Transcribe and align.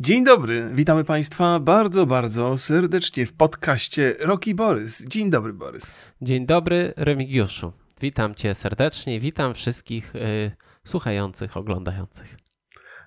Dzień 0.00 0.24
dobry, 0.24 0.70
witamy 0.74 1.04
Państwa 1.04 1.60
bardzo, 1.60 2.06
bardzo 2.06 2.58
serdecznie 2.58 3.26
w 3.26 3.32
podcaście 3.32 4.14
Roki 4.20 4.54
Borys. 4.54 5.04
Dzień 5.08 5.30
dobry, 5.30 5.52
Borys. 5.52 5.96
Dzień 6.22 6.46
dobry, 6.46 6.92
Remigiuszu. 6.96 7.72
Witam 8.00 8.34
Cię 8.34 8.54
serdecznie, 8.54 9.20
witam 9.20 9.54
wszystkich 9.54 10.14
y, 10.14 10.50
słuchających, 10.84 11.56
oglądających. 11.56 12.36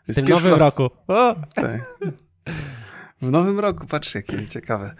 W 0.07 0.15
tym 0.15 0.27
nowym 0.27 0.51
raz... 0.51 0.61
roku. 0.61 0.95
O! 1.07 1.35
Tak. 1.55 1.99
W 3.21 3.31
nowym 3.31 3.59
roku, 3.59 3.87
patrz, 3.87 4.15
jakie 4.15 4.47
ciekawe. 4.47 4.95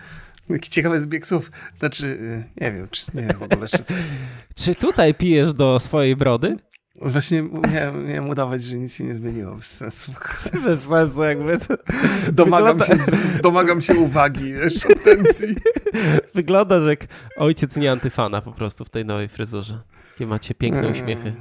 Jaki 0.49 0.69
ciekawy 0.69 0.99
zbieg 0.99 1.27
słów. 1.27 1.51
Znaczy, 1.79 2.05
y, 2.05 2.43
nie 2.61 2.71
wiem, 2.71 2.87
czy, 2.91 3.05
nie 3.13 3.21
wiem 3.21 3.37
w 3.37 3.43
ogóle, 3.43 3.67
czy, 3.67 3.83
czy 4.63 4.75
tutaj 4.75 5.13
pijesz 5.13 5.53
do 5.53 5.79
swojej 5.79 6.15
brody? 6.15 6.57
Właśnie 7.01 7.43
miałem, 7.73 8.07
miałem 8.07 8.29
udawać, 8.29 8.63
że 8.63 8.77
nic 8.77 8.95
się 8.95 9.03
nie 9.03 9.13
zmieniło. 9.13 9.55
Bez 9.55 9.77
sensu. 9.77 10.11
Bez 10.63 10.83
sensu 10.83 11.23
jakby. 11.23 11.57
To... 11.57 11.77
Domagam, 12.31 12.77
Wygląda... 12.77 13.05
się, 13.05 13.39
domagam 13.43 13.81
się 13.81 13.93
uwagi, 13.93 14.53
wiesz, 14.53 14.85
atencji. 14.85 15.55
Wygląda, 16.35 16.79
że 16.79 16.89
jak 16.89 17.07
ojciec 17.37 17.77
nie 17.77 17.91
antyfana 17.91 18.41
po 18.41 18.51
prostu 18.51 18.85
w 18.85 18.89
tej 18.89 19.05
nowej 19.05 19.29
fryzurze. 19.29 19.81
Jakie 20.11 20.27
macie 20.27 20.55
piękne 20.55 20.87
uśmiechy. 20.87 21.33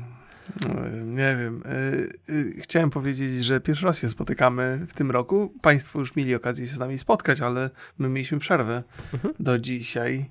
Nie 1.05 1.37
wiem. 1.37 1.63
E, 1.65 1.69
e, 1.69 2.61
chciałem 2.61 2.91
powiedzieć, 2.91 3.45
że 3.45 3.61
pierwszy 3.61 3.87
raz 3.87 3.99
się 3.99 4.09
spotykamy 4.09 4.87
w 4.89 4.95
tym 4.95 5.11
roku. 5.11 5.55
Państwo 5.63 5.99
już 5.99 6.17
mieli 6.17 6.35
okazję 6.35 6.67
się 6.67 6.75
z 6.75 6.79
nami 6.79 6.99
spotkać, 6.99 7.41
ale 7.41 7.71
my 7.99 8.09
mieliśmy 8.09 8.39
przerwę 8.39 8.83
mhm. 9.15 9.35
do 9.41 9.59
dzisiaj. 9.59 10.31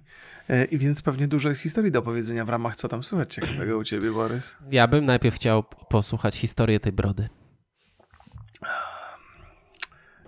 E, 0.49 0.65
I 0.65 0.77
więc 0.77 1.01
pewnie 1.01 1.27
dużo 1.27 1.49
jest 1.49 1.61
historii 1.61 1.91
do 1.91 1.99
opowiedzenia 1.99 2.45
w 2.45 2.49
ramach 2.49 2.75
co 2.75 2.87
tam 2.87 3.03
słychać 3.03 3.33
ciekawego 3.33 3.77
u 3.77 3.83
ciebie, 3.83 4.11
Borys. 4.11 4.57
Ja 4.71 4.87
bym 4.87 5.05
najpierw 5.05 5.35
chciał 5.35 5.63
posłuchać 5.89 6.35
historię 6.35 6.79
tej 6.79 6.91
brody. 6.91 7.29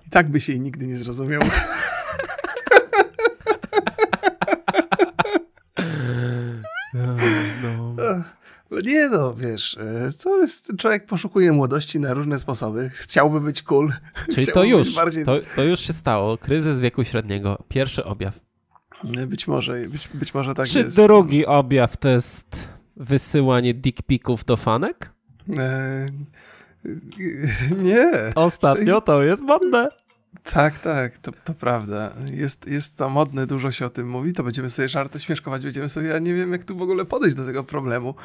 I 0.07 0.09
tak 0.09 0.29
by 0.29 0.39
się 0.39 0.52
jej 0.52 0.62
nigdy 0.62 0.88
nie 0.88 0.98
zrozumiał. 0.98 1.41
no. 7.63 7.96
no. 7.98 8.15
Nie 8.84 9.09
no, 9.09 9.34
wiesz, 9.34 9.77
to 10.24 10.41
jest, 10.41 10.71
człowiek 10.77 11.05
poszukuje 11.05 11.51
młodości 11.51 11.99
na 11.99 12.13
różne 12.13 12.40
sposoby, 12.40 12.90
chciałby 12.93 13.41
być 13.41 13.62
cool. 13.62 13.93
Czyli 14.35 14.48
to 14.53 14.63
już, 14.63 14.96
bardziej... 14.96 15.26
to, 15.26 15.40
to 15.55 15.63
już 15.63 15.79
się 15.79 15.93
stało, 15.93 16.37
kryzys 16.37 16.79
wieku 16.79 17.03
średniego, 17.03 17.63
pierwszy 17.70 18.03
objaw. 18.03 18.51
Być 19.04 19.48
może, 19.48 19.74
być, 19.88 20.07
być 20.13 20.34
może 20.34 20.54
tak 20.54 20.68
Czy 20.68 20.80
jest. 20.80 20.96
Czy 20.96 21.04
drugi 21.04 21.46
objaw 21.46 21.98
to 21.98 22.10
jest 22.10 22.70
wysyłanie 22.96 23.74
dick 23.74 24.02
pików 24.02 24.46
do 24.46 24.58
fanek? 24.58 25.12
E, 25.58 26.08
nie. 27.88 28.12
Ostatnio 28.35 29.02
to 29.02 29.24
jest 29.24 29.41
modne. 29.41 29.90
Tak, 30.43 30.80
tak, 30.80 31.18
to, 31.18 31.32
to 31.43 31.54
prawda. 31.54 32.13
Jest, 32.26 32.68
jest 32.68 32.98
to 32.98 33.10
modne, 33.10 33.48
dużo 33.48 33.71
się 33.71 33.85
o 33.85 33.90
tym 33.90 34.10
mówi, 34.10 34.34
to 34.34 34.43
będziemy 34.43 34.70
sobie 34.70 34.90
żarty 34.90 35.20
śmieszkować, 35.20 35.63
będziemy 35.63 35.90
sobie, 35.90 36.08
ja 36.08 36.20
nie 36.20 36.34
wiem 36.34 36.52
jak 36.52 36.63
tu 36.63 36.77
w 36.77 36.82
ogóle 36.82 37.05
podejść 37.05 37.36
do 37.36 37.46
tego 37.46 37.63
problemu. 37.63 38.15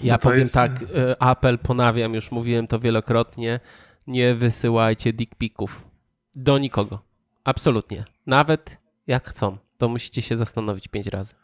Ja 0.00 0.18
powiem 0.18 0.40
jest... 0.40 0.54
tak, 0.54 0.70
e, 0.94 1.22
apel 1.22 1.58
ponawiam, 1.58 2.14
już 2.14 2.30
mówiłem 2.30 2.66
to 2.66 2.80
wielokrotnie, 2.80 3.60
nie 4.06 4.34
wysyłajcie 4.34 5.12
dick 5.12 5.34
pików 5.34 5.86
do 6.34 6.58
nikogo. 6.58 7.02
Absolutnie. 7.44 8.04
Nawet 8.26 8.76
jak 9.06 9.28
chcą, 9.28 9.58
to 9.82 9.88
musicie 9.88 10.22
się 10.22 10.36
zastanowić 10.36 10.88
pięć 10.88 11.06
razy. 11.06 11.34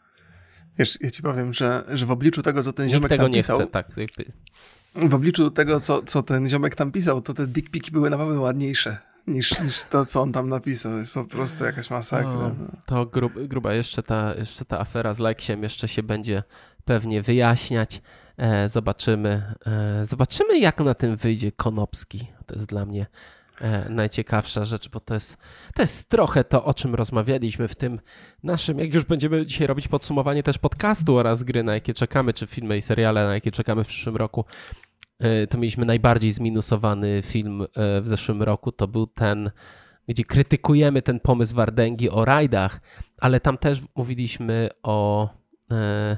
Wiesz, 0.77 1.01
ja 1.01 1.11
ci 1.11 1.21
powiem, 1.21 1.53
że, 1.53 1.83
że 1.93 2.05
w 2.05 2.11
obliczu 2.11 2.41
tego, 2.41 2.63
co 2.63 2.73
ten 2.73 2.85
Nikt 2.85 2.93
ziomek 2.93 3.09
tego 3.09 3.23
tam 3.23 3.31
nie 3.31 3.37
pisał... 3.37 3.57
Chce, 3.57 3.67
tak. 3.67 3.87
W 4.95 5.13
obliczu 5.13 5.51
tego, 5.51 5.79
co, 5.79 6.01
co 6.01 6.23
ten 6.23 6.49
ziomek 6.49 6.75
tam 6.75 6.91
pisał, 6.91 7.21
to 7.21 7.33
te 7.33 7.47
dick 7.47 7.69
piki 7.69 7.91
były 7.91 8.09
na 8.09 8.17
pewno 8.17 8.41
ładniejsze 8.41 8.97
niż, 9.27 9.61
niż 9.61 9.85
to, 9.85 10.05
co 10.05 10.21
on 10.21 10.31
tam 10.31 10.49
napisał. 10.49 10.97
jest 10.97 11.13
po 11.13 11.25
prostu 11.25 11.65
jakaś 11.65 11.89
masakra. 11.89 12.29
O, 12.29 12.49
no. 12.49 12.53
to 12.85 13.05
grub, 13.05 13.33
gruba, 13.47 13.73
jeszcze 13.73 14.03
ta, 14.03 14.33
jeszcze 14.35 14.65
ta 14.65 14.79
afera 14.79 15.13
z 15.13 15.19
Leksiem 15.19 15.63
jeszcze 15.63 15.87
się 15.87 16.03
będzie 16.03 16.43
pewnie 16.85 17.21
wyjaśniać. 17.21 18.01
E, 18.37 18.69
zobaczymy, 18.69 19.55
e, 19.65 20.05
zobaczymy 20.05 20.59
jak 20.59 20.79
na 20.79 20.93
tym 20.93 21.15
wyjdzie 21.15 21.51
Konopski. 21.51 22.27
To 22.45 22.55
jest 22.55 22.67
dla 22.67 22.85
mnie 22.85 23.05
najciekawsza 23.89 24.65
rzecz, 24.65 24.89
bo 24.89 24.99
to 24.99 25.13
jest, 25.13 25.37
to 25.75 25.81
jest 25.81 26.09
trochę 26.09 26.43
to, 26.43 26.65
o 26.65 26.73
czym 26.73 26.95
rozmawialiśmy 26.95 27.67
w 27.67 27.75
tym 27.75 27.99
naszym, 28.43 28.79
jak 28.79 28.93
już 28.93 29.05
będziemy 29.05 29.45
dzisiaj 29.45 29.67
robić 29.67 29.87
podsumowanie 29.87 30.43
też 30.43 30.57
podcastu 30.57 31.17
oraz 31.17 31.43
gry, 31.43 31.63
na 31.63 31.73
jakie 31.73 31.93
czekamy, 31.93 32.33
czy 32.33 32.47
filmy 32.47 32.77
i 32.77 32.81
seriale, 32.81 33.25
na 33.25 33.33
jakie 33.33 33.51
czekamy 33.51 33.83
w 33.83 33.87
przyszłym 33.87 34.15
roku. 34.15 34.45
E, 35.19 35.47
to 35.47 35.57
mieliśmy 35.57 35.85
najbardziej 35.85 36.31
zminusowany 36.31 37.21
film 37.25 37.61
e, 37.61 38.01
w 38.01 38.07
zeszłym 38.07 38.43
roku. 38.43 38.71
To 38.71 38.87
był 38.87 39.07
ten, 39.07 39.51
gdzie 40.07 40.23
krytykujemy 40.23 41.01
ten 41.01 41.19
pomysł 41.19 41.55
Wardęgi 41.55 42.09
o 42.09 42.25
rajdach, 42.25 42.81
ale 43.17 43.39
tam 43.39 43.57
też 43.57 43.81
mówiliśmy 43.95 44.69
o, 44.83 45.29
e, 45.71 46.17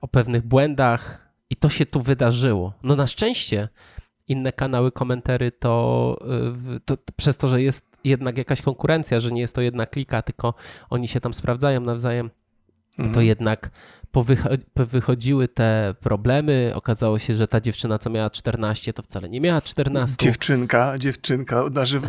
o 0.00 0.08
pewnych 0.08 0.46
błędach 0.46 1.28
i 1.50 1.56
to 1.56 1.68
się 1.68 1.86
tu 1.86 2.02
wydarzyło. 2.02 2.72
No 2.82 2.96
na 2.96 3.06
szczęście 3.06 3.68
inne 4.28 4.52
kanały 4.52 4.92
komentary 4.92 5.52
to, 5.52 6.18
to, 6.84 6.96
to, 6.96 7.12
przez 7.16 7.36
to, 7.36 7.48
że 7.48 7.62
jest 7.62 7.88
jednak 8.04 8.38
jakaś 8.38 8.62
konkurencja, 8.62 9.20
że 9.20 9.32
nie 9.32 9.40
jest 9.40 9.54
to 9.54 9.60
jedna 9.60 9.86
klika, 9.86 10.22
tylko 10.22 10.54
oni 10.90 11.08
się 11.08 11.20
tam 11.20 11.34
sprawdzają 11.34 11.80
nawzajem, 11.80 12.30
mhm. 12.98 13.14
to 13.14 13.20
jednak 13.20 13.70
powychodziły 14.74 15.48
te 15.48 15.94
problemy. 16.00 16.72
Okazało 16.74 17.18
się, 17.18 17.34
że 17.34 17.48
ta 17.48 17.60
dziewczyna, 17.60 17.98
co 17.98 18.10
miała 18.10 18.30
14, 18.30 18.92
to 18.92 19.02
wcale 19.02 19.28
nie 19.28 19.40
miała 19.40 19.60
14. 19.60 20.16
Dziewczynka, 20.20 20.98
dziewczynka, 20.98 21.64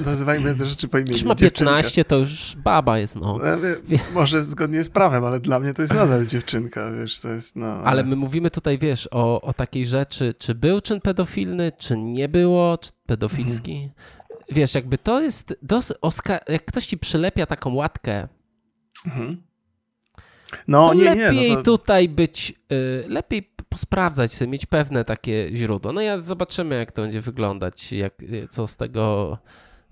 nazywajmy 0.05 0.55
te 0.55 0.65
rzeczy 0.65 0.87
po 0.87 0.97
imieniu. 0.97 1.11
Jeśli 1.11 1.27
ma 1.27 1.35
15, 1.35 2.05
to 2.05 2.17
już 2.17 2.55
baba 2.55 2.99
jest, 2.99 3.15
no. 3.15 3.37
no 3.41 3.67
może 4.13 4.43
zgodnie 4.43 4.83
z 4.83 4.89
prawem, 4.89 5.25
ale 5.25 5.39
dla 5.39 5.59
mnie 5.59 5.73
to 5.73 5.81
jest 5.81 5.93
nadal 5.93 6.27
dziewczynka, 6.27 6.91
wiesz, 6.91 7.19
to 7.19 7.29
jest, 7.29 7.55
no. 7.55 7.65
Ale, 7.65 7.85
ale 7.85 8.03
my 8.03 8.15
mówimy 8.15 8.51
tutaj, 8.51 8.77
wiesz, 8.77 9.07
o, 9.11 9.41
o 9.41 9.53
takiej 9.53 9.85
rzeczy, 9.85 10.33
czy 10.37 10.55
był 10.55 10.81
czyn 10.81 11.01
pedofilny, 11.01 11.71
czy 11.77 11.97
nie 11.97 12.29
było, 12.29 12.77
czy 12.77 12.91
pedofilski. 13.05 13.73
Mhm. 13.73 13.91
Wiesz, 14.51 14.75
jakby 14.75 14.97
to 14.97 15.21
jest, 15.21 15.57
dos, 15.61 15.93
jak 16.49 16.65
ktoś 16.65 16.85
ci 16.85 16.97
przylepia 16.97 17.45
taką 17.45 17.73
łatkę, 17.73 18.27
mhm 19.05 19.48
no, 20.67 20.93
nie, 20.93 21.03
lepiej 21.03 21.49
nie, 21.49 21.55
no 21.55 21.55
to... 21.55 21.63
tutaj 21.63 22.09
być, 22.09 22.53
y, 22.71 23.05
lepiej 23.07 23.49
posprawdzać 23.69 24.33
sobie, 24.33 24.51
mieć 24.51 24.65
pewne 24.65 25.05
takie 25.05 25.49
źródło. 25.53 25.93
No 25.93 26.01
ja 26.01 26.19
zobaczymy, 26.19 26.75
jak 26.77 26.91
to 26.91 27.01
będzie 27.01 27.21
wyglądać, 27.21 27.91
jak, 27.91 28.13
co 28.49 28.67
z 28.67 28.77
tego 28.77 29.37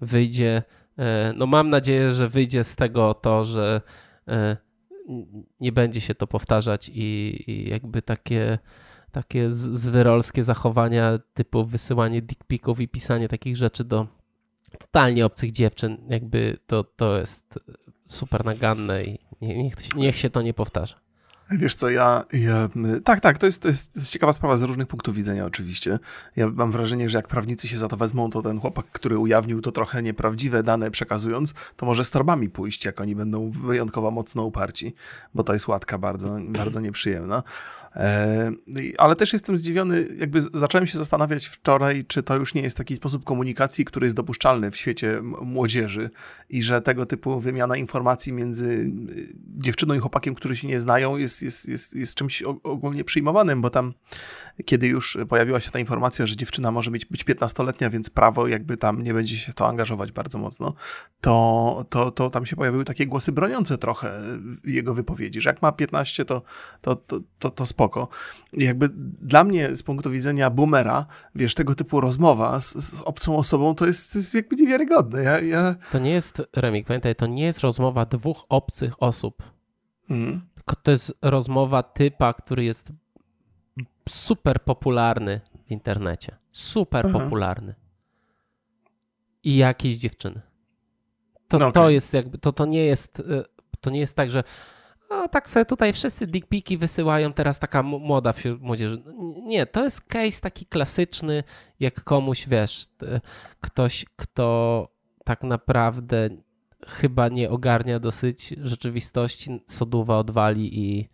wyjdzie. 0.02 0.64
Y, 1.00 1.04
no 1.36 1.46
mam 1.46 1.70
nadzieję, 1.70 2.12
że 2.12 2.28
wyjdzie 2.28 2.64
z 2.64 2.76
tego 2.76 3.14
to, 3.14 3.46
że 3.46 3.82
y, 4.30 4.58
nie 5.60 5.72
będzie 5.72 6.02
się 6.02 6.16
to 6.16 6.28
powtarzać 6.28 6.92
i, 6.94 7.44
i 7.48 7.70
jakby 7.70 8.02
takie 8.02 8.58
takie 9.12 9.52
zwyrolskie 9.52 10.44
zachowania 10.44 11.20
typu 11.34 11.66
wysyłanie 11.66 12.22
dickpików 12.22 12.80
i 12.80 12.88
pisanie 12.88 13.28
takich 13.28 13.56
rzeczy 13.56 13.84
do 13.84 14.08
totalnie 14.80 15.26
obcych 15.26 15.52
dziewczyn, 15.52 15.98
jakby 16.10 16.58
to, 16.68 16.84
to 16.84 17.18
jest 17.18 17.60
super 18.08 18.46
naganne 18.46 19.04
i 19.04 19.20
niech, 19.42 19.96
niech 19.96 20.18
się 20.18 20.30
to 20.30 20.42
nie 20.42 20.54
powtarza. 20.54 20.96
Wiesz 21.52 21.76
co, 21.76 21.90
ja, 21.90 22.24
ja, 22.34 22.70
tak, 23.04 23.20
tak, 23.20 23.38
to 23.38 23.46
jest, 23.46 23.62
to, 23.62 23.68
jest, 23.68 23.94
to 23.94 24.00
jest 24.00 24.12
ciekawa 24.12 24.34
sprawa 24.34 24.58
z 24.58 24.62
różnych 24.62 24.88
punktów 24.88 25.16
widzenia 25.16 25.46
oczywiście. 25.46 26.00
Ja 26.36 26.48
mam 26.48 26.72
wrażenie, 26.72 27.10
że 27.10 27.18
jak 27.18 27.28
prawnicy 27.28 27.68
się 27.68 27.78
za 27.78 27.88
to 27.88 27.98
wezmą, 27.98 28.30
to 28.30 28.42
ten 28.42 28.60
chłopak, 28.60 28.86
który 28.92 29.18
ujawnił 29.18 29.62
to 29.62 29.72
trochę 29.72 30.04
nieprawdziwe 30.04 30.64
dane 30.64 30.92
przekazując, 30.92 31.54
to 31.76 31.86
może 31.86 32.04
z 32.04 32.12
torbami 32.12 32.50
pójść, 32.50 32.86
jak 32.86 33.02
oni 33.02 33.16
będą 33.16 33.50
wyjątkowo 33.50 34.12
mocno 34.12 34.44
uparci, 34.44 34.94
bo 35.34 35.44
to 35.44 35.54
jest 35.54 35.68
łatka 35.68 35.98
bardzo, 35.98 36.38
bardzo 36.48 36.80
nieprzyjemna. 36.82 37.44
E, 37.96 38.52
ale 38.98 39.16
też 39.16 39.34
jestem 39.34 39.58
zdziwiony, 39.58 40.08
jakby 40.18 40.42
zacząłem 40.42 40.88
się 40.88 40.98
zastanawiać 40.98 41.46
wczoraj, 41.46 42.06
czy 42.06 42.24
to 42.24 42.36
już 42.36 42.54
nie 42.54 42.62
jest 42.62 42.78
taki 42.78 42.96
sposób 42.96 43.24
komunikacji, 43.24 43.86
który 43.86 44.06
jest 44.06 44.16
dopuszczalny 44.16 44.72
w 44.72 44.78
świecie 44.78 45.22
młodzieży 45.42 46.10
i 46.50 46.62
że 46.62 46.82
tego 46.82 47.06
typu 47.06 47.40
wymiana 47.40 47.78
informacji 47.78 48.34
między 48.34 48.92
dziewczyną 49.58 49.94
i 49.94 50.00
chłopakiem, 50.00 50.36
którzy 50.36 50.56
się 50.56 50.68
nie 50.68 50.80
znają, 50.80 51.18
jest, 51.18 51.37
jest, 51.42 51.68
jest, 51.68 51.96
jest 51.96 52.16
czymś 52.16 52.42
ogólnie 52.64 53.04
przyjmowanym, 53.04 53.62
bo 53.62 53.70
tam 53.70 53.94
kiedy 54.66 54.88
już 54.88 55.18
pojawiła 55.30 55.60
się 55.60 55.72
ta 55.72 55.80
informacja, 55.80 56.28
że 56.28 56.36
dziewczyna 56.36 56.72
może 56.72 56.92
być, 56.92 57.06
być 57.06 57.26
15-letnia, 57.26 57.90
więc 57.90 58.10
prawo 58.10 58.48
jakby 58.48 58.78
tam 58.78 59.04
nie 59.04 59.14
będzie 59.14 59.38
się 59.38 59.54
to 59.54 59.68
angażować 59.68 60.12
bardzo 60.12 60.40
mocno, 60.40 60.74
to, 61.22 61.86
to, 61.90 62.12
to 62.12 62.30
tam 62.30 62.46
się 62.46 62.56
pojawiły 62.56 62.86
takie 62.86 63.08
głosy 63.08 63.32
broniące 63.32 63.78
trochę 63.78 64.22
jego 64.64 64.94
wypowiedzi, 64.94 65.42
że 65.42 65.50
jak 65.50 65.62
ma 65.62 65.72
15, 65.72 66.26
to, 66.26 66.42
to, 66.82 66.96
to, 66.96 67.20
to, 67.40 67.50
to 67.50 67.66
spoko. 67.66 68.08
I 68.54 68.64
jakby 68.64 68.90
dla 69.22 69.44
mnie 69.44 69.76
z 69.76 69.84
punktu 69.84 70.12
widzenia 70.12 70.50
boomera, 70.50 71.06
wiesz, 71.36 71.56
tego 71.56 71.76
typu 71.76 72.02
rozmowa 72.02 72.60
z, 72.62 72.76
z 72.76 73.02
obcą 73.02 73.38
osobą 73.38 73.76
to 73.76 73.86
jest, 73.86 74.14
to 74.14 74.20
jest 74.20 74.36
jakby 74.36 74.56
niewiarygodne. 74.56 75.24
Ja, 75.24 75.40
ja... 75.40 75.76
To 75.92 76.00
nie 76.00 76.12
jest, 76.12 76.42
Remik, 76.56 76.88
pamiętaj, 76.88 77.16
to 77.16 77.28
nie 77.28 77.44
jest 77.44 77.60
rozmowa 77.60 78.06
dwóch 78.06 78.46
obcych 78.50 79.04
osób. 79.04 79.44
Mhm. 80.10 80.47
To 80.84 80.92
jest 80.92 81.14
rozmowa 81.22 81.84
typa, 81.84 82.34
który 82.34 82.64
jest 82.64 82.92
super 84.10 84.64
popularny 84.64 85.42
w 85.68 85.72
internecie. 85.72 86.36
Super 86.52 87.06
Aha. 87.10 87.20
popularny. 87.20 87.76
I 89.44 89.58
jakiejś 89.58 89.98
dziewczyny. 89.98 90.42
To, 91.48 91.58
okay. 91.58 91.72
to 91.72 91.90
jest 91.90 92.14
jakby, 92.14 92.38
to, 92.38 92.54
to 92.54 92.66
nie 92.66 92.86
jest, 92.86 93.20
y, 93.20 93.44
to 93.82 93.90
nie 93.90 94.00
jest 94.00 94.16
tak, 94.16 94.32
że 94.32 94.44
a 95.10 95.28
tak 95.28 95.50
sobie 95.50 95.66
tutaj 95.66 95.94
wszyscy 95.94 96.28
dickpiki 96.28 96.78
wysyłają, 96.78 97.34
teraz 97.34 97.60
taka 97.60 97.84
młoda 97.84 98.34
wśród 98.34 98.62
młodzieży. 98.62 99.04
Nie, 99.44 99.66
to 99.66 99.84
jest 99.84 100.02
case 100.02 100.42
taki 100.42 100.66
klasyczny, 100.66 101.44
jak 101.80 102.04
komuś, 102.04 102.48
wiesz, 102.48 102.86
ktoś, 103.62 104.06
kto 104.16 104.88
tak 105.24 105.44
naprawdę 105.44 106.30
chyba 106.86 107.30
nie 107.30 107.50
ogarnia 107.50 108.00
dosyć 108.00 108.54
rzeczywistości, 108.62 109.60
soduwa 109.68 110.18
odwali 110.18 110.80
i 110.80 111.10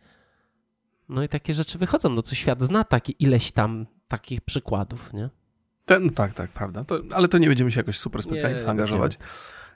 no 1.09 1.23
i 1.23 1.29
takie 1.29 1.53
rzeczy 1.53 1.77
wychodzą. 1.77 2.09
No 2.09 2.21
co 2.21 2.35
świat 2.35 2.61
zna 2.61 2.83
takie 2.83 3.13
ileś 3.19 3.51
tam 3.51 3.85
takich 4.07 4.41
przykładów, 4.41 5.13
nie? 5.13 5.29
Ten, 5.85 6.05
no 6.05 6.11
tak, 6.11 6.33
tak, 6.33 6.51
prawda. 6.51 6.83
To, 6.83 7.01
ale 7.13 7.27
to 7.27 7.37
nie 7.37 7.47
będziemy 7.47 7.71
się 7.71 7.79
jakoś 7.79 7.99
super 7.99 8.23
specjalnie 8.23 8.61
nie, 8.61 8.67
angażować. 8.67 9.17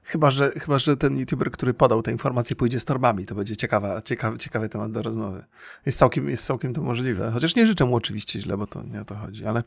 Chyba 0.09 0.31
że, 0.31 0.51
chyba, 0.51 0.79
że 0.79 0.97
ten 0.97 1.17
youtuber, 1.17 1.51
który 1.51 1.73
podał 1.73 2.01
te 2.01 2.11
informacje, 2.11 2.55
pójdzie 2.55 2.79
z 2.79 2.85
torbami. 2.85 3.25
To 3.25 3.35
będzie 3.35 3.57
ciekawa, 3.57 4.01
ciekawy, 4.01 4.37
ciekawy 4.37 4.69
temat 4.69 4.91
do 4.91 5.01
rozmowy. 5.01 5.43
Jest 5.85 5.99
całkiem, 5.99 6.29
jest 6.29 6.45
całkiem 6.45 6.73
to 6.73 6.81
możliwe. 6.81 7.31
Chociaż 7.33 7.55
nie 7.55 7.67
życzę 7.67 7.85
mu 7.85 7.95
oczywiście 7.95 8.39
źle, 8.39 8.57
bo 8.57 8.67
to 8.67 8.83
nie 8.83 9.01
o 9.01 9.05
to 9.05 9.15
chodzi. 9.15 9.45
Ale 9.45 9.63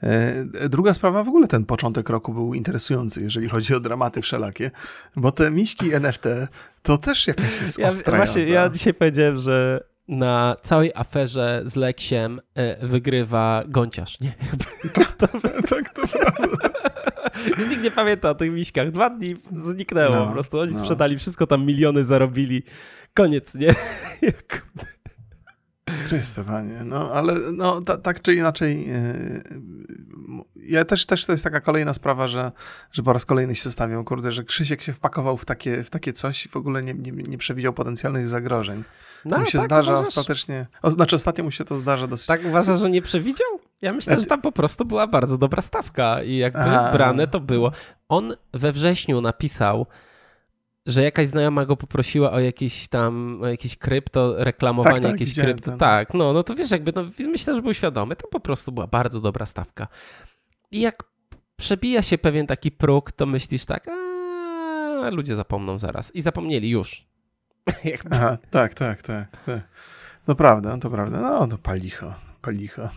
e, 0.00 0.68
druga 0.68 0.94
sprawa, 0.94 1.24
w 1.24 1.28
ogóle 1.28 1.46
ten 1.46 1.64
początek 1.64 2.08
roku 2.08 2.34
był 2.34 2.54
interesujący, 2.54 3.22
jeżeli 3.22 3.48
chodzi 3.48 3.74
o 3.74 3.80
dramaty 3.80 4.22
wszelakie, 4.22 4.70
bo 5.16 5.32
te 5.32 5.50
miśki 5.50 5.94
NFT 5.94 6.24
to 6.82 6.98
też 6.98 7.26
jakaś 7.26 7.60
jest 7.60 7.78
ja, 7.78 7.86
ostra 7.86 8.16
Właśnie, 8.16 8.42
ja 8.42 8.68
dzisiaj 8.68 8.94
powiedziałem, 8.94 9.38
że 9.38 9.84
na 10.08 10.56
całej 10.62 10.92
aferze 10.94 11.62
z 11.64 11.76
Leksiem 11.76 12.40
e, 12.54 12.86
wygrywa 12.86 13.62
Gąciarz. 13.68 14.20
Nie, 14.20 14.34
jakby, 14.42 14.64
to, 15.18 15.28
tak, 15.74 15.92
to 15.94 16.02
prawda. 16.08 16.56
Nikt 17.70 17.82
nie 17.82 17.90
pamięta 17.90 18.30
o 18.30 18.34
tych 18.34 18.52
miśkach. 18.52 18.90
Dwa 18.90 19.10
dni 19.10 19.36
zniknęło 19.56 20.14
no, 20.14 20.26
po 20.26 20.32
prostu. 20.32 20.58
Oni 20.58 20.72
no. 20.72 20.78
sprzedali 20.78 21.18
wszystko, 21.18 21.46
tam 21.46 21.66
miliony 21.66 22.04
zarobili. 22.04 22.62
Koniec, 23.14 23.54
nie? 23.54 23.74
Chryste, 25.90 26.44
panie. 26.44 26.84
No, 26.84 27.12
ale 27.12 27.34
no, 27.52 27.80
ta, 27.80 27.96
tak 27.96 28.22
czy 28.22 28.34
inaczej, 28.34 28.88
yy, 28.88 29.42
ja 30.56 30.84
też, 30.84 31.06
też 31.06 31.26
to 31.26 31.32
jest 31.32 31.44
taka 31.44 31.60
kolejna 31.60 31.94
sprawa, 31.94 32.28
że, 32.28 32.52
że 32.92 33.02
po 33.02 33.12
raz 33.12 33.24
kolejny 33.24 33.54
się 33.54 33.70
stawiam, 33.70 34.04
kurde, 34.04 34.32
że 34.32 34.44
Krzysiek 34.44 34.82
się 34.82 34.92
wpakował 34.92 35.36
w 35.36 35.44
takie, 35.44 35.82
w 35.82 35.90
takie 35.90 36.12
coś 36.12 36.46
i 36.46 36.48
w 36.48 36.56
ogóle 36.56 36.82
nie, 36.82 36.94
nie, 36.94 37.12
nie 37.12 37.38
przewidział 37.38 37.72
potencjalnych 37.72 38.28
zagrożeń. 38.28 38.84
No, 39.24 39.38
mu 39.38 39.46
się 39.46 39.58
tak, 39.58 39.66
zdarza 39.66 39.92
uważasz? 39.92 40.08
ostatecznie, 40.08 40.66
o, 40.82 40.90
znaczy 40.90 41.16
ostatnio 41.16 41.44
mu 41.44 41.50
się 41.50 41.64
to 41.64 41.76
zdarza 41.76 42.06
dosyć. 42.06 42.26
Tak 42.26 42.40
uważasz, 42.44 42.80
że 42.80 42.90
nie 42.90 43.02
przewidział? 43.02 43.48
Ja 43.82 43.92
myślę, 43.92 44.10
znaczy... 44.10 44.20
że 44.20 44.26
tam 44.26 44.40
po 44.40 44.52
prostu 44.52 44.84
była 44.84 45.06
bardzo 45.06 45.38
dobra 45.38 45.62
stawka 45.62 46.22
i 46.22 46.36
jakby 46.36 46.60
Aha. 46.60 46.90
brane 46.92 47.26
to 47.26 47.40
było. 47.40 47.72
On 48.08 48.36
we 48.54 48.72
wrześniu 48.72 49.20
napisał, 49.20 49.86
że 50.86 51.02
jakaś 51.02 51.26
znajoma 51.26 51.64
go 51.64 51.76
poprosiła 51.76 52.32
o 52.32 52.40
jakieś 52.40 52.88
tam, 52.88 53.38
o 53.42 53.46
jakieś 53.46 53.76
krypto, 53.76 54.34
reklamowanie 54.44 54.94
tak, 54.94 55.02
tak, 55.02 55.20
jakieś 55.20 55.34
krypto. 55.38 55.70
Ten. 55.70 55.78
Tak, 55.78 56.14
no, 56.14 56.32
no 56.32 56.42
to 56.42 56.54
wiesz, 56.54 56.70
jakby, 56.70 56.92
no, 56.94 57.04
myślę, 57.18 57.54
że 57.54 57.62
był 57.62 57.74
świadomy, 57.74 58.16
to 58.16 58.28
po 58.28 58.40
prostu 58.40 58.72
była 58.72 58.86
bardzo 58.86 59.20
dobra 59.20 59.46
stawka. 59.46 59.88
I 60.70 60.80
jak 60.80 61.02
przebija 61.56 62.02
się 62.02 62.18
pewien 62.18 62.46
taki 62.46 62.70
próg, 62.70 63.12
to 63.12 63.26
myślisz 63.26 63.64
tak, 63.64 63.88
a 63.88 65.10
ludzie 65.10 65.36
zapomną 65.36 65.78
zaraz. 65.78 66.14
I 66.14 66.22
zapomnieli 66.22 66.70
już. 66.70 67.06
Aha, 68.10 68.38
tak, 68.50 68.74
tak, 68.74 69.02
tak, 69.02 69.44
tak. 69.44 69.68
No 70.28 70.34
prawda, 70.34 70.78
to 70.78 70.90
prawda. 70.90 71.20
No, 71.20 71.46
to 71.46 71.58
palicho 71.58 72.14
palicho. 72.46 72.88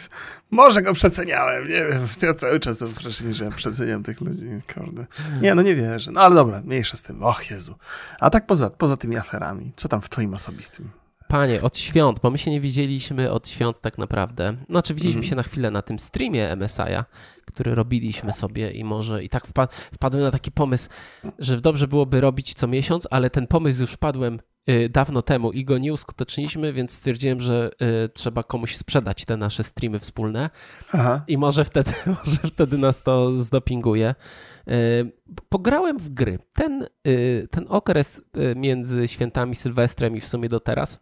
Może 0.50 0.82
go 0.82 0.92
przeceniałem, 0.94 1.68
nie 1.68 1.84
wiem. 1.86 2.08
Ja 2.22 2.34
cały 2.34 2.60
czas 2.60 2.80
mam 2.80 2.90
wrażenie, 2.90 3.34
że 3.34 3.44
ja 3.44 3.50
przeceniam 3.50 4.02
tych 4.02 4.20
ludzi. 4.20 4.46
Kurde. 4.74 5.06
Nie, 5.40 5.54
no 5.54 5.62
nie 5.62 5.74
wierzę. 5.74 6.10
No 6.12 6.20
ale 6.20 6.34
dobra, 6.34 6.62
mniejsza 6.64 6.96
z 6.96 7.02
tym. 7.02 7.22
Och 7.22 7.50
Jezu. 7.50 7.74
A 8.20 8.30
tak 8.30 8.46
poza, 8.46 8.70
poza 8.70 8.96
tymi 8.96 9.16
aferami, 9.16 9.72
co 9.76 9.88
tam 9.88 10.00
w 10.00 10.08
twoim 10.08 10.34
osobistym? 10.34 10.90
Panie, 11.28 11.62
od 11.62 11.78
świąt, 11.78 12.20
bo 12.22 12.30
my 12.30 12.38
się 12.38 12.50
nie 12.50 12.60
widzieliśmy 12.60 13.30
od 13.30 13.48
świąt 13.48 13.80
tak 13.80 13.98
naprawdę. 13.98 14.56
Znaczy 14.70 14.94
widzieliśmy 14.94 15.20
mm. 15.20 15.30
się 15.30 15.36
na 15.36 15.42
chwilę 15.42 15.70
na 15.70 15.82
tym 15.82 15.98
streamie 15.98 16.56
MSI-a, 16.56 17.04
który 17.46 17.74
robiliśmy 17.74 18.32
sobie 18.32 18.70
i 18.70 18.84
może 18.84 19.24
i 19.24 19.28
tak 19.28 19.46
wpadłem 19.94 20.22
na 20.22 20.30
taki 20.30 20.52
pomysł, 20.52 20.88
że 21.38 21.60
dobrze 21.60 21.88
byłoby 21.88 22.20
robić 22.20 22.54
co 22.54 22.68
miesiąc, 22.68 23.08
ale 23.10 23.30
ten 23.30 23.46
pomysł 23.46 23.80
już 23.80 23.90
wpadłem 23.90 24.40
dawno 24.90 25.22
temu 25.22 25.52
i 25.52 25.64
go 25.64 25.78
nie 25.78 25.92
uskuteczniliśmy, 25.92 26.72
więc 26.72 26.92
stwierdziłem, 26.92 27.40
że 27.40 27.70
y, 28.04 28.08
trzeba 28.08 28.42
komuś 28.42 28.76
sprzedać 28.76 29.24
te 29.24 29.36
nasze 29.36 29.64
streamy 29.64 29.98
wspólne 29.98 30.50
Aha. 30.92 31.24
i 31.28 31.38
może 31.38 31.64
wtedy, 31.64 31.92
może 32.26 32.38
wtedy 32.38 32.78
nas 32.78 33.02
to 33.02 33.36
zdopinguje. 33.36 34.14
Y, 34.68 35.12
pograłem 35.48 35.98
w 35.98 36.08
gry. 36.08 36.38
Ten, 36.52 36.86
ten 37.50 37.66
okres 37.68 38.20
między 38.56 39.08
świętami 39.08 39.54
Sylwestrem 39.54 40.16
i 40.16 40.20
w 40.20 40.28
sumie 40.28 40.48
do 40.48 40.60
teraz 40.60 41.00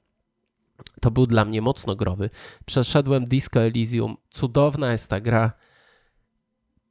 to 1.00 1.10
był 1.10 1.26
dla 1.26 1.44
mnie 1.44 1.62
mocno 1.62 1.96
growy. 1.96 2.30
Przeszedłem 2.66 3.26
Disco 3.26 3.60
Elysium. 3.60 4.16
Cudowna 4.30 4.92
jest 4.92 5.10
ta 5.10 5.20
gra 5.20 5.52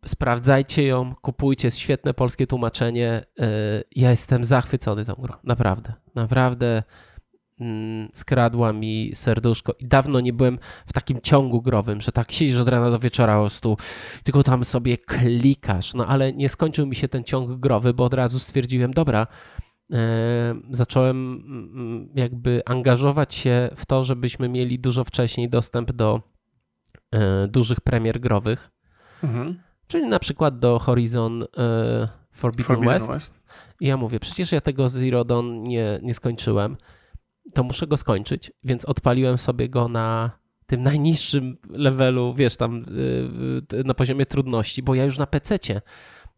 sprawdzajcie 0.05 0.83
ją, 0.83 1.15
kupujcie, 1.21 1.71
świetne 1.71 2.13
polskie 2.13 2.47
tłumaczenie. 2.47 3.25
E, 3.39 3.47
ja 3.95 4.09
jestem 4.09 4.43
zachwycony 4.43 5.05
tą 5.05 5.13
grą, 5.13 5.35
naprawdę, 5.43 5.93
naprawdę 6.15 6.83
mm, 7.59 8.09
skradła 8.13 8.73
mi 8.73 9.11
serduszko 9.13 9.73
i 9.79 9.87
dawno 9.87 10.19
nie 10.19 10.33
byłem 10.33 10.59
w 10.85 10.93
takim 10.93 11.21
ciągu 11.21 11.61
growym, 11.61 12.01
że 12.01 12.11
tak 12.11 12.31
siedzisz 12.31 12.57
od 12.57 12.69
rana 12.69 12.91
do 12.91 12.99
wieczora 12.99 13.35
po 13.35 13.41
prostu, 13.41 13.77
tylko 14.23 14.43
tam 14.43 14.63
sobie 14.63 14.97
klikasz, 14.97 15.93
no 15.93 16.07
ale 16.07 16.33
nie 16.33 16.49
skończył 16.49 16.87
mi 16.87 16.95
się 16.95 17.07
ten 17.07 17.23
ciąg 17.23 17.59
growy, 17.59 17.93
bo 17.93 18.03
od 18.03 18.13
razu 18.13 18.39
stwierdziłem, 18.39 18.93
dobra, 18.93 19.27
e, 19.93 19.97
zacząłem 20.71 21.17
mm, 21.17 22.09
jakby 22.15 22.61
angażować 22.65 23.33
się 23.33 23.69
w 23.75 23.85
to, 23.85 24.03
żebyśmy 24.03 24.49
mieli 24.49 24.79
dużo 24.79 25.03
wcześniej 25.03 25.49
dostęp 25.49 25.91
do 25.91 26.21
e, 27.11 27.47
dużych 27.47 27.81
premier 27.81 28.19
growych. 28.19 28.71
Mhm. 29.23 29.68
Czyli 29.89 30.07
na 30.07 30.19
przykład 30.19 30.59
do 30.59 30.79
Horizon 30.79 31.43
y, 31.43 31.47
Forbidden, 32.31 32.65
Forbidden 32.65 32.93
West. 32.93 33.07
West. 33.07 33.43
I 33.79 33.87
ja 33.87 33.97
mówię, 33.97 34.19
przecież 34.19 34.51
ja 34.51 34.61
tego 34.61 34.89
Zero 34.89 35.25
Dawn 35.25 35.63
nie, 35.63 35.99
nie 36.03 36.13
skończyłem, 36.13 36.77
to 37.53 37.63
muszę 37.63 37.87
go 37.87 37.97
skończyć, 37.97 38.51
więc 38.63 38.85
odpaliłem 38.85 39.37
sobie 39.37 39.69
go 39.69 39.87
na 39.87 40.31
tym 40.65 40.83
najniższym 40.83 41.57
levelu, 41.69 42.33
wiesz, 42.33 42.57
tam 42.57 42.85
y, 43.73 43.83
na 43.83 43.93
poziomie 43.93 44.25
trudności, 44.25 44.83
bo 44.83 44.95
ja 44.95 45.03
już 45.03 45.17
na 45.17 45.27
PC-cie 45.27 45.81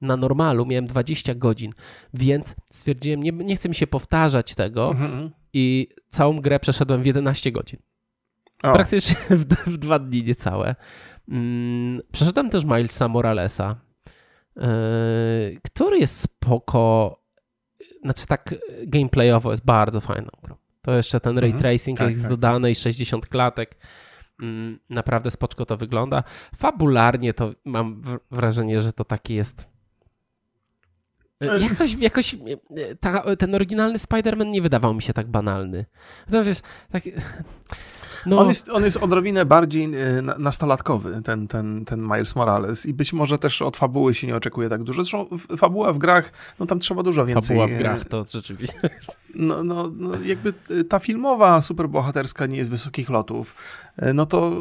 na 0.01 0.17
normalu 0.17 0.65
miałem 0.65 0.87
20 0.87 1.35
godzin, 1.35 1.71
więc 2.13 2.55
stwierdziłem, 2.71 3.23
nie, 3.23 3.31
nie 3.31 3.55
chcę 3.55 3.69
mi 3.69 3.75
się 3.75 3.87
powtarzać 3.87 4.55
tego 4.55 4.89
mhm. 4.89 5.31
i 5.53 5.87
całą 6.09 6.41
grę 6.41 6.59
przeszedłem 6.59 7.03
w 7.03 7.05
11 7.05 7.51
godzin. 7.51 7.79
O. 8.63 8.73
Praktycznie 8.73 9.15
w, 9.29 9.45
w 9.45 9.77
dwa 9.77 9.99
dni 9.99 10.23
niecałe. 10.23 10.75
Mm, 11.31 12.01
przeszedłem 12.11 12.49
też 12.49 12.65
Milesa 12.65 13.07
Moralesa, 13.07 13.75
e, 14.57 14.69
który 15.63 15.97
jest 15.99 16.19
spoko, 16.19 17.17
znaczy 18.03 18.25
tak 18.27 18.55
gameplayowo 18.87 19.51
jest 19.51 19.65
bardzo 19.65 20.01
fajną 20.01 20.29
grą. 20.43 20.55
To 20.81 20.93
jeszcze 20.95 21.19
ten 21.19 21.37
ray 21.37 21.51
mhm. 21.51 21.61
tracing 21.61 21.97
tak, 21.97 22.09
jest 22.09 22.21
tak, 22.21 22.29
dodany 22.29 22.67
tak. 22.67 22.71
i 22.71 22.75
60 22.75 23.27
klatek. 23.27 23.77
Mm, 24.41 24.79
naprawdę 24.89 25.31
spoczko 25.31 25.65
to 25.65 25.77
wygląda. 25.77 26.23
Fabularnie 26.55 27.33
to 27.33 27.51
mam 27.65 28.01
wrażenie, 28.31 28.81
że 28.81 28.93
to 28.93 29.05
taki 29.05 29.35
jest 29.35 29.70
e, 31.41 31.59
Jakoś, 31.59 31.93
jakoś 31.93 32.35
ta, 32.99 33.35
ten 33.35 33.55
oryginalny 33.55 33.97
Spider-Man 33.97 34.47
nie 34.47 34.61
wydawał 34.61 34.93
mi 34.93 35.01
się 35.01 35.13
tak 35.13 35.27
banalny. 35.27 35.85
No 36.29 36.43
wiesz, 36.43 36.59
tak, 36.91 37.03
no. 38.25 38.39
On, 38.39 38.47
jest, 38.49 38.69
on 38.69 38.83
jest 38.83 38.97
odrobinę 38.97 39.45
bardziej 39.45 39.83
e, 39.83 40.21
nastolatkowy, 40.21 41.21
ten, 41.21 41.47
ten, 41.47 41.85
ten 41.85 42.01
Miles 42.01 42.35
Morales 42.35 42.85
i 42.85 42.93
być 42.93 43.13
może 43.13 43.37
też 43.37 43.61
od 43.61 43.77
fabuły 43.77 44.13
się 44.13 44.27
nie 44.27 44.35
oczekuje 44.35 44.69
tak 44.69 44.83
dużo. 44.83 45.03
Zresztą 45.03 45.37
fabuła 45.57 45.93
w 45.93 45.97
grach, 45.97 46.31
no 46.59 46.65
tam 46.65 46.79
trzeba 46.79 47.03
dużo 47.03 47.25
więcej. 47.25 47.57
Fabuła 47.57 47.77
w 47.77 47.79
grach 47.79 48.05
to 48.05 48.25
rzeczywiście. 48.31 48.79
No, 49.35 49.63
no, 49.63 49.91
no 49.95 50.11
jakby 50.23 50.53
e, 50.69 50.83
ta 50.83 50.99
filmowa, 50.99 51.61
superbohaterska 51.61 52.45
nie 52.45 52.57
jest 52.57 52.71
wysokich 52.71 53.09
lotów, 53.09 53.55
e, 53.97 54.13
no 54.13 54.25
to 54.25 54.51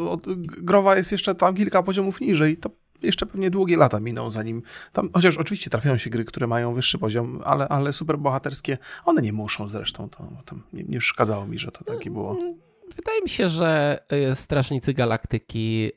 growa 0.46 0.96
jest 0.96 1.12
jeszcze 1.12 1.34
tam 1.34 1.54
kilka 1.54 1.82
poziomów 1.82 2.20
niżej, 2.20 2.56
to 2.56 2.70
jeszcze 3.02 3.26
pewnie 3.26 3.50
długie 3.50 3.76
lata 3.76 4.00
miną, 4.00 4.30
zanim 4.30 4.62
tam, 4.92 5.10
chociaż 5.14 5.38
oczywiście 5.38 5.70
trafiają 5.70 5.96
się 5.96 6.10
gry, 6.10 6.24
które 6.24 6.46
mają 6.46 6.74
wyższy 6.74 6.98
poziom, 6.98 7.42
ale, 7.44 7.68
ale 7.68 7.92
superbohaterskie, 7.92 8.78
one 9.04 9.22
nie 9.22 9.32
muszą 9.32 9.68
zresztą, 9.68 10.08
to, 10.08 10.28
to 10.44 10.56
nie, 10.72 10.84
nie 10.84 10.98
przeszkadzało 10.98 11.46
mi, 11.46 11.58
że 11.58 11.72
to 11.72 11.84
takie 11.84 12.10
było. 12.10 12.32
Mm, 12.32 12.54
Wydaje 12.96 13.22
mi 13.22 13.28
się, 13.28 13.48
że 13.48 14.00
y, 14.32 14.34
Strażnicy 14.34 14.94
Galaktyki, 14.94 15.90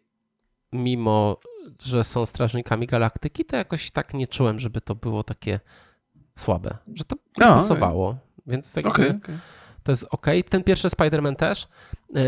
mimo 0.71 1.37
że 1.81 2.03
są 2.03 2.25
Strażnikami 2.25 2.87
Galaktyki, 2.87 3.45
to 3.45 3.55
jakoś 3.55 3.91
tak 3.91 4.13
nie 4.13 4.27
czułem, 4.27 4.59
żeby 4.59 4.81
to 4.81 4.95
było 4.95 5.23
takie 5.23 5.59
słabe. 6.35 6.77
Że 6.95 7.03
to 7.03 7.15
no, 7.37 7.55
pasowało. 7.55 8.09
Okay. 8.09 8.21
Więc 8.47 8.75
jakby 8.75 8.91
okay, 8.91 9.09
okay. 9.23 9.37
to 9.83 9.91
jest 9.91 10.05
ok. 10.09 10.27
Ten 10.49 10.63
pierwszy 10.63 10.87
Spider-Man 10.87 11.35
też. 11.35 11.67
Yy, 12.09 12.23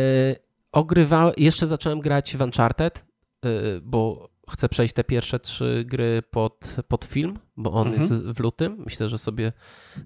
ogrywał, 0.71 1.31
jeszcze 1.37 1.67
zacząłem 1.67 1.99
grać 1.99 2.37
w 2.37 2.41
Uncharted, 2.41 3.05
yy, 3.43 3.81
bo 3.83 4.29
chcę 4.51 4.69
przejść 4.69 4.93
te 4.93 5.03
pierwsze 5.03 5.39
trzy 5.39 5.83
gry 5.87 6.21
pod, 6.31 6.75
pod 6.87 7.05
film, 7.05 7.39
bo 7.57 7.71
on 7.71 7.87
Mhm. 7.87 8.01
jest 8.01 8.13
w 8.13 8.39
lutym. 8.39 8.83
Myślę, 8.85 9.09
że 9.09 9.17
sobie 9.17 9.53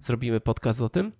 zrobimy 0.01 0.39
podcast 0.39 0.81
o 0.81 0.89
tym. 0.89 1.11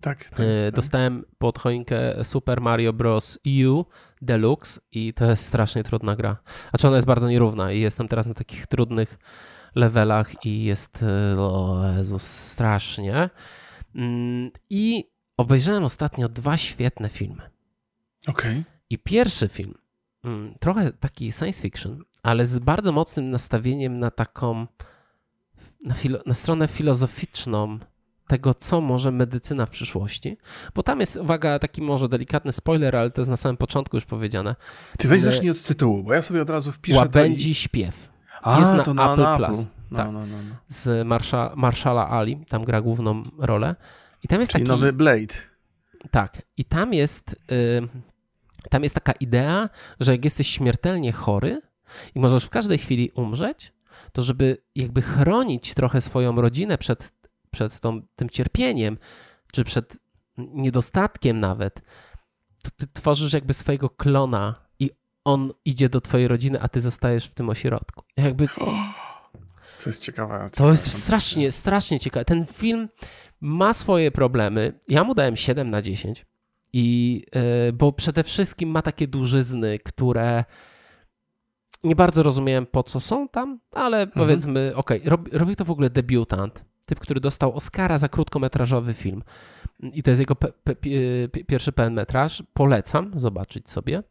Tak, 0.00 0.24
tak, 0.24 0.40
E, 0.40 0.44
tak. 0.66 0.74
Dostałem 0.74 1.24
pod 1.38 1.58
choinkę 1.58 2.24
Super 2.24 2.60
Mario 2.60 2.92
Bros. 2.92 3.38
U 3.68 3.84
Deluxe 4.22 4.80
i 4.92 5.14
to 5.14 5.24
jest 5.24 5.44
strasznie 5.44 5.84
trudna 5.84 6.16
gra. 6.16 6.36
Znaczy 6.70 6.86
ona 6.88 6.96
jest 6.96 7.06
bardzo 7.06 7.28
nierówna 7.28 7.72
i 7.72 7.80
jestem 7.80 8.08
teraz 8.08 8.26
na 8.26 8.34
takich 8.34 8.66
trudnych 8.66 9.18
levelach 9.74 10.46
i 10.46 10.64
jest, 10.64 11.02
e, 11.02 11.40
o 11.40 11.82
Jezus, 11.98 12.22
strasznie. 12.22 13.30
Mm, 13.94 14.50
I 14.70 15.04
obejrzałem 15.36 15.84
ostatnio 15.84 16.28
dwa 16.28 16.56
świetne 16.56 17.08
filmy. 17.08 17.42
Okej. 18.26 18.64
I 18.90 18.98
pierwszy 18.98 19.48
film, 19.48 19.74
mm, 20.24 20.54
trochę 20.60 20.92
taki 20.92 21.32
science 21.32 21.62
fiction, 21.62 22.04
ale 22.22 22.46
z 22.46 22.58
bardzo 22.58 22.92
mocnym 22.92 23.30
nastawieniem 23.30 24.00
na 24.00 24.10
taką, 24.10 24.66
na, 25.84 25.94
filo, 25.94 26.18
na 26.26 26.34
stronę 26.34 26.68
filozoficzną 26.68 27.78
tego, 28.26 28.54
co 28.54 28.80
może 28.80 29.10
medycyna 29.12 29.66
w 29.66 29.70
przyszłości. 29.70 30.36
Bo 30.74 30.82
tam 30.82 31.00
jest, 31.00 31.16
uwaga, 31.16 31.58
taki 31.58 31.82
może 31.82 32.08
delikatny 32.08 32.52
spoiler, 32.52 32.96
ale 32.96 33.10
to 33.10 33.20
jest 33.20 33.30
na 33.30 33.36
samym 33.36 33.56
początku 33.56 33.96
już 33.96 34.04
powiedziane. 34.04 34.56
Ty 34.98 35.08
weź 35.08 35.22
Ale- 35.22 35.32
zacznij 35.32 35.50
od 35.50 35.62
tytułu, 35.62 36.02
bo 36.02 36.12
ja 36.14 36.22
sobie 36.22 36.42
od 36.42 36.50
razu 36.50 36.72
wpiszę 36.72 36.98
Łabędzi 36.98 37.54
śpiew 37.54 38.04
i... 38.04 38.18
A, 38.42 38.60
jest 38.60 38.72
na 38.72 38.82
to 38.82 38.94
na, 38.94 39.12
Apple 39.12 39.22
na 39.22 39.36
Plus. 39.36 39.60
Apple. 39.60 39.70
No, 39.90 39.96
Tak. 39.98 40.06
no, 40.12 40.26
no, 40.26 40.36
no. 40.48 40.54
z 40.68 41.06
Marsza, 41.06 41.52
Marszala 41.56 42.10
Ali, 42.10 42.36
tam 42.48 42.64
gra 42.64 42.80
główną 42.80 43.22
rolę. 43.38 43.76
I 44.22 44.28
tam 44.28 44.40
jest 44.40 44.52
Czyli 44.52 44.64
taki... 44.64 44.70
nowy 44.70 44.92
Blade. 44.92 45.34
Tak. 46.10 46.42
I 46.56 46.64
tam 46.64 46.94
jest, 46.94 47.36
y, 47.52 47.88
tam 48.70 48.82
jest 48.82 48.94
taka 48.94 49.12
idea, 49.12 49.68
że 50.00 50.12
jak 50.12 50.24
jesteś 50.24 50.48
śmiertelnie 50.48 51.12
chory 51.12 51.60
i 52.14 52.20
możesz 52.20 52.44
w 52.44 52.50
każdej 52.50 52.78
chwili 52.78 53.10
umrzeć, 53.10 53.72
to 54.12 54.22
żeby 54.22 54.56
jakby 54.74 55.02
chronić 55.02 55.74
trochę 55.74 56.00
swoją 56.00 56.40
rodzinę 56.40 56.78
przed, 56.78 57.12
przed 57.50 57.80
tą, 57.80 58.02
tym 58.16 58.30
cierpieniem, 58.30 58.98
czy 59.52 59.64
przed 59.64 59.96
niedostatkiem 60.36 61.38
nawet, 61.38 61.80
to 62.62 62.70
ty 62.76 62.86
tworzysz 62.92 63.32
jakby 63.32 63.54
swojego 63.54 63.90
klona 63.90 64.54
i 64.78 64.90
on 65.24 65.52
idzie 65.64 65.88
do 65.88 66.00
twojej 66.00 66.28
rodziny, 66.28 66.60
a 66.60 66.68
ty 66.68 66.80
zostajesz 66.80 67.24
w 67.24 67.34
tym 67.34 67.48
ośrodku. 67.50 68.04
Jakby 68.16 68.46
To 69.84 69.90
jest 69.90 70.02
ciekawe. 70.02 70.50
to 70.56 70.70
jest 70.70 71.02
strasznie, 71.02 71.52
strasznie 71.52 72.00
ciekawe. 72.00 72.24
Ten 72.24 72.46
film 72.46 72.88
ma 73.40 73.72
swoje 73.72 74.10
problemy. 74.10 74.80
Ja 74.88 75.04
mu 75.04 75.14
dałem 75.14 75.36
7 75.36 75.70
na 75.70 75.82
10. 75.82 76.26
I, 76.72 77.22
yy, 77.66 77.72
bo 77.72 77.92
przede 77.92 78.24
wszystkim 78.24 78.68
ma 78.70 78.82
takie 78.82 79.08
dużyzny, 79.08 79.78
które 79.78 80.44
nie 81.84 81.96
bardzo 81.96 82.22
rozumiałem 82.22 82.66
po 82.66 82.82
co 82.82 83.00
są 83.00 83.28
tam, 83.28 83.60
ale 83.72 84.06
powiedzmy, 84.06 84.72
okej, 84.74 85.02
robi, 85.04 85.30
robi 85.30 85.56
to 85.56 85.64
w 85.64 85.70
ogóle 85.70 85.90
debiutant. 85.90 86.64
Typ, 86.86 86.98
który 86.98 87.20
dostał 87.20 87.54
Oscara 87.54 87.98
za 87.98 88.08
krótkometrażowy 88.08 88.94
film. 88.94 89.22
I 89.80 90.02
to 90.02 90.10
jest 90.10 90.20
jego 90.20 90.36
pe, 90.36 90.52
pe, 90.52 90.74
pi- 90.74 91.44
pierwszy 91.44 91.72
pełen 91.72 91.94
metraż. 91.94 92.42
Polecam 92.54 93.20
zobaczyć 93.20 93.70
sobie. 93.70 94.02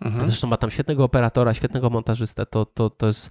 Mhm. 0.00 0.26
Zresztą 0.26 0.48
ma 0.48 0.56
tam 0.56 0.70
świetnego 0.70 1.04
operatora, 1.04 1.54
świetnego 1.54 1.90
montażystę. 1.90 2.46
To, 2.46 2.66
to, 2.66 2.90
to 2.90 3.06
jest 3.06 3.30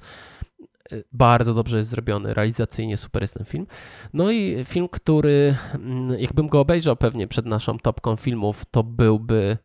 y, 0.93 1.03
bardzo 1.11 1.53
dobrze 1.53 1.77
jest 1.77 1.89
zrobiony, 1.89 2.33
realizacyjnie 2.33 2.97
super 2.97 3.23
jest 3.23 3.33
ten 3.33 3.45
film. 3.45 3.67
No 4.13 4.31
i 4.31 4.65
film, 4.65 4.89
który 4.89 5.55
mm, 5.73 6.19
jakbym 6.19 6.47
go 6.47 6.59
obejrzał 6.59 6.95
pewnie 6.95 7.27
przed 7.27 7.45
naszą 7.45 7.79
topką 7.79 8.15
filmów, 8.15 8.65
to 8.71 8.83
byłby 8.83 9.57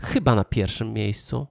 chyba 0.00 0.34
na 0.34 0.44
pierwszym 0.44 0.92
miejscu, 0.92 1.46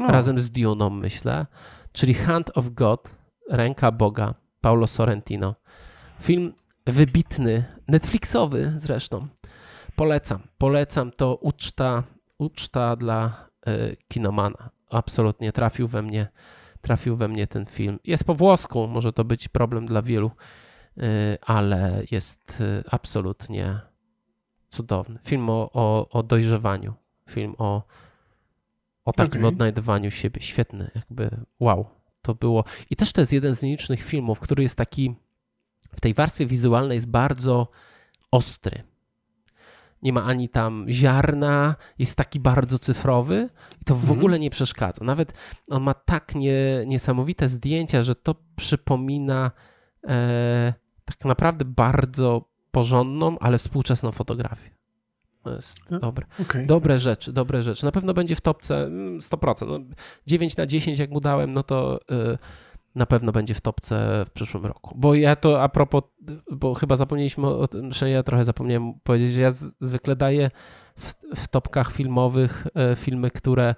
O, 0.00 0.06
razem 0.12 0.38
z 0.38 0.50
Duną 0.50 0.90
myślę, 0.90 1.46
czyli 1.92 2.14
Hand 2.14 2.58
of 2.58 2.70
God, 2.70 3.10
Ręka 3.50 3.92
Boga, 3.92 4.34
Paulo 4.60 4.86
Sorrentino. 4.86 5.54
Film 6.20 6.52
wybitny, 6.86 7.64
Netflixowy 7.88 8.72
zresztą. 8.76 9.28
Polecam, 9.96 10.42
polecam, 10.58 11.10
to 11.12 11.36
uczta, 11.36 12.02
uczta 12.38 12.96
dla 12.96 13.48
y, 13.68 13.96
kinomana. 14.08 14.70
Absolutnie 14.90 15.52
trafił 15.52 15.88
we 15.88 16.02
mnie, 16.02 16.28
trafił 16.80 17.16
we 17.16 17.28
mnie 17.28 17.46
ten 17.46 17.66
film. 17.66 17.98
Jest 18.04 18.24
po 18.24 18.34
włosku, 18.34 18.86
może 18.86 19.12
to 19.12 19.24
być 19.24 19.48
problem 19.48 19.86
dla 19.86 20.02
wielu, 20.02 20.30
y, 20.98 21.02
ale 21.42 22.02
jest 22.10 22.60
y, 22.60 22.84
absolutnie 22.90 23.80
cudowny. 24.68 25.18
Film 25.24 25.50
o, 25.50 25.70
o, 25.72 26.08
o 26.08 26.22
dojrzewaniu, 26.22 26.94
film 27.30 27.54
o, 27.58 27.82
o 29.06 29.12
takim 29.12 29.40
Okej. 29.40 29.48
odnajdywaniu 29.48 30.10
siebie. 30.10 30.42
Świetny, 30.42 30.90
jakby 30.94 31.30
wow, 31.60 31.86
to 32.22 32.34
było. 32.34 32.64
I 32.90 32.96
też 32.96 33.12
to 33.12 33.20
jest 33.20 33.32
jeden 33.32 33.54
z 33.54 33.62
nielicznych 33.62 34.02
filmów, 34.02 34.40
który 34.40 34.62
jest 34.62 34.76
taki 34.76 35.14
w 35.96 36.00
tej 36.00 36.14
warstwie 36.14 36.46
wizualnej 36.46 36.94
jest 36.94 37.10
bardzo 37.10 37.68
ostry. 38.30 38.82
Nie 40.02 40.12
ma 40.12 40.24
ani 40.24 40.48
tam 40.48 40.86
ziarna, 40.88 41.74
jest 41.98 42.16
taki 42.16 42.40
bardzo 42.40 42.78
cyfrowy 42.78 43.48
i 43.82 43.84
to 43.84 43.94
w 43.94 44.00
Mhm. 44.00 44.18
ogóle 44.18 44.38
nie 44.38 44.50
przeszkadza. 44.50 45.04
Nawet 45.04 45.32
on 45.70 45.82
ma 45.82 45.94
tak 45.94 46.34
nie, 46.34 46.84
niesamowite 46.86 47.48
zdjęcia, 47.48 48.02
że 48.02 48.14
to 48.14 48.34
przypomina 48.56 49.50
e, 50.08 50.74
tak 51.04 51.24
naprawdę 51.24 51.64
bardzo 51.64 52.48
porządną, 52.70 53.38
ale 53.38 53.58
współczesną 53.58 54.12
fotografię. 54.12 54.70
No, 55.90 55.98
dobre. 55.98 56.26
okej. 56.42 56.66
Dobre 56.66 56.98
rzeczy, 56.98 57.32
dobre 57.32 57.62
rzeczy. 57.62 57.84
Na 57.84 57.92
pewno 57.92 58.14
będzie 58.14 58.36
w 58.36 58.40
topce 58.40 58.84
mm, 58.84 59.18
100%. 59.18 59.66
No, 59.68 59.78
9 60.26 60.56
na 60.56 60.66
10 60.66 60.98
jak 60.98 61.10
mu 61.10 61.20
dałem, 61.20 61.52
no 61.52 61.62
to 61.62 62.00
y, 62.10 62.38
na 62.94 63.06
pewno 63.06 63.32
będzie 63.32 63.54
w 63.54 63.60
topce 63.60 64.24
w 64.26 64.30
przyszłym 64.30 64.66
roku. 64.66 64.94
Bo 64.98 65.14
ja 65.14 65.36
to 65.36 65.62
a 65.62 65.68
propos, 65.68 66.02
bo 66.52 66.74
chyba 66.74 66.96
zapomnieliśmy 66.96 67.46
o 67.46 67.68
tym, 67.68 67.92
że 67.92 68.10
ja 68.10 68.22
trochę 68.22 68.44
zapomniałem 68.44 68.92
powiedzieć, 69.02 69.32
że 69.32 69.40
ja 69.40 69.50
z, 69.50 69.72
zwykle 69.80 70.16
daję 70.16 70.50
w, 70.96 71.14
w 71.36 71.48
topkach 71.48 71.92
filmowych 71.92 72.66
y, 72.92 72.96
filmy, 72.96 73.30
które 73.30 73.74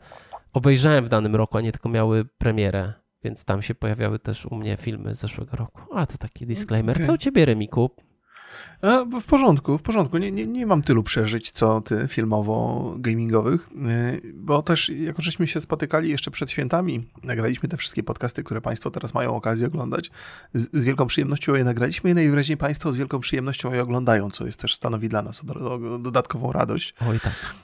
obejrzałem 0.52 1.04
w 1.04 1.08
danym 1.08 1.36
roku, 1.36 1.58
a 1.58 1.60
nie 1.60 1.72
tylko 1.72 1.88
miały 1.88 2.24
premierę. 2.24 2.92
Więc 3.24 3.44
tam 3.44 3.62
się 3.62 3.74
pojawiały 3.74 4.18
też 4.18 4.46
u 4.46 4.54
mnie 4.54 4.76
filmy 4.76 5.14
z 5.14 5.18
zeszłego 5.18 5.56
roku. 5.56 5.80
A 5.94 6.06
to 6.06 6.18
taki 6.18 6.46
disclaimer. 6.46 6.96
Okej. 6.96 7.06
Co 7.06 7.12
u 7.12 7.18
ciebie, 7.18 7.44
Remiku? 7.44 7.90
A, 8.82 9.04
w 9.20 9.24
porządku, 9.24 9.78
w 9.78 9.82
porządku. 9.82 10.18
Nie, 10.18 10.30
nie, 10.30 10.46
nie 10.46 10.66
mam 10.66 10.82
tylu 10.82 11.02
przeżyć, 11.02 11.50
co 11.50 11.80
ty 11.80 11.94
filmowo-gamingowych, 11.94 13.58
yy, 14.22 14.32
bo 14.34 14.62
też 14.62 14.88
jako 14.88 15.22
żeśmy 15.22 15.46
się 15.46 15.60
spotykali 15.60 16.10
jeszcze 16.10 16.30
przed 16.30 16.50
świętami, 16.50 17.08
nagraliśmy 17.22 17.68
te 17.68 17.76
wszystkie 17.76 18.02
podcasty, 18.02 18.44
które 18.44 18.60
Państwo 18.60 18.90
teraz 18.90 19.14
mają 19.14 19.36
okazję 19.36 19.66
oglądać. 19.66 20.10
Z, 20.54 20.80
z 20.80 20.84
wielką 20.84 21.06
przyjemnością 21.06 21.54
je 21.54 21.64
nagraliśmy 21.64 22.10
i 22.10 22.14
najwyraźniej 22.14 22.56
Państwo 22.56 22.92
z 22.92 22.96
wielką 22.96 23.20
przyjemnością 23.20 23.72
je 23.72 23.82
oglądają, 23.82 24.30
co 24.30 24.46
jest 24.46 24.60
też 24.60 24.74
stanowi 24.74 25.08
dla 25.08 25.22
nas 25.22 25.44
do, 25.44 25.54
do, 25.54 25.98
dodatkową 25.98 26.52
radość. 26.52 26.94
Oj 27.10 27.20
tak. 27.20 27.54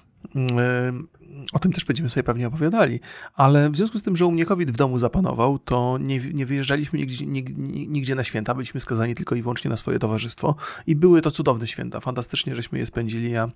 O 1.53 1.59
tym 1.59 1.73
też 1.73 1.85
będziemy 1.85 2.11
sobie 2.11 2.25
pewnie 2.25 2.47
opowiadali, 2.47 3.00
ale 3.35 3.71
w 3.71 3.76
związku 3.76 3.99
z 3.99 4.03
tym, 4.03 4.17
że 4.17 4.26
u 4.26 4.31
mnie 4.31 4.47
COVID 4.47 4.71
w 4.71 4.76
domu 4.76 4.99
zapanował, 4.99 5.59
to 5.59 5.99
nie, 6.00 6.21
nie 6.33 6.47
wyjeżdżaliśmy 6.47 6.99
nigdzie, 6.99 7.26
nigdzie, 7.26 7.55
nigdzie 7.87 8.14
na 8.14 8.25
święta, 8.25 8.55
byliśmy 8.55 8.81
skazani 8.81 9.14
tylko 9.14 9.35
i 9.35 9.43
wyłącznie 9.43 9.71
na 9.71 9.76
swoje 9.76 9.99
towarzystwo 9.99 10.57
i 10.87 10.97
były 10.97 11.23
to 11.23 11.31
cudowne 11.31 11.67
święta, 11.67 12.00
fantastycznie 12.00 12.57
żeśmy 12.57 12.79
je 12.79 12.87
spędzili. 12.87 13.31
Ja 13.31 13.47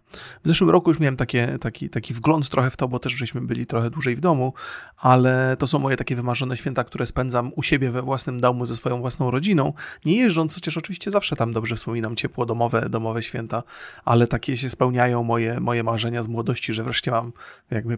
w 0.44 0.48
zeszłym 0.48 0.70
roku 0.70 0.90
już 0.90 1.00
miałem 1.00 1.16
takie, 1.16 1.58
taki, 1.60 1.90
taki 1.90 2.14
wgląd 2.14 2.48
trochę 2.48 2.70
w 2.70 2.76
to, 2.76 2.88
bo 2.88 2.98
też 2.98 3.12
żeśmy 3.12 3.40
byli 3.40 3.66
trochę 3.66 3.90
dłużej 3.90 4.16
w 4.16 4.20
domu, 4.20 4.52
ale 4.96 5.56
to 5.58 5.66
są 5.66 5.78
moje 5.78 5.96
takie 5.96 6.16
wymarzone 6.16 6.56
święta, 6.56 6.84
które 6.84 7.06
spędzam 7.06 7.52
u 7.56 7.62
siebie 7.62 7.90
we 7.90 8.02
własnym 8.02 8.40
domu 8.40 8.66
ze 8.66 8.76
swoją 8.76 9.00
własną 9.00 9.30
rodziną, 9.30 9.72
nie 10.04 10.16
jeżdżąc, 10.16 10.54
chociaż 10.54 10.76
oczywiście 10.76 11.10
zawsze 11.10 11.36
tam 11.36 11.52
dobrze 11.52 11.76
wspominam 11.76 12.16
ciepło 12.16 12.46
domowe, 12.46 12.88
domowe 12.88 13.22
święta, 13.22 13.62
ale 14.04 14.26
takie 14.26 14.56
się 14.56 14.70
spełniają 14.70 15.22
moje, 15.22 15.60
moje 15.60 15.82
marzenia 15.82 16.22
z 16.22 16.28
młodości, 16.28 16.74
że 16.74 16.84
wreszcie 16.84 17.10
mam 17.10 17.32
jakby 17.70 17.96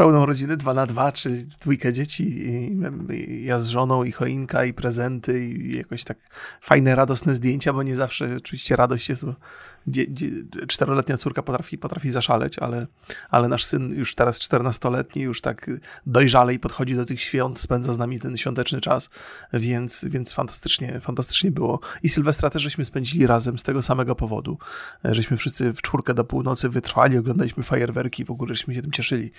pełną 0.00 0.26
rodzinę, 0.26 0.56
dwa 0.56 0.74
na 0.74 0.86
dwa, 0.86 1.12
czy 1.12 1.46
dwójkę 1.60 1.92
dzieci, 1.92 2.46
i 2.46 2.76
i 3.14 3.44
ja 3.44 3.60
z 3.60 3.68
żoną, 3.68 4.04
i 4.04 4.12
choinka, 4.12 4.64
i 4.64 4.74
prezenty, 4.74 5.46
i 5.46 5.76
jakoś 5.76 6.04
tak 6.04 6.18
fajne, 6.60 6.94
radosne 6.94 7.34
zdjęcia, 7.34 7.72
bo 7.72 7.82
nie 7.82 7.96
zawsze 7.96 8.36
oczywiście 8.36 8.76
radość 8.76 9.08
jest, 9.08 9.24
bo 9.24 9.34
dzie, 9.86 10.12
dzie, 10.12 10.30
czteroletnia 10.68 11.16
córka 11.16 11.42
potrafi, 11.42 11.78
potrafi 11.78 12.10
zaszaleć, 12.10 12.58
ale, 12.58 12.86
ale 13.30 13.48
nasz 13.48 13.64
syn 13.64 13.94
już 13.94 14.14
teraz 14.14 14.40
czternastoletni, 14.40 15.22
już 15.22 15.40
tak 15.40 15.70
dojrzalej 16.06 16.58
podchodzi 16.58 16.96
do 16.96 17.04
tych 17.04 17.20
świąt, 17.20 17.60
spędza 17.60 17.92
z 17.92 17.98
nami 17.98 18.20
ten 18.20 18.36
świąteczny 18.36 18.80
czas, 18.80 19.10
więc, 19.52 20.04
więc 20.10 20.32
fantastycznie, 20.32 21.00
fantastycznie 21.00 21.50
było. 21.50 21.80
I 22.02 22.08
Sylwestra 22.08 22.50
też 22.50 22.62
żeśmy 22.62 22.84
spędzili 22.84 23.26
razem 23.26 23.58
z 23.58 23.62
tego 23.62 23.82
samego 23.82 24.14
powodu, 24.14 24.58
żeśmy 25.04 25.36
wszyscy 25.36 25.72
w 25.72 25.82
czwórkę 25.82 26.14
do 26.14 26.24
północy 26.24 26.68
wytrwali, 26.68 27.18
oglądaliśmy 27.18 27.62
fajerwerki, 27.62 28.24
w 28.24 28.30
ogóle 28.30 28.54
żeśmy 28.54 28.74
się 28.74 28.82
tym 28.82 28.92
cieszyli. 28.92 29.32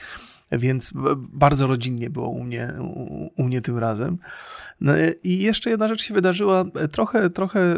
Więc 0.52 0.92
bardzo 1.18 1.68
rodzinnie 1.68 2.10
było 2.10 2.30
u 2.30 2.44
mnie, 2.44 2.74
u, 2.80 3.32
u 3.36 3.44
mnie 3.44 3.62
tym 3.62 3.78
razem. 3.78 4.18
No 4.82 4.94
i 5.24 5.40
jeszcze 5.40 5.70
jedna 5.70 5.88
rzecz 5.88 6.04
się 6.04 6.14
wydarzyła. 6.14 6.66
Trochę, 6.92 7.30
trochę 7.30 7.76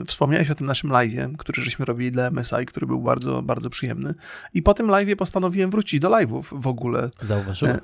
y, 0.00 0.04
wspomniałeś 0.06 0.50
o 0.50 0.54
tym 0.54 0.66
naszym 0.66 0.90
live'ie, 0.90 1.36
który 1.36 1.62
żeśmy 1.62 1.84
robili 1.84 2.10
dla 2.10 2.30
MSI, 2.30 2.66
który 2.66 2.86
był 2.86 3.00
bardzo, 3.00 3.42
bardzo 3.42 3.70
przyjemny. 3.70 4.14
I 4.54 4.62
po 4.62 4.74
tym 4.74 4.86
live'ie 4.86 5.16
postanowiłem 5.16 5.70
wrócić 5.70 6.00
do 6.00 6.08
live'ów 6.08 6.60
w 6.60 6.66
ogóle. 6.66 7.10
Zauważyłem. 7.20 7.78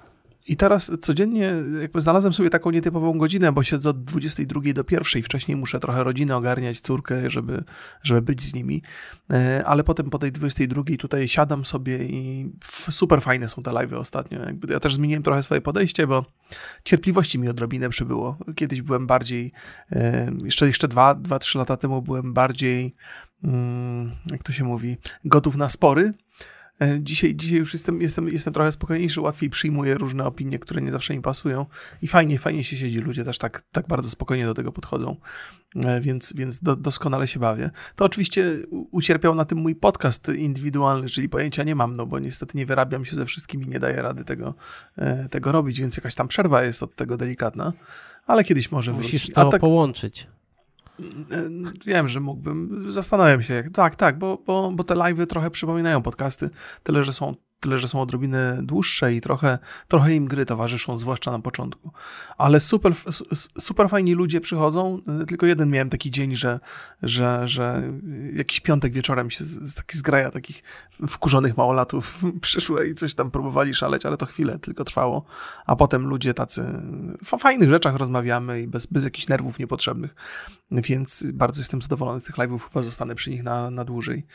I 0.46 0.56
teraz 0.56 0.92
codziennie 1.00 1.54
jakby 1.80 2.00
znalazłem 2.00 2.32
sobie 2.32 2.50
taką 2.50 2.70
nietypową 2.70 3.18
godzinę, 3.18 3.52
bo 3.52 3.62
siedzę 3.62 3.90
od 3.90 4.04
22 4.04 4.60
do 4.74 4.84
1. 4.90 5.22
Wcześniej 5.22 5.56
muszę 5.56 5.80
trochę 5.80 6.04
rodzinę 6.04 6.36
ogarniać, 6.36 6.80
córkę, 6.80 7.30
żeby, 7.30 7.64
żeby 8.02 8.22
być 8.22 8.42
z 8.42 8.54
nimi. 8.54 8.82
E, 9.30 9.64
ale 9.66 9.84
potem 9.84 10.10
po 10.10 10.18
tej 10.18 10.32
22 10.32 10.82
tutaj 10.98 11.28
siadam 11.28 11.64
sobie 11.64 12.04
i 12.04 12.50
super 12.90 13.22
fajne 13.22 13.48
są 13.48 13.62
te 13.62 13.70
live'y 13.70 13.96
ostatnio. 13.96 14.40
Jakby 14.40 14.72
ja 14.72 14.80
też 14.80 14.94
zmieniłem 14.94 15.22
trochę 15.22 15.42
swoje 15.42 15.60
podejście, 15.60 16.06
bo 16.06 16.24
cierpliwości 16.84 17.38
mi 17.38 17.48
odrobinę 17.48 17.88
przybyło. 17.88 18.38
Kiedyś 18.54 18.82
byłem 18.82 19.06
bardziej, 19.06 19.52
e, 19.92 20.30
jeszcze, 20.44 20.66
jeszcze 20.66 20.88
2-3 20.88 21.58
lata 21.58 21.76
temu 21.76 22.02
byłem 22.02 22.34
bardziej, 22.34 22.94
mm, 23.44 24.10
jak 24.30 24.42
to 24.42 24.52
się 24.52 24.64
mówi, 24.64 24.96
gotów 25.24 25.56
na 25.56 25.68
spory 25.68 26.12
dzisiaj, 27.00 27.34
dzisiaj 27.34 27.58
już 27.58 27.72
jestem, 27.72 28.02
jestem, 28.02 28.28
jestem 28.28 28.52
trochę 28.52 28.72
spokojniejszy, 28.72 29.20
łatwiej 29.20 29.50
przyjmuję 29.50 29.94
różne 29.94 30.26
opinie, 30.26 30.58
które 30.58 30.82
nie 30.82 30.92
zawsze 30.92 31.14
mi 31.14 31.22
pasują 31.22 31.66
i 32.02 32.08
fajnie, 32.08 32.38
fajnie 32.38 32.64
się 32.64 32.76
siedzi. 32.76 32.98
Ludzie 32.98 33.24
też 33.24 33.38
tak, 33.38 33.62
tak 33.72 33.86
bardzo 33.86 34.10
spokojnie 34.10 34.46
do 34.46 34.54
tego 34.54 34.72
podchodzą, 34.72 35.16
e, 35.76 36.00
więc, 36.00 36.32
więc 36.36 36.60
do, 36.60 36.76
doskonale 36.76 37.28
się 37.28 37.40
bawię. 37.40 37.70
To 37.96 38.04
oczywiście 38.04 38.56
ucierpiał 38.90 39.34
na 39.34 39.44
tym 39.44 39.58
mój 39.58 39.74
podcast 39.74 40.28
indywidualny, 40.28 41.08
czyli 41.08 41.28
pojęcia 41.28 41.62
nie 41.62 41.74
mam, 41.74 41.96
no 41.96 42.06
bo 42.06 42.18
niestety 42.18 42.58
nie 42.58 42.66
wyrabiam 42.66 43.04
się 43.04 43.16
ze 43.16 43.26
wszystkimi, 43.26 43.66
nie 43.66 43.80
daję 43.80 44.02
rady 44.02 44.24
tego, 44.24 44.54
e, 44.96 45.28
tego 45.28 45.52
robić, 45.52 45.80
więc 45.80 45.96
jakaś 45.96 46.14
tam 46.14 46.28
przerwa 46.28 46.62
jest 46.62 46.82
od 46.82 46.96
tego 46.96 47.16
delikatna, 47.16 47.72
ale 48.26 48.44
kiedyś 48.44 48.72
może 48.72 48.92
Musisz 48.92 49.10
wrócić. 49.10 49.22
Musisz 49.22 49.34
to 49.34 49.50
tak, 49.50 49.60
połączyć. 49.60 50.26
Wiem, 51.86 52.08
że 52.08 52.20
mógłbym. 52.20 52.86
Zastanawiam 52.92 53.42
się. 53.42 53.64
Tak, 53.72 53.96
tak, 53.96 54.18
bo, 54.18 54.38
bo, 54.46 54.70
bo 54.74 54.84
te 54.84 54.94
live'y 54.94 55.26
trochę 55.26 55.50
przypominają 55.50 56.02
podcasty, 56.02 56.50
tyle 56.82 57.04
że 57.04 57.12
są 57.12 57.34
tyle 57.64 57.78
że 57.78 57.88
są 57.88 58.00
odrobinę 58.00 58.58
dłuższe 58.62 59.14
i 59.14 59.20
trochę, 59.20 59.58
trochę 59.88 60.14
im 60.14 60.26
gry 60.26 60.46
towarzyszą, 60.46 60.96
zwłaszcza 60.96 61.30
na 61.30 61.38
początku. 61.38 61.90
Ale 62.38 62.60
super, 62.60 62.92
super 63.58 63.88
fajni 63.88 64.14
ludzie 64.14 64.40
przychodzą. 64.40 65.00
Tylko 65.28 65.46
jeden 65.46 65.70
miałem 65.70 65.90
taki 65.90 66.10
dzień, 66.10 66.36
że, 66.36 66.60
że, 67.02 67.48
że 67.48 67.92
jakiś 68.34 68.60
piątek 68.60 68.92
wieczorem 68.92 69.30
się 69.30 69.44
z, 69.44 69.70
z 69.70 69.74
taki 69.74 69.98
zgraja 69.98 70.30
takich 70.30 70.62
wkurzonych 71.08 71.56
małolatów 71.56 72.22
przyszły 72.40 72.88
i 72.88 72.94
coś 72.94 73.14
tam 73.14 73.30
próbowali 73.30 73.74
szaleć, 73.74 74.06
ale 74.06 74.16
to 74.16 74.26
chwilę 74.26 74.58
tylko 74.58 74.84
trwało. 74.84 75.24
A 75.66 75.76
potem 75.76 76.06
ludzie 76.06 76.34
tacy 76.34 76.64
o 77.32 77.38
fajnych 77.38 77.70
rzeczach 77.70 77.96
rozmawiamy 77.96 78.62
i 78.62 78.66
bez, 78.66 78.86
bez 78.86 79.04
jakichś 79.04 79.28
nerwów 79.28 79.58
niepotrzebnych. 79.58 80.14
Więc 80.70 81.24
bardzo 81.32 81.60
jestem 81.60 81.82
zadowolony 81.82 82.20
z 82.20 82.24
tych 82.24 82.36
live'ów, 82.36 82.58
chyba 82.58 82.82
zostanę 82.82 83.14
przy 83.14 83.30
nich 83.30 83.42
na, 83.42 83.70
na 83.70 83.84
dłużej. 83.84 84.26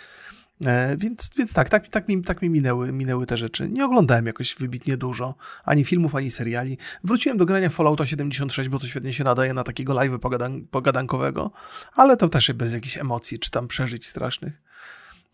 E, 0.66 0.98
więc, 0.98 1.30
więc 1.38 1.54
tak, 1.54 1.70
tak, 1.70 1.90
tak, 1.90 2.08
mi, 2.08 2.24
tak 2.24 2.42
mi 2.42 2.50
minęły, 2.50 2.92
minęły 2.92 3.26
te 3.26 3.38
rzeczy. 3.38 3.70
Nie 3.70 3.86
oglądałem 3.86 4.26
jakoś 4.26 4.56
wybitnie 4.56 4.98
dużo, 4.98 5.36
ani 5.66 5.84
filmów, 5.84 6.16
ani 6.16 6.32
seriali. 6.32 6.78
Wróciłem 7.04 7.38
do 7.38 7.46
grania 7.46 7.70
Fallouta 7.70 8.06
76, 8.06 8.70
bo 8.70 8.80
to 8.80 8.88
świetnie 8.88 9.14
się 9.14 9.24
nadaje 9.24 9.54
na 9.54 9.64
takiego 9.64 9.94
live'y 9.94 10.20
pogadan 10.20 10.68
pogadankowego, 10.72 11.52
ale 11.94 12.18
to 12.18 12.30
też 12.30 12.54
bez 12.54 12.74
jakichś 12.74 12.98
emocji, 12.98 13.40
czy 13.40 13.52
tam 13.52 13.68
przeżyć 13.68 14.08
strasznych. 14.08 14.62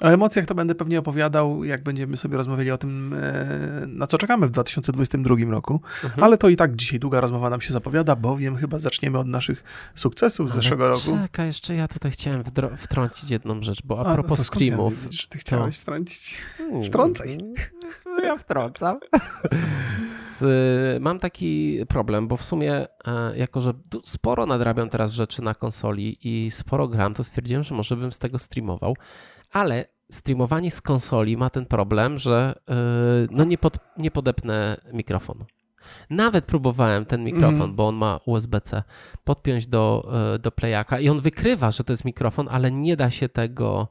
O 0.02 0.08
emocjach 0.08 0.46
to 0.46 0.56
będę 0.56 0.75
pewnie 0.75 1.00
opowiadał, 1.00 1.64
jak 1.64 1.84
będziemy 1.84 2.18
sobie 2.18 2.38
rozmawiali 2.38 2.72
o 2.72 2.78
tym, 2.78 3.14
e, 3.14 3.86
na 3.88 4.08
co 4.08 4.18
czekamy 4.18 4.48
w 4.48 4.52
2022 4.52 5.52
roku. 5.52 5.82
Mhm. 6.04 6.24
Ale 6.24 6.38
to 6.38 6.50
i 6.50 6.56
tak 6.56 6.75
dzisiaj 6.75 7.00
długa 7.00 7.22
rozmowa 7.22 7.50
nam 7.50 7.62
się 7.62 7.74
zapowiada, 7.74 8.16
bowiem 8.16 8.56
chyba 8.56 8.80
zaczniemy 8.80 9.20
od 9.20 9.28
naszych 9.28 9.64
sukcesów 9.96 10.52
z 10.52 10.54
zeszłego 10.54 10.90
roku. 10.90 11.18
Czekaj, 11.24 11.48
jeszcze 11.48 11.75
ja 11.75 11.88
tutaj 11.88 12.12
chciałem 12.12 12.44
wtrącić 12.78 13.32
jedną 13.32 13.62
rzecz, 13.62 13.82
bo 13.84 14.00
a, 14.00 14.12
a 14.12 14.14
propos 14.14 14.40
no 14.40 14.46
screamów. 14.46 15.04
Ja 15.04 15.10
ty 15.30 15.38
chciałeś 15.38 15.75
to... 15.75 15.82
wtrącić. 15.82 16.38
Wtrącaj. 16.88 17.38
Ja 18.24 18.38
wtrącam. 18.38 19.00
Z, 20.38 20.44
mam 21.02 21.20
taki 21.20 21.80
problem, 21.88 22.28
bo 22.28 22.38
w 22.38 22.46
sumie, 22.46 22.88
e, 23.08 23.38
jako 23.38 23.62
że 23.62 23.74
sporo 24.04 24.46
nadrabiam 24.46 24.90
teraz 24.90 25.12
rzeczy 25.12 25.42
na 25.42 25.56
konsoli 25.56 26.18
i 26.24 26.52
sporo 26.52 26.88
gram, 26.88 27.14
to 27.14 27.24
stwierdziłem, 27.24 27.64
że 27.64 27.75
może 27.75 27.98
bym 27.98 28.12
z 28.12 28.20
tego 28.20 28.40
streamował 28.40 28.96
ale 29.52 29.86
streamowanie 30.12 30.72
z 30.72 30.82
konsoli 30.82 31.38
ma 31.38 31.50
ten 31.50 31.66
problem, 31.66 32.18
że 32.18 32.55
yy, 32.68 32.75
no 33.31 33.44
nie, 33.44 33.58
pod, 33.58 33.77
nie 33.98 34.12
podepnę 34.12 34.77
mikrofonu. 34.94 35.46
Nawet 36.10 36.46
próbowałem 36.46 37.05
ten 37.05 37.24
mikrofon, 37.24 37.62
mm. 37.62 37.75
bo 37.75 37.88
on 37.88 37.96
ma 37.96 38.20
USB-C, 38.25 38.84
podpiąć 39.24 39.68
do, 39.68 40.12
yy, 40.31 40.40
do 40.40 40.51
playaka 40.51 41.00
i 41.00 41.10
on 41.10 41.20
wykrywa, 41.20 41.72
że 41.72 41.84
to 41.84 41.94
jest 41.94 42.05
mikrofon, 42.05 42.48
ale 42.51 42.72
nie 42.72 42.96
da 42.96 43.12
się 43.12 43.29
tego 43.29 43.88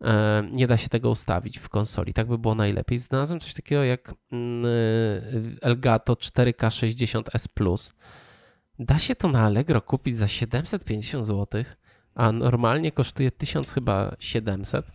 yy, 0.00 0.08
nie 0.52 0.66
da 0.66 0.76
się 0.76 0.88
tego 0.88 1.10
ustawić 1.10 1.58
w 1.58 1.68
konsoli. 1.68 2.12
Tak 2.14 2.28
by 2.28 2.38
było 2.38 2.54
najlepiej. 2.54 2.98
Znalazłem 2.98 3.40
coś 3.40 3.54
takiego 3.54 3.84
jak 3.84 4.14
yy, 4.32 4.38
Elgato 5.60 6.14
4K 6.14 6.66
60S 6.66 7.48
Plus. 7.54 7.94
Da 8.78 8.98
się 8.98 9.16
to 9.16 9.28
na 9.28 9.40
Allegro 9.40 9.80
kupić 9.80 10.16
za 10.16 10.28
750 10.28 11.26
zł 11.26 11.64
a 12.14 12.32
normalnie 12.32 12.92
kosztuje 12.92 13.30
1000 13.30 13.72
chyba 13.72 14.16
700. 14.18 14.86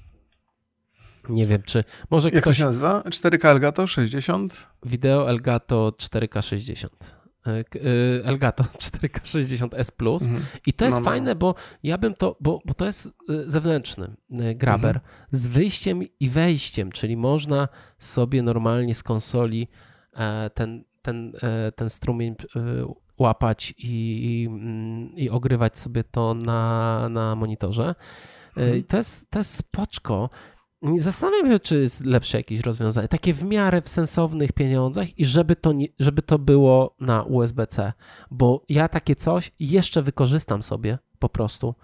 Nie 1.29 1.45
wiem, 1.45 1.63
czy 1.65 1.83
może 2.09 2.29
Jak 2.29 2.43
ktoś... 2.43 2.57
to 2.57 2.59
się 2.59 2.65
nazywa? 2.65 3.01
4K 3.01 3.47
Elgato 3.47 3.87
60? 3.87 4.67
Wideo 4.85 5.29
Elgato 5.29 5.93
4K 5.97 6.41
60. 6.41 7.15
E, 7.47 7.49
e, 7.49 8.25
Elgato 8.25 8.63
4K60S 8.83 9.91
Plus 9.91 10.23
mhm. 10.23 10.45
i 10.65 10.73
to 10.73 10.85
jest 10.85 10.97
no, 10.97 11.01
no. 11.01 11.09
fajne, 11.09 11.35
bo 11.35 11.55
ja 11.83 11.97
bym 11.97 12.13
to, 12.13 12.37
bo, 12.39 12.59
bo 12.65 12.73
to 12.73 12.85
jest 12.85 13.07
e, 13.07 13.11
zewnętrzny 13.47 14.15
graber 14.55 14.95
mhm. 14.95 15.13
z 15.31 15.47
wyjściem 15.47 16.01
i 16.19 16.29
wejściem, 16.29 16.91
czyli 16.91 17.17
można 17.17 17.67
sobie 17.97 18.43
normalnie 18.43 18.95
z 18.95 19.03
konsoli 19.03 19.67
ten, 20.53 20.83
ten, 21.01 21.33
ten 21.75 21.89
strumień 21.89 22.35
łapać 23.19 23.73
i, 23.77 23.85
i, 24.25 24.45
mm, 24.47 25.15
i 25.15 25.29
ogrywać 25.29 25.77
sobie 25.77 26.03
to 26.03 26.33
na, 26.33 27.09
na 27.09 27.35
monitorze. 27.35 27.95
Mhm. 28.57 28.83
To, 28.83 28.97
jest, 28.97 29.29
to 29.29 29.39
jest 29.39 29.55
spoczko. 29.55 30.29
Zastanawiam 30.97 31.51
się, 31.51 31.59
czy 31.59 31.81
jest 31.81 32.05
lepsze 32.05 32.37
jakieś 32.37 32.59
rozwiązanie, 32.59 33.07
takie 33.07 33.33
w 33.33 33.43
miarę 33.43 33.81
w 33.81 33.89
sensownych 33.89 34.51
pieniądzach 34.51 35.19
i 35.19 35.25
żeby 35.25 35.55
to, 35.55 35.71
nie, 35.71 35.87
żeby 35.99 36.21
to 36.21 36.39
było 36.39 36.95
na 36.99 37.23
USB-C, 37.23 37.93
bo 38.31 38.63
ja 38.69 38.87
takie 38.87 39.15
coś 39.15 39.51
jeszcze 39.59 40.01
wykorzystam 40.01 40.63
sobie 40.63 40.97
po 41.19 41.29
prostu 41.29 41.75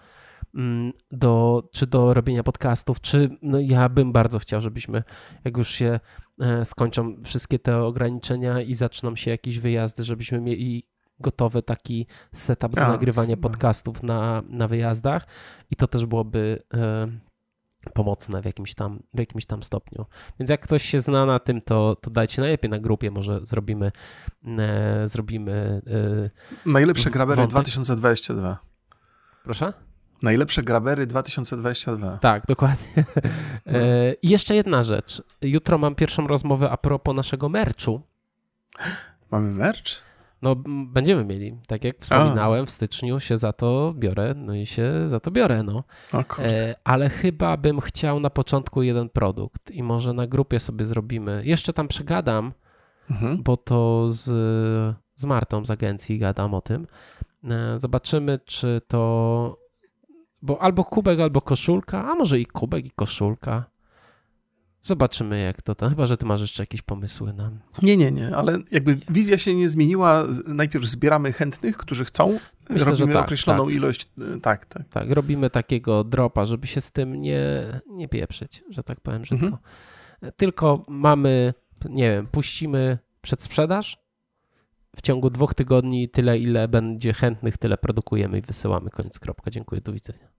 mm, 0.56 0.91
do, 1.12 1.63
czy 1.72 1.88
do 1.88 2.13
robienia 2.13 2.44
podcastów, 2.44 3.02
czy 3.02 3.38
no 3.41 3.60
ja 3.60 3.89
bym 3.89 4.12
bardzo 4.12 4.39
chciał, 4.39 4.62
żebyśmy, 4.62 5.04
jak 5.44 5.58
już 5.58 5.70
się 5.70 6.00
e, 6.39 6.65
skończą 6.65 7.15
wszystkie 7.24 7.60
te 7.60 7.78
ograniczenia 7.78 8.62
i 8.62 8.74
zaczną 8.74 9.15
się 9.15 9.32
jakieś 9.32 9.60
wyjazdy, 9.60 10.04
żebyśmy 10.04 10.41
mieli 10.41 10.91
gotowy 11.22 11.64
taki 11.64 12.08
setup 12.34 12.76
do 12.76 12.88
nagrywania 12.88 13.38
podcastów 13.38 14.04
na, 14.04 14.44
na 14.50 14.68
wyjazdach 14.68 15.28
i 15.72 15.76
to 15.76 15.88
też 15.88 16.06
byłoby 16.06 16.64
e, 16.74 17.08
pomocne 17.94 18.42
w 18.42 18.46
jakimś, 18.46 18.74
tam, 18.74 19.00
w 19.14 19.20
jakimś 19.20 19.46
tam 19.46 19.64
stopniu. 19.64 20.06
Więc 20.40 20.50
jak 20.50 20.62
ktoś 20.62 20.84
się 20.84 21.02
zna 21.02 21.26
na 21.26 21.40
tym, 21.40 21.62
to, 21.62 21.98
to 22.02 22.10
dajcie 22.10 22.42
najlepiej 22.42 22.72
na 22.72 22.80
grupie, 22.80 23.12
może 23.12 23.40
zrobimy 23.44 23.92
e, 24.46 25.08
zrobimy 25.08 25.82
e, 26.66 26.70
Najlepsze 26.70 27.10
grabery 27.10 27.36
wątek. 27.36 27.52
2022. 27.52 28.58
Proszę? 29.44 29.74
Najlepsze 30.22 30.64
grabery 30.64 31.08
2022. 31.08 32.18
Tak, 32.18 32.46
dokładnie. 32.46 33.04
E, 33.66 34.14
I 34.14 34.30
jeszcze 34.30 34.56
jedna 34.56 34.84
rzecz. 34.84 35.24
Jutro 35.42 35.78
mam 35.78 35.96
pierwszą 35.96 36.28
rozmowę 36.28 36.70
a 36.70 36.78
propos 36.78 37.16
naszego 37.16 37.50
merchu. 37.50 38.02
Mamy 39.32 39.52
merch? 39.52 40.11
No, 40.42 40.56
będziemy 40.88 41.26
mieli. 41.26 41.58
Tak 41.68 41.84
jak 41.84 41.98
wspominałem, 42.00 42.64
A. 42.64 42.66
w 42.66 42.70
styczniu 42.70 43.20
się 43.20 43.38
za 43.38 43.54
to 43.54 43.94
biorę, 43.98 44.34
no 44.38 44.56
i 44.56 44.66
się 44.66 45.10
za 45.10 45.20
to 45.20 45.32
biorę, 45.32 45.64
no. 45.64 45.84
E, 46.40 46.76
ale 46.84 47.10
chyba 47.10 47.58
bym 47.58 47.80
chciał 47.80 48.20
na 48.20 48.30
początku 48.30 48.84
jeden 48.84 49.10
produkt 49.10 49.72
i 49.72 49.84
może 49.84 50.14
na 50.14 50.28
grupie 50.28 50.60
sobie 50.60 50.86
zrobimy. 50.86 51.42
Jeszcze 51.46 51.74
tam 51.74 51.88
przegadam, 51.88 52.54
mhm. 53.10 53.44
bo 53.44 53.58
to 53.58 54.08
z, 54.10 54.26
z 55.16 55.26
Martą 55.26 55.66
z 55.66 55.70
agencji 55.70 56.20
gadam 56.20 56.54
o 56.54 56.62
tym. 56.62 56.88
E, 57.44 57.80
zobaczymy, 57.80 58.40
czy 58.46 58.82
to. 58.88 59.62
Bo 60.42 60.62
albo 60.62 60.84
kubek, 60.84 61.20
albo 61.20 61.42
koszulka, 61.42 62.12
a 62.12 62.16
może 62.16 62.40
i 62.40 62.46
kubek, 62.46 62.86
i 62.86 62.92
koszulka. 62.92 63.66
Zobaczymy, 64.82 65.41
jak 65.41 65.62
to 65.62 65.76
tam. 65.76 65.89
Chyba, 65.89 66.06
że 66.06 66.17
ty 66.17 66.26
masz 66.26 66.41
jeszcze 66.41 66.63
jakieś 66.63 66.82
pomysły 66.82 67.34
na. 67.34 67.52
Nie, 67.82 67.98
nie, 67.98 68.12
nie, 68.12 68.36
ale 68.36 68.58
jakby 68.72 68.98
wizja 69.10 69.38
się 69.38 69.56
nie 69.56 69.70
zmieniła. 69.70 70.26
Najpierw 70.48 70.86
zbieramy 70.86 71.34
chętnych, 71.34 71.78
którzy 71.78 72.06
chcą. 72.06 72.39
Myślę, 72.70 72.91
robimy 72.91 73.13
tak, 73.13 73.24
określoną 73.24 73.65
tak. 73.65 73.76
ilość. 73.76 74.10
E, 74.36 74.39
tak, 74.39 74.65
tak. 74.65 74.89
Tak, 74.89 75.10
robimy 75.10 75.50
takiego 75.50 76.04
dropa, 76.04 76.46
żeby 76.46 76.67
się 76.67 76.82
z 76.82 76.91
tym 76.91 77.15
nie, 77.15 77.41
nie 77.88 78.08
pieprzyć, 78.08 78.63
że 78.70 78.84
tak 78.84 79.00
powiem 79.00 79.22
brzydko. 79.22 79.46
Mhm. 79.46 79.62
Tylko 80.38 80.84
mamy, 80.89 81.54
nie 81.89 82.12
wiem, 82.12 82.28
puścimy 82.28 82.98
przed 83.22 83.44
sprzedaż. 83.44 84.02
W 84.96 85.02
ciągu 85.02 85.30
dwóch 85.30 85.54
tygodni 85.54 86.10
tyle, 86.10 86.39
ile 86.39 86.67
będzie 86.67 87.13
chętnych, 87.13 87.58
tyle 87.58 87.78
produkujemy 87.78 88.38
i 88.38 88.41
wysyłamy. 88.41 88.89
Koniec, 88.89 89.20
kropka. 89.20 89.52
Dziękuję, 89.52 89.82
do 89.82 89.94
widzenia. 89.94 90.31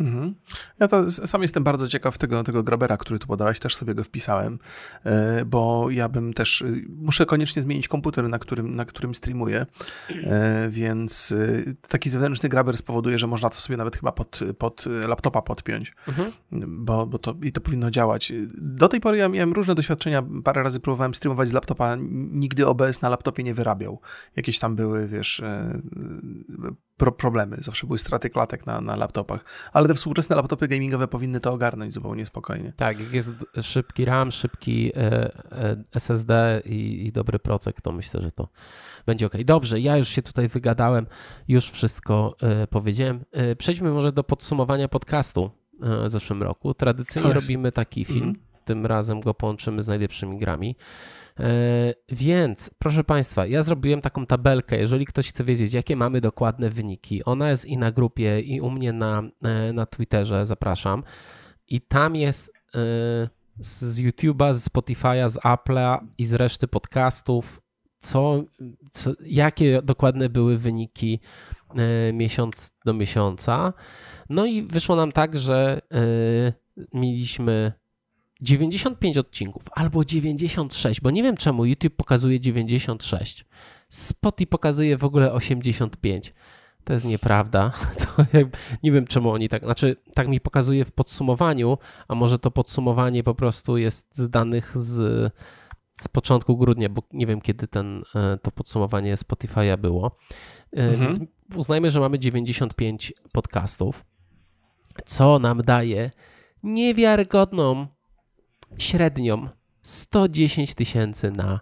Mhm. 0.00 0.34
Ja 0.80 0.88
to 0.88 1.10
sam 1.10 1.42
jestem 1.42 1.64
bardzo 1.64 1.88
ciekaw 1.88 2.18
tego, 2.18 2.42
tego 2.42 2.62
grabera, 2.62 2.96
który 2.96 3.18
tu 3.18 3.26
podałeś, 3.26 3.60
też 3.60 3.76
sobie 3.76 3.94
go 3.94 4.04
wpisałem, 4.04 4.58
e, 5.04 5.44
bo 5.44 5.90
ja 5.90 6.08
bym 6.08 6.32
też, 6.32 6.62
y, 6.62 6.84
muszę 6.88 7.26
koniecznie 7.26 7.62
zmienić 7.62 7.88
komputer, 7.88 8.28
na 8.28 8.38
którym, 8.38 8.74
na 8.74 8.84
którym 8.84 9.14
streamuję, 9.14 9.66
e, 10.10 10.68
więc 10.68 11.32
y, 11.32 11.76
taki 11.88 12.10
zewnętrzny 12.10 12.48
graber 12.48 12.76
spowoduje, 12.76 13.18
że 13.18 13.26
można 13.26 13.50
to 13.50 13.56
sobie 13.56 13.76
nawet 13.76 13.96
chyba 13.96 14.12
pod, 14.12 14.40
pod 14.58 14.84
laptopa 15.08 15.42
podpiąć, 15.42 15.94
mhm. 16.08 16.32
bo, 16.84 17.06
bo 17.06 17.18
to, 17.18 17.34
i 17.42 17.52
to 17.52 17.60
powinno 17.60 17.90
działać. 17.90 18.32
Do 18.58 18.88
tej 18.88 19.00
pory 19.00 19.18
ja 19.18 19.28
miałem 19.28 19.52
różne 19.52 19.74
doświadczenia, 19.74 20.22
parę 20.44 20.62
razy 20.62 20.80
próbowałem 20.80 21.14
streamować 21.14 21.48
z 21.48 21.52
laptopa, 21.52 21.96
nigdy 22.32 22.66
OBS 22.66 23.00
na 23.00 23.08
laptopie 23.08 23.42
nie 23.42 23.54
wyrabiał. 23.54 24.00
Jakieś 24.36 24.58
tam 24.58 24.76
były, 24.76 25.08
wiesz, 25.08 25.40
e, 25.40 25.80
pro 26.96 27.12
problemy, 27.12 27.56
zawsze 27.60 27.86
były 27.86 27.98
straty 27.98 28.30
klatek 28.30 28.66
na, 28.66 28.80
na 28.80 28.96
laptopach, 28.96 29.44
ale 29.72 29.88
te 29.88 29.94
współczesne 29.94 30.36
laptopy 30.36 30.68
gamingowe 30.68 31.08
powinny 31.08 31.40
to 31.40 31.52
ogarnąć 31.52 31.94
zupełnie 31.94 32.26
spokojnie. 32.26 32.72
Tak, 32.76 33.00
jak 33.00 33.12
jest 33.12 33.32
szybki 33.62 34.04
RAM, 34.04 34.32
szybki 34.32 34.92
e, 34.96 35.00
e, 35.52 35.84
SSD 35.94 36.62
i, 36.64 37.06
i 37.06 37.12
dobry 37.12 37.38
procek, 37.38 37.80
to 37.80 37.92
myślę, 37.92 38.22
że 38.22 38.32
to 38.32 38.48
będzie 39.06 39.26
ok. 39.26 39.32
Dobrze, 39.44 39.80
ja 39.80 39.96
już 39.96 40.08
się 40.08 40.22
tutaj 40.22 40.48
wygadałem, 40.48 41.06
już 41.48 41.70
wszystko 41.70 42.36
e, 42.42 42.66
powiedziałem. 42.66 43.24
Przejdźmy 43.58 43.90
może 43.90 44.12
do 44.12 44.24
podsumowania 44.24 44.88
podcastu 44.88 45.50
w 46.04 46.10
zeszłym 46.10 46.42
roku. 46.42 46.74
Tradycyjnie 46.74 47.32
robimy 47.32 47.72
taki 47.72 48.04
film, 48.04 48.22
mm 48.22 48.34
-hmm. 48.34 48.64
tym 48.64 48.86
razem 48.86 49.20
go 49.20 49.34
połączymy 49.34 49.82
z 49.82 49.88
najlepszymi 49.88 50.38
grami. 50.38 50.76
E, 51.40 51.94
więc, 52.08 52.70
proszę 52.78 53.04
Państwa, 53.04 53.46
ja 53.46 53.62
zrobiłem 53.62 54.00
taką 54.00 54.26
tabelkę. 54.26 54.78
Jeżeli 54.78 55.06
ktoś 55.06 55.28
chce 55.28 55.44
wiedzieć, 55.44 55.72
jakie 55.72 55.96
mamy 55.96 56.20
dokładne 56.20 56.70
wyniki, 56.70 57.24
ona 57.24 57.50
jest 57.50 57.64
i 57.64 57.78
na 57.78 57.92
grupie, 57.92 58.40
i 58.40 58.60
u 58.60 58.70
mnie 58.70 58.92
na, 58.92 59.22
e, 59.42 59.72
na 59.72 59.86
Twitterze, 59.86 60.46
zapraszam. 60.46 61.02
I 61.68 61.80
tam 61.80 62.16
jest 62.16 62.52
e, 62.74 62.78
z 63.60 64.00
YouTube'a, 64.00 64.54
z 64.54 64.68
Spotify'a, 64.68 65.28
z 65.30 65.36
Apple'a 65.36 65.98
i 66.18 66.24
z 66.24 66.32
reszty 66.32 66.68
podcastów, 66.68 67.62
co, 67.98 68.44
co, 68.92 69.12
jakie 69.24 69.82
dokładne 69.82 70.28
były 70.28 70.58
wyniki 70.58 71.20
miesiąc 72.12 72.72
do 72.84 72.94
miesiąca. 72.94 73.72
No 74.28 74.46
i 74.46 74.62
wyszło 74.62 74.96
nam 74.96 75.12
tak, 75.12 75.38
że 75.38 75.80
mieliśmy 76.94 77.72
95 78.42 79.18
odcinków 79.18 79.62
albo 79.72 80.04
96, 80.04 81.00
bo 81.00 81.10
nie 81.10 81.22
wiem 81.22 81.36
czemu 81.36 81.64
YouTube 81.64 81.96
pokazuje 81.96 82.40
96. 82.40 83.44
Spotify 83.90 84.46
pokazuje 84.46 84.96
w 84.96 85.04
ogóle 85.04 85.32
85. 85.32 86.34
To 86.84 86.92
jest 86.92 87.04
nieprawda. 87.04 87.70
To 88.16 88.24
nie 88.82 88.92
wiem 88.92 89.06
czemu 89.06 89.30
oni 89.30 89.48
tak, 89.48 89.64
znaczy 89.64 89.96
tak 90.14 90.28
mi 90.28 90.40
pokazuje 90.40 90.84
w 90.84 90.92
podsumowaniu, 90.92 91.78
a 92.08 92.14
może 92.14 92.38
to 92.38 92.50
podsumowanie 92.50 93.22
po 93.22 93.34
prostu 93.34 93.76
jest 93.76 94.18
z 94.18 94.30
danych 94.30 94.78
z, 94.78 95.32
z 96.00 96.08
początku 96.08 96.56
grudnia, 96.56 96.88
bo 96.88 97.02
nie 97.12 97.26
wiem 97.26 97.40
kiedy 97.40 97.68
ten, 97.68 98.02
e, 98.14 98.38
to 98.42 98.50
podsumowanie 98.50 99.14
Spotify'a 99.14 99.78
było. 99.78 100.16
E, 100.76 100.80
mhm. 100.80 101.00
Więc 101.00 101.20
uznajmy, 101.56 101.90
że 101.90 102.00
mamy 102.00 102.18
95 102.18 103.12
podcastów, 103.32 104.04
co 105.06 105.38
nam 105.38 105.62
daje 105.62 106.10
niewiarygodną 106.62 107.86
średnią 108.78 109.48
110 109.82 110.74
tysięcy 110.74 111.30
na 111.30 111.60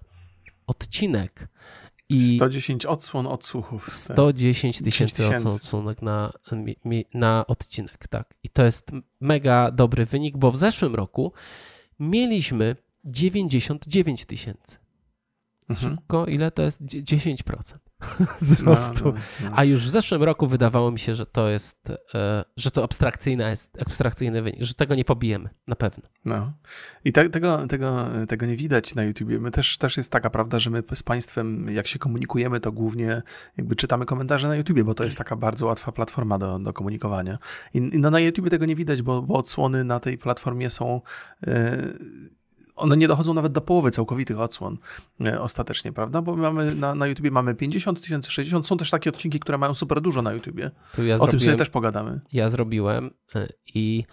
odcinek. 0.67 1.49
I 2.09 2.37
110 2.37 2.87
odsłon 2.87 3.27
odsłuchów. 3.27 3.93
110 3.93 4.77
tak. 4.77 4.85
tysięcy 4.85 5.29
odsłonek 5.49 6.03
na, 6.03 6.33
na 7.15 7.47
odcinek, 7.47 8.09
tak. 8.09 8.35
I 8.43 8.49
to 8.49 8.65
jest 8.65 8.91
mega 9.21 9.71
dobry 9.71 10.07
wynik, 10.07 10.37
bo 10.37 10.53
w 10.53 10.57
zeszłym 10.57 10.95
roku 10.95 11.33
mieliśmy 11.99 12.77
99 13.05 14.25
tysięcy. 14.25 14.79
Mhm. 15.69 15.99
ile 16.29 16.51
to 16.51 16.63
jest? 16.63 16.83
10% 16.83 17.79
wzrostu. 18.41 19.05
No, 19.05 19.13
no, 19.13 19.51
no. 19.51 19.57
A 19.57 19.65
już 19.65 19.87
w 19.87 19.91
zeszłym 19.91 20.23
roku 20.23 20.47
wydawało 20.47 20.91
mi 20.91 20.99
się, 20.99 21.15
że 21.15 21.27
to 21.27 21.49
jest, 21.49 21.91
e, 22.15 22.45
że 22.57 22.71
to 22.71 22.85
abstrakcyjne 22.85 23.51
jest, 23.51 23.83
abstrakcyjny 23.87 24.43
wynik, 24.43 24.63
że 24.63 24.75
tego 24.75 24.95
nie 24.95 25.05
pobijemy, 25.05 25.49
na 25.69 25.77
pewno. 25.77 26.09
No. 26.25 26.53
I 27.05 27.13
te, 27.13 27.31
tego, 27.31 27.67
tego, 27.67 28.09
tego 28.29 28.47
nie 28.47 28.57
widać 28.57 28.95
na 28.95 29.03
YouTubie. 29.03 29.41
My 29.41 29.51
też, 29.51 29.79
też 29.79 29.97
jest 29.97 30.13
taka 30.13 30.31
prawda, 30.31 30.59
że 30.59 30.71
my 30.71 30.83
z 30.95 31.03
Państwem, 31.03 31.69
jak 31.69 31.87
się 31.87 31.99
komunikujemy, 31.99 32.61
to 32.61 32.73
głównie 32.73 33.23
jakby 33.57 33.77
czytamy 33.77 34.07
komentarze 34.07 34.49
na 34.49 34.57
YouTubie, 34.57 34.85
bo 34.85 34.95
to 34.95 35.05
jest 35.05 35.19
taka 35.19 35.37
bardzo 35.37 35.67
łatwa 35.67 35.93
platforma 35.93 36.39
do, 36.39 36.59
do 36.59 36.73
komunikowania. 36.73 37.39
I, 37.75 37.79
i 37.79 37.99
no 37.99 38.11
na 38.11 38.21
YouTubie 38.21 38.51
tego 38.51 38.67
nie 38.67 38.77
widać, 38.77 39.03
bo, 39.03 39.23
bo 39.23 39.35
odsłony 39.35 39.85
na 39.85 40.01
tej 40.01 40.19
platformie 40.19 40.71
są... 40.71 41.01
One 42.81 42.97
nie 42.97 43.09
dochodzą 43.09 43.35
nawet 43.35 43.53
do 43.53 43.61
połowy 43.61 43.91
całkowitych 43.91 44.41
odsłon 44.41 44.79
e, 45.25 45.41
ostatecznie, 45.41 45.93
prawda? 45.93 46.23
Bo 46.23 46.37
mamy 46.37 46.75
na, 46.75 46.95
na 46.95 47.07
YouTubie 47.07 47.31
mamy 47.31 47.55
50 47.55 48.01
tysięcy, 48.01 48.31
60. 48.31 48.67
Są 48.67 48.77
też 48.77 48.91
takie 48.91 49.11
odcinki, 49.11 49.41
które 49.41 49.59
mają 49.59 49.75
super 49.75 50.01
dużo 50.01 50.23
na 50.23 50.33
YouTubie. 50.33 50.71
Ja 51.07 51.17
o 51.17 51.27
tym 51.27 51.41
sobie 51.41 51.57
też 51.57 51.71
pogadamy. 51.71 52.21
Ja 52.33 52.49
zrobiłem 52.49 53.11
e, 53.35 53.49
i 53.75 54.05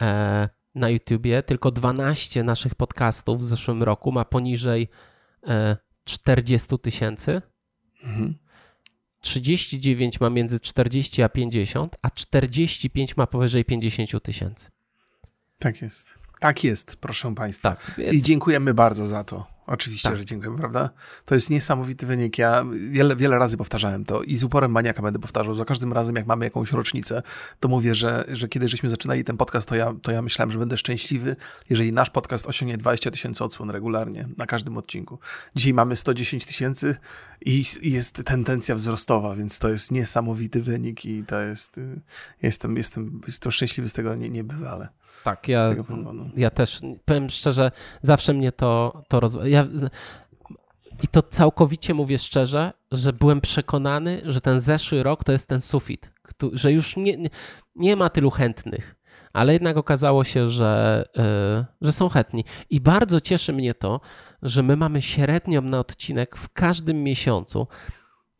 e, 0.00 0.48
na 0.74 0.90
YouTubie 0.90 1.42
tylko 1.42 1.70
12 1.70 2.44
naszych 2.44 2.74
podcastów 2.74 3.40
w 3.40 3.44
zeszłym 3.44 3.82
roku 3.82 4.12
ma 4.12 4.24
poniżej 4.24 4.88
e, 5.46 5.76
40 6.04 6.78
tysięcy. 6.78 7.42
Mhm. 8.02 8.34
39 9.20 10.20
ma 10.20 10.30
między 10.30 10.60
40 10.60 11.22
a 11.22 11.28
50, 11.28 11.96
a 12.02 12.10
45 12.10 13.16
ma 13.16 13.26
powyżej 13.26 13.64
50 13.64 14.22
tysięcy. 14.22 14.70
Tak 15.58 15.82
jest. 15.82 16.23
Tak 16.44 16.64
jest, 16.64 16.96
proszę 16.96 17.34
Państwa. 17.34 17.70
Tak, 17.70 17.94
więc... 17.98 18.12
I 18.12 18.22
dziękujemy 18.22 18.74
bardzo 18.74 19.06
za 19.06 19.24
to. 19.24 19.46
Oczywiście, 19.66 20.08
tak. 20.08 20.18
że 20.18 20.24
dziękujemy, 20.24 20.58
prawda? 20.58 20.90
To 21.24 21.34
jest 21.34 21.50
niesamowity 21.50 22.06
wynik. 22.06 22.38
Ja 22.38 22.64
wiele, 22.90 23.16
wiele 23.16 23.38
razy 23.38 23.56
powtarzałem 23.56 24.04
to 24.04 24.22
i 24.22 24.36
z 24.36 24.44
uporem 24.44 24.70
maniaka 24.70 25.02
będę 25.02 25.18
powtarzał. 25.18 25.54
Za 25.54 25.64
każdym 25.64 25.92
razem, 25.92 26.16
jak 26.16 26.26
mamy 26.26 26.44
jakąś 26.44 26.72
rocznicę, 26.72 27.22
to 27.60 27.68
mówię, 27.68 27.94
że, 27.94 28.24
że 28.28 28.48
kiedy 28.48 28.68
żeśmy 28.68 28.88
zaczynali 28.88 29.24
ten 29.24 29.36
podcast, 29.36 29.68
to 29.68 29.76
ja, 29.76 29.94
to 30.02 30.12
ja 30.12 30.22
myślałem, 30.22 30.50
że 30.50 30.58
będę 30.58 30.76
szczęśliwy, 30.76 31.36
jeżeli 31.70 31.92
nasz 31.92 32.10
podcast 32.10 32.46
osiągnie 32.46 32.76
20 32.76 33.10
tysięcy 33.10 33.44
odsłon 33.44 33.70
regularnie 33.70 34.28
na 34.36 34.46
każdym 34.46 34.76
odcinku. 34.76 35.18
Dzisiaj 35.54 35.74
mamy 35.74 35.96
110 35.96 36.46
tysięcy 36.46 36.96
i 37.40 37.62
jest 37.82 38.24
tendencja 38.24 38.74
wzrostowa, 38.74 39.36
więc 39.36 39.58
to 39.58 39.68
jest 39.68 39.92
niesamowity 39.92 40.62
wynik 40.62 41.04
i 41.04 41.24
to 41.24 41.40
jest. 41.40 41.78
Y, 41.78 42.00
jestem, 42.42 42.76
jestem, 42.76 43.20
jestem 43.26 43.52
szczęśliwy 43.52 43.88
z 43.88 43.92
tego 43.92 44.14
nie, 44.14 44.30
niebywale. 44.30 44.88
Tak, 45.24 45.48
ja, 45.48 45.74
ja 46.36 46.50
też 46.50 46.80
powiem 47.04 47.30
szczerze, 47.30 47.70
zawsze 48.02 48.34
mnie 48.34 48.52
to, 48.52 49.02
to 49.08 49.20
rozwala. 49.20 49.48
Ja, 49.48 49.66
I 51.02 51.08
to 51.08 51.22
całkowicie 51.22 51.94
mówię 51.94 52.18
szczerze, 52.18 52.72
że 52.92 53.12
byłem 53.12 53.40
przekonany, 53.40 54.20
że 54.24 54.40
ten 54.40 54.60
zeszły 54.60 55.02
rok 55.02 55.24
to 55.24 55.32
jest 55.32 55.48
ten 55.48 55.60
sufit, 55.60 56.12
że 56.52 56.72
już 56.72 56.96
nie, 56.96 57.16
nie 57.76 57.96
ma 57.96 58.08
tylu 58.10 58.30
chętnych 58.30 58.96
ale 59.34 59.52
jednak 59.52 59.76
okazało 59.76 60.24
się, 60.24 60.48
że, 60.48 61.04
yy, 61.16 61.64
że 61.80 61.92
są 61.92 62.08
chętni. 62.08 62.44
I 62.70 62.80
bardzo 62.80 63.20
cieszy 63.20 63.52
mnie 63.52 63.74
to, 63.74 64.00
że 64.42 64.62
my 64.62 64.76
mamy 64.76 65.02
średnią 65.02 65.62
na 65.62 65.78
odcinek 65.78 66.36
w 66.36 66.52
każdym 66.52 67.02
miesiącu 67.02 67.66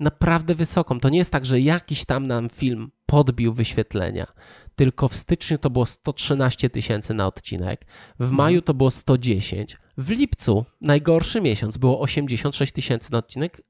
naprawdę 0.01 0.55
wysoką. 0.55 1.01
To 1.01 1.09
nie 1.09 1.19
jest 1.19 1.31
tak, 1.31 1.45
że 1.45 1.61
jakiś 1.61 2.05
tam 2.05 2.27
nam 2.27 2.49
film 2.49 2.91
podbił 3.07 3.53
wyświetlenia 3.55 4.27
tylko 4.77 5.09
w 5.09 5.17
styczniu 5.17 5.59
to 5.59 5.71
było 5.71 5.87
113 5.87 6.71
tysięcy 6.71 7.15
na 7.15 7.27
odcinek, 7.27 7.85
w 8.19 8.23
mhm. 8.23 8.37
maju 8.37 8.63
to 8.63 8.75
było 8.75 8.91
110, 8.91 9.77
w 9.99 10.11
lipcu, 10.11 10.65
najgorszy 10.81 11.41
miesiąc, 11.41 11.77
było 11.77 12.01
86 12.01 12.73
tysięcy 12.73 13.13
na 13.13 13.19
odcinek, 13.19 13.61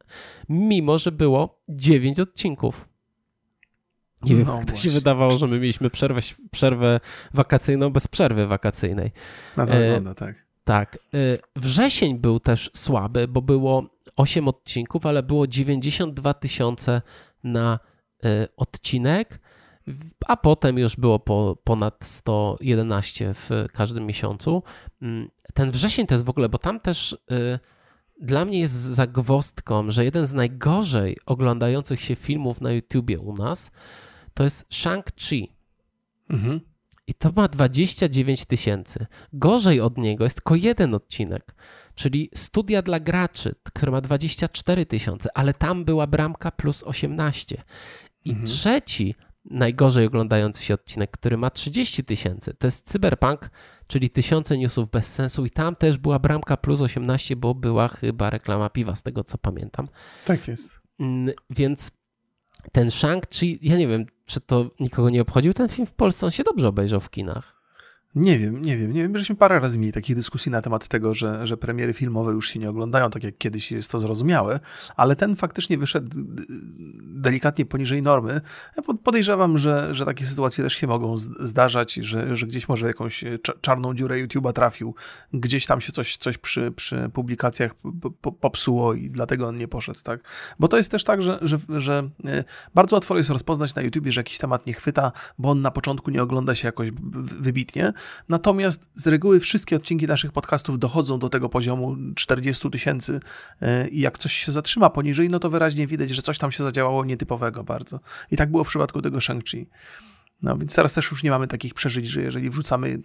mimo 0.49 0.99
że 0.99 1.13
było 1.13 1.63
9 1.69 2.21
odcinków. 2.21 2.89
Nie 4.23 4.37
wiem, 4.37 4.47
no 4.47 4.57
jak 4.57 4.65
to 4.65 4.77
się 4.77 4.91
wydawało, 4.91 5.39
że 5.39 5.47
my 5.47 5.61
mieliśmy 5.61 5.91
przerwę, 5.91 6.21
przerwę 6.51 7.01
wakacyjną 7.35 7.91
bez 7.91 8.09
przerwy 8.09 8.47
wakacyjnej. 8.47 9.13
Na 9.57 9.67
to 9.67 9.75
e, 9.75 9.81
wygląda, 9.81 10.15
tak. 10.15 10.47
Tak. 10.65 10.99
E, 11.15 11.19
wrzesień 11.57 12.19
był 12.19 12.41
też 12.41 12.71
słaby, 12.75 13.29
bo 13.29 13.43
było 13.43 13.87
8 14.17 14.49
odcinków, 14.49 15.07
ale 15.07 15.23
było 15.23 15.47
92 15.47 16.35
tysiące 16.35 17.03
na 17.45 17.79
e, 18.25 18.49
odcinek 18.57 19.41
a 20.27 20.37
potem 20.37 20.79
już 20.79 20.97
było 20.97 21.19
po 21.19 21.59
ponad 21.65 21.95
111 22.01 23.35
w 23.35 23.51
każdym 23.73 24.07
miesiącu. 24.07 24.63
Mm, 25.03 25.29
ten 25.55 25.71
wrzesień 25.71 26.07
to 26.07 26.15
jest 26.15 26.25
w 26.25 26.31
ogóle, 26.31 26.49
bo 26.49 26.59
tam 26.59 26.81
też 26.81 27.13
y, 27.13 27.59
dla 28.21 28.45
mnie 28.45 28.59
jest 28.59 28.75
zagwostką, 28.75 29.91
że 29.91 30.05
jeden 30.05 30.27
z 30.27 30.35
najgorzej 30.35 31.17
oglądających 31.27 32.01
się 32.01 32.17
filmów 32.17 32.61
na 32.61 32.73
YouTubie 32.73 33.21
u 33.21 33.35
nas 33.35 33.71
to 34.35 34.45
jest 34.45 34.69
Shang-Chi. 34.71 35.47
Mhm. 36.31 36.61
I 37.07 37.15
to 37.15 37.33
ma 37.37 37.49
29 37.49 38.45
tysięcy. 38.45 39.07
Gorzej 39.33 39.81
od 39.81 39.99
niego 39.99 40.25
jest 40.25 40.37
tylko 40.37 40.55
jeden 40.55 40.95
odcinek, 40.95 41.55
czyli 41.95 42.31
Studia 42.35 42.83
dla 42.83 43.01
graczy, 43.01 43.55
który 43.63 43.93
ma 43.93 44.01
24 44.01 44.87
tysiące, 44.87 45.29
ale 45.35 45.55
tam 45.55 45.85
była 45.85 46.07
bramka 46.07 46.51
plus 46.51 46.83
18. 46.83 47.63
I 48.25 48.31
mhm. 48.31 48.47
trzeci 48.47 49.15
najgorzej 49.45 50.07
oglądający 50.07 50.63
się 50.63 50.75
odcinek, 50.75 51.11
który 51.11 51.37
ma 51.37 51.51
30 51.51 52.05
tysięcy. 52.05 52.55
To 52.55 52.67
jest 52.67 52.91
Cyberpunk, 52.91 53.51
czyli 53.87 54.11
tysiące 54.11 54.59
newsów 54.59 54.91
bez 54.91 55.15
sensu 55.15 55.45
i 55.45 55.51
tam 55.51 55.77
też 55.77 55.99
była 55.99 56.19
bramka 56.19 56.57
plus 56.57 56.81
18, 56.81 57.37
bo 57.37 57.55
była 57.55 57.89
chyba 57.89 58.31
reklama 58.31 58.71
piwa, 58.71 58.95
z 58.95 59.03
tego 59.03 59.25
co 59.25 59.39
pamiętam. 59.39 59.89
Tak 60.25 60.49
jest. 60.49 60.81
Mm, 61.01 61.35
więc 61.51 61.91
ten 62.73 62.89
Shang-Chi, 62.89 63.59
ja 63.63 63.77
nie 63.77 63.89
wiem, 63.89 64.07
czy 64.27 64.41
to 64.41 64.71
nikogo 64.81 65.11
nie 65.11 65.23
obchodził 65.23 65.53
ten 65.53 65.69
film 65.69 65.87
w 65.87 65.93
Polsce, 65.93 66.27
on 66.27 66.33
się 66.33 66.43
dobrze 66.43 66.69
obejrzał 66.69 67.01
w 67.01 67.11
kinach. 67.11 67.64
Nie 68.15 68.39
wiem, 68.39 68.63
nie 68.63 68.79
wiem, 68.79 68.93
nie 68.93 69.03
wiem. 69.03 69.19
Żeśmy 69.19 69.37
parę 69.37 69.61
razy 69.61 69.79
mieli 69.79 69.93
takich 69.93 70.17
dyskusji 70.17 70.53
na 70.53 70.63
temat 70.63 70.89
tego, 70.89 71.15
że, 71.15 71.47
że 71.47 71.57
premiery 71.57 71.93
filmowe 71.93 72.33
już 72.33 72.49
się 72.49 72.59
nie 72.59 72.71
oglądają, 72.71 73.11
tak 73.11 73.25
jak 73.25 73.39
kiedyś 73.39 73.73
jest 73.73 73.91
to 73.91 73.99
zrozumiałe, 73.99 74.61
ale 74.97 75.17
ten 75.17 75.37
faktycznie 75.37 75.79
wyszedł 75.79 76.09
delikatnie 77.03 77.67
poniżej 77.67 78.03
normy. 78.03 78.41
Ja 78.77 78.83
podejrzewam, 79.05 79.59
że, 79.59 79.95
że 79.95 80.05
takie 80.05 80.27
sytuacje 80.27 80.65
też 80.65 80.75
się 80.75 80.87
mogą 80.87 81.19
zdarzać, 81.19 81.95
że, 81.95 82.37
że 82.37 82.47
gdzieś 82.47 82.69
może 82.69 82.87
jakąś 82.87 83.25
czarną 83.61 83.95
dziurę 83.95 84.27
YouTube'a 84.27 84.53
trafił, 84.53 84.95
gdzieś 85.33 85.67
tam 85.67 85.81
się 85.81 85.93
coś, 85.93 86.17
coś 86.17 86.39
przy, 86.39 86.73
przy 86.73 87.11
publikacjach 87.13 87.75
popsuło 88.41 88.95
i 88.95 89.11
dlatego 89.11 89.49
on 89.49 89.57
nie 89.57 89.69
poszedł, 89.69 90.01
tak? 90.03 90.21
Bo 90.59 90.69
to 90.69 90.77
jest 90.77 90.91
też 90.91 91.05
tak, 91.05 91.23
że, 91.23 91.39
że, 91.43 91.59
że 91.69 92.11
e, 92.25 92.45
bardzo 92.75 92.97
łatwo 92.97 93.17
jest 93.17 93.31
rozpoznać 93.31 93.75
na 93.75 93.83
YouTubie, 93.83 94.13
że 94.13 94.21
jakiś 94.21 94.39
temat 94.39 94.67
nie 94.67 94.73
chwyta, 94.73 95.13
bo 95.39 95.51
on 95.51 95.61
na 95.61 95.71
początku 95.71 96.11
nie 96.11 96.23
ogląda 96.23 96.55
się 96.55 96.69
jakoś 96.69 96.91
wybitnie, 97.41 97.93
Natomiast 98.29 98.91
z 98.93 99.07
reguły 99.07 99.41
wszystkie 99.41 99.77
odcinki 99.77 100.07
naszych 100.07 100.33
podcastów 100.33 100.79
dochodzą 100.79 101.19
do 101.19 101.29
tego 101.29 101.49
poziomu 101.49 101.97
40 102.15 102.71
tysięcy 102.71 103.21
e, 103.61 103.89
i 103.89 104.01
jak 104.01 104.19
coś 104.19 104.33
się 104.33 104.53
zatrzyma 104.53 104.91
poniżej, 104.91 105.29
no 105.29 105.39
to 105.39 105.51
wyraźnie 105.51 105.87
widać, 105.87 106.11
że 106.11 106.23
coś 106.23 106.39
tam 106.39 106.53
się 106.53 106.65
zadziałało 106.65 107.05
nietypowego 107.05 107.65
bardzo. 107.65 108.01
I 108.31 108.37
tak 108.37 108.51
było 108.51 108.65
w 108.65 108.69
przypadku 108.69 109.03
tego 109.03 109.19
Shang-Chi. 109.19 109.67
No 110.43 110.57
więc 110.57 110.75
teraz 110.75 110.95
też 110.95 111.11
już 111.11 111.23
nie 111.23 111.31
mamy 111.31 111.47
takich 111.47 111.75
przeżyć, 111.75 112.07
że 112.07 112.23
jeżeli 112.23 112.51
wrzucamy 112.51 113.03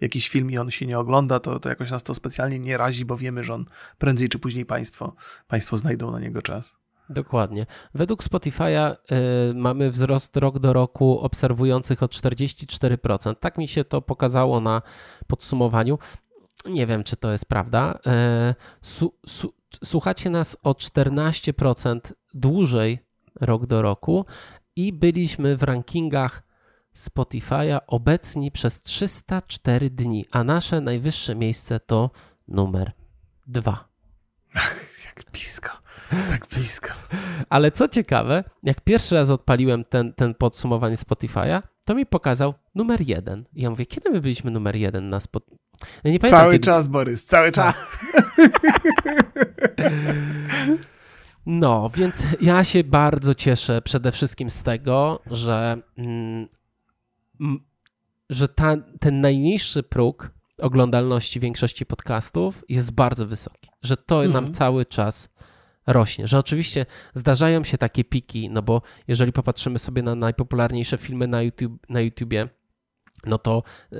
jakiś 0.00 0.28
film 0.28 0.50
i 0.50 0.58
on 0.58 0.70
się 0.70 0.86
nie 0.86 0.98
ogląda, 0.98 1.40
to, 1.40 1.60
to 1.60 1.68
jakoś 1.68 1.90
nas 1.90 2.02
to 2.02 2.14
specjalnie 2.14 2.58
nie 2.58 2.76
razi, 2.76 3.04
bo 3.04 3.16
wiemy, 3.16 3.44
że 3.44 3.54
on 3.54 3.64
prędzej 3.98 4.28
czy 4.28 4.38
później 4.38 4.66
państwo, 4.66 5.14
państwo 5.48 5.78
znajdą 5.78 6.10
na 6.10 6.20
niego 6.20 6.42
czas. 6.42 6.81
Dokładnie. 7.12 7.66
Według 7.94 8.24
Spotify'a 8.24 8.96
y, 9.50 9.54
mamy 9.54 9.90
wzrost 9.90 10.36
rok 10.36 10.58
do 10.58 10.72
roku 10.72 11.20
obserwujących 11.20 12.02
o 12.02 12.06
44%. 12.06 13.34
Tak 13.40 13.58
mi 13.58 13.68
się 13.68 13.84
to 13.84 14.02
pokazało 14.02 14.60
na 14.60 14.82
podsumowaniu. 15.26 15.98
Nie 16.66 16.86
wiem, 16.86 17.04
czy 17.04 17.16
to 17.16 17.32
jest 17.32 17.46
prawda. 17.46 17.98
Y, 18.50 18.54
su, 18.82 19.14
su, 19.26 19.54
słuchacie 19.84 20.30
nas 20.30 20.56
o 20.62 20.72
14% 20.72 22.00
dłużej 22.34 22.98
rok 23.40 23.66
do 23.66 23.82
roku 23.82 24.26
i 24.76 24.92
byliśmy 24.92 25.56
w 25.56 25.62
rankingach 25.62 26.42
Spotify'a 26.96 27.80
obecni 27.86 28.50
przez 28.50 28.82
304 28.82 29.90
dni, 29.90 30.26
a 30.30 30.44
nasze 30.44 30.80
najwyższe 30.80 31.34
miejsce 31.34 31.80
to 31.80 32.10
numer 32.48 32.92
2. 33.46 33.91
Ach, 34.54 35.04
jak 35.04 35.24
blisko. 35.32 35.70
Tak 36.30 36.46
blisko. 36.48 36.88
Ale 37.48 37.70
co 37.70 37.88
ciekawe, 37.88 38.44
jak 38.62 38.80
pierwszy 38.80 39.14
raz 39.14 39.30
odpaliłem 39.30 39.84
ten, 39.84 40.12
ten 40.12 40.34
podsumowanie 40.34 40.96
Spotify'a, 40.96 41.62
to 41.84 41.94
mi 41.94 42.06
pokazał 42.06 42.54
numer 42.74 43.00
jeden. 43.00 43.44
I 43.52 43.62
ja 43.62 43.70
mówię, 43.70 43.86
kiedy 43.86 44.10
my 44.10 44.20
byliśmy 44.20 44.50
numer 44.50 44.76
jeden 44.76 45.08
na 45.08 45.20
Spotify? 45.20 45.56
Ja 46.04 46.10
nie 46.10 46.18
pamiętam, 46.18 46.40
cały 46.40 46.52
kiedy... 46.52 46.64
czas, 46.64 46.88
Borys, 46.88 47.26
cały 47.26 47.52
czas. 47.52 47.86
No, 51.46 51.90
więc 51.94 52.22
ja 52.40 52.64
się 52.64 52.84
bardzo 52.84 53.34
cieszę 53.34 53.82
przede 53.82 54.12
wszystkim 54.12 54.50
z 54.50 54.62
tego, 54.62 55.20
że, 55.30 55.76
mm, 55.98 56.48
że 58.30 58.48
ta, 58.48 58.76
ten 59.00 59.20
najniższy 59.20 59.82
próg 59.82 60.30
oglądalności 60.62 61.40
większości 61.40 61.86
podcastów 61.86 62.64
jest 62.68 62.92
bardzo 62.92 63.26
wysoki. 63.26 63.70
Że 63.82 63.96
to 63.96 64.24
mhm. 64.24 64.44
nam 64.44 64.54
cały 64.54 64.86
czas 64.86 65.28
rośnie. 65.86 66.28
Że 66.28 66.38
oczywiście 66.38 66.86
zdarzają 67.14 67.64
się 67.64 67.78
takie 67.78 68.04
piki, 68.04 68.50
no 68.50 68.62
bo 68.62 68.82
jeżeli 69.08 69.32
popatrzymy 69.32 69.78
sobie 69.78 70.02
na 70.02 70.14
najpopularniejsze 70.14 70.98
filmy 70.98 71.26
na, 71.26 71.42
YouTube, 71.42 71.86
na 71.88 72.00
YouTubie, 72.00 72.48
no 73.26 73.38
to 73.38 73.62
y, 73.92 73.98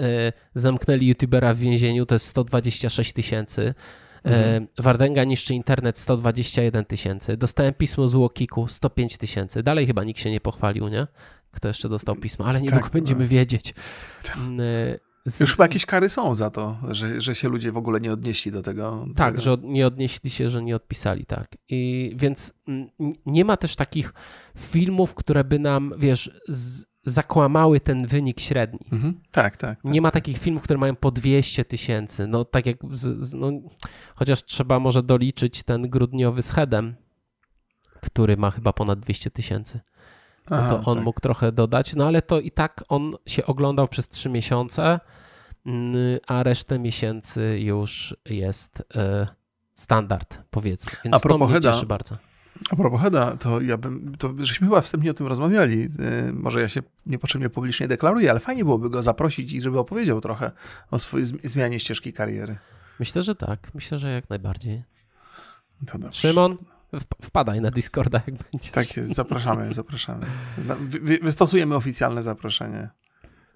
zamknęli 0.54 1.06
YouTubera 1.06 1.54
w 1.54 1.58
więzieniu, 1.58 2.06
to 2.06 2.14
jest 2.14 2.26
126 2.26 3.12
tysięcy. 3.12 3.74
E, 4.24 4.28
mhm. 4.28 4.68
Wardenga 4.78 5.24
niszczy 5.24 5.54
internet 5.54 5.98
121 5.98 6.84
tysięcy. 6.84 7.36
Dostałem 7.36 7.74
pismo 7.74 8.08
z 8.08 8.14
Łokiku 8.14 8.68
105 8.68 9.18
tysięcy. 9.18 9.62
Dalej 9.62 9.86
chyba 9.86 10.04
nikt 10.04 10.20
się 10.20 10.30
nie 10.30 10.40
pochwalił, 10.40 10.88
nie? 10.88 11.06
Kto 11.50 11.68
jeszcze 11.68 11.88
dostał 11.88 12.16
pismo, 12.16 12.46
ale 12.46 12.60
niedługo 12.60 12.84
tak, 12.84 12.92
będziemy 12.92 13.20
tak. 13.20 13.28
wiedzieć. 13.28 13.74
Z... 15.26 15.40
Już 15.40 15.50
chyba 15.50 15.64
jakieś 15.64 15.86
kary 15.86 16.08
są 16.08 16.34
za 16.34 16.50
to, 16.50 16.76
że, 16.90 17.20
że 17.20 17.34
się 17.34 17.48
ludzie 17.48 17.72
w 17.72 17.76
ogóle 17.76 18.00
nie 18.00 18.12
odnieśli 18.12 18.52
do 18.52 18.62
tego. 18.62 19.06
Tak, 19.16 19.34
tego. 19.34 19.42
że 19.42 19.56
nie 19.62 19.86
odnieśli 19.86 20.30
się, 20.30 20.50
że 20.50 20.62
nie 20.62 20.76
odpisali, 20.76 21.26
tak. 21.26 21.48
I 21.68 22.12
więc 22.16 22.52
nie 23.26 23.44
ma 23.44 23.56
też 23.56 23.76
takich 23.76 24.14
filmów, 24.58 25.14
które 25.14 25.44
by 25.44 25.58
nam, 25.58 25.94
wiesz, 25.98 26.30
z, 26.48 26.84
zakłamały 27.04 27.80
ten 27.80 28.06
wynik 28.06 28.40
średni. 28.40 28.86
Mhm. 28.92 29.20
Tak, 29.30 29.56
tak, 29.56 29.82
tak, 29.82 29.92
Nie 29.92 30.00
ma 30.00 30.10
takich 30.10 30.38
filmów, 30.38 30.62
które 30.62 30.78
mają 30.78 30.96
po 30.96 31.10
200 31.10 31.64
tysięcy. 31.64 32.26
No 32.26 32.44
tak 32.44 32.66
jak, 32.66 32.76
z, 32.90 33.34
no, 33.34 33.50
chociaż 34.14 34.44
trzeba 34.44 34.78
może 34.78 35.02
doliczyć 35.02 35.62
ten 35.62 35.82
grudniowy 35.90 36.42
z 36.42 36.50
Headem, 36.50 36.94
który 38.00 38.36
ma 38.36 38.50
chyba 38.50 38.72
ponad 38.72 39.00
200 39.00 39.30
tysięcy. 39.30 39.80
No 40.50 40.68
to 40.68 40.90
on 40.90 40.94
tak. 40.94 41.04
mógł 41.04 41.20
trochę 41.20 41.52
dodać, 41.52 41.94
no 41.94 42.06
ale 42.06 42.22
to 42.22 42.40
i 42.40 42.50
tak 42.50 42.84
on 42.88 43.12
się 43.26 43.46
oglądał 43.46 43.88
przez 43.88 44.08
trzy 44.08 44.28
miesiące, 44.28 45.00
mm, 45.66 45.96
a 46.26 46.42
resztę 46.42 46.78
miesięcy 46.78 47.60
już 47.60 48.16
jest 48.24 48.80
y, 48.80 48.82
standard, 49.74 50.38
powiedzmy. 50.50 50.92
Więc 51.04 51.16
a 51.16 51.20
propos 51.20 51.38
to 51.38 51.44
mnie 51.46 51.54
Heda, 51.54 51.72
cieszy 51.72 51.86
bardzo. 51.86 52.16
A 52.70 52.76
propos 52.76 53.00
Heda, 53.00 53.36
to 53.36 53.60
ja 53.60 53.76
bym, 53.76 54.14
to 54.18 54.34
żeśmy 54.38 54.66
chyba 54.66 54.80
wstępnie 54.80 55.10
o 55.10 55.14
tym 55.14 55.26
rozmawiali. 55.26 55.88
Y, 56.28 56.32
może 56.32 56.60
ja 56.60 56.68
się 56.68 56.80
niepotrzebnie 57.06 57.50
publicznie 57.50 57.88
deklaruję, 57.88 58.30
ale 58.30 58.40
fajnie 58.40 58.64
byłoby 58.64 58.90
go 58.90 59.02
zaprosić 59.02 59.52
i 59.52 59.60
żeby 59.60 59.78
opowiedział 59.78 60.20
trochę 60.20 60.50
o 60.90 60.98
swojej 60.98 61.26
zmianie 61.26 61.80
ścieżki 61.80 62.12
kariery. 62.12 62.58
Myślę, 62.98 63.22
że 63.22 63.34
tak. 63.34 63.70
Myślę, 63.74 63.98
że 63.98 64.10
jak 64.10 64.30
najbardziej. 64.30 64.82
To 65.86 65.98
dobrze. 65.98 66.20
Szymon, 66.20 66.56
Wpadaj 67.22 67.60
na 67.60 67.70
Discorda, 67.70 68.22
jak 68.26 68.36
będzie. 68.36 68.70
Tak 68.70 68.96
jest, 68.96 69.14
zapraszamy, 69.14 69.74
zapraszamy. 69.82 70.26
Wystosujemy 71.22 71.74
oficjalne 71.74 72.22
zaproszenie. 72.22 72.88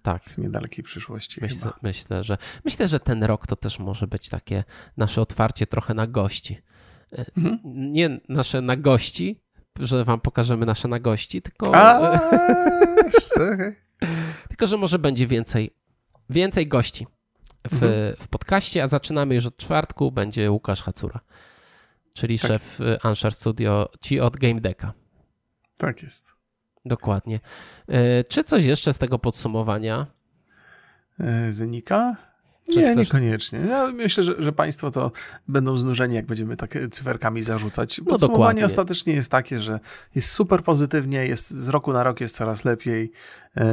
Tak. 0.02 0.24
W 0.24 0.38
niedalekiej 0.38 0.84
przyszłości. 0.84 1.40
Myślę, 1.42 1.70
myślę, 1.82 2.24
że, 2.24 2.38
myślę, 2.64 2.88
że 2.88 3.00
ten 3.00 3.24
rok 3.24 3.46
to 3.46 3.56
też 3.56 3.78
może 3.78 4.06
być 4.06 4.28
takie 4.28 4.64
nasze 4.96 5.20
otwarcie 5.20 5.66
trochę 5.66 5.94
na 5.94 6.06
gości. 6.06 6.62
E, 7.12 7.24
mhm. 7.36 7.58
Nie 7.64 8.20
nasze 8.28 8.62
na 8.62 8.76
gości, 8.76 9.40
że 9.80 10.04
wam 10.04 10.20
pokażemy 10.20 10.66
nasze 10.66 10.88
na 10.88 10.98
gości, 10.98 11.42
tylko. 11.42 11.74
A, 11.74 12.08
tylko, 14.48 14.66
że 14.66 14.76
może 14.76 14.98
będzie 14.98 15.26
więcej, 15.26 15.76
więcej 16.30 16.68
gości 16.68 17.06
w, 17.70 17.72
mhm. 17.72 17.92
w 18.18 18.28
podcaście, 18.28 18.82
a 18.82 18.86
zaczynamy 18.86 19.34
już 19.34 19.46
od 19.46 19.56
czwartku. 19.56 20.12
Będzie 20.12 20.50
Łukasz 20.50 20.82
Hacura 20.82 21.20
czyli 22.16 22.38
tak 22.38 22.48
szef 22.48 22.78
jest. 22.80 23.04
Anshar 23.04 23.34
Studio, 23.34 23.88
ci 24.00 24.20
od 24.20 24.36
Game 24.36 24.60
Decka. 24.60 24.92
Tak 25.76 26.02
jest. 26.02 26.34
Dokładnie. 26.84 27.40
E, 27.88 28.24
czy 28.24 28.44
coś 28.44 28.64
jeszcze 28.64 28.92
z 28.92 28.98
tego 28.98 29.18
podsumowania 29.18 30.06
e, 31.20 31.52
wynika? 31.52 32.16
Czy 32.72 32.78
nie, 32.78 32.92
chcesz... 32.92 33.12
niekoniecznie. 33.12 33.58
Ja 33.58 33.92
myślę, 33.92 34.24
że, 34.24 34.42
że 34.42 34.52
Państwo 34.52 34.90
to 34.90 35.12
będą 35.48 35.76
znużeni, 35.76 36.14
jak 36.14 36.26
będziemy 36.26 36.56
tak 36.56 36.78
cyferkami 36.90 37.42
zarzucać. 37.42 37.98
No 37.98 38.04
Podsumowanie 38.04 38.60
no 38.60 38.66
ostatecznie 38.66 39.12
jest 39.12 39.30
takie, 39.30 39.60
że 39.60 39.80
jest 40.14 40.32
super 40.32 40.62
pozytywnie, 40.62 41.26
jest 41.26 41.50
z 41.50 41.68
roku 41.68 41.92
na 41.92 42.02
rok 42.02 42.20
jest 42.20 42.36
coraz 42.36 42.64
lepiej 42.64 43.12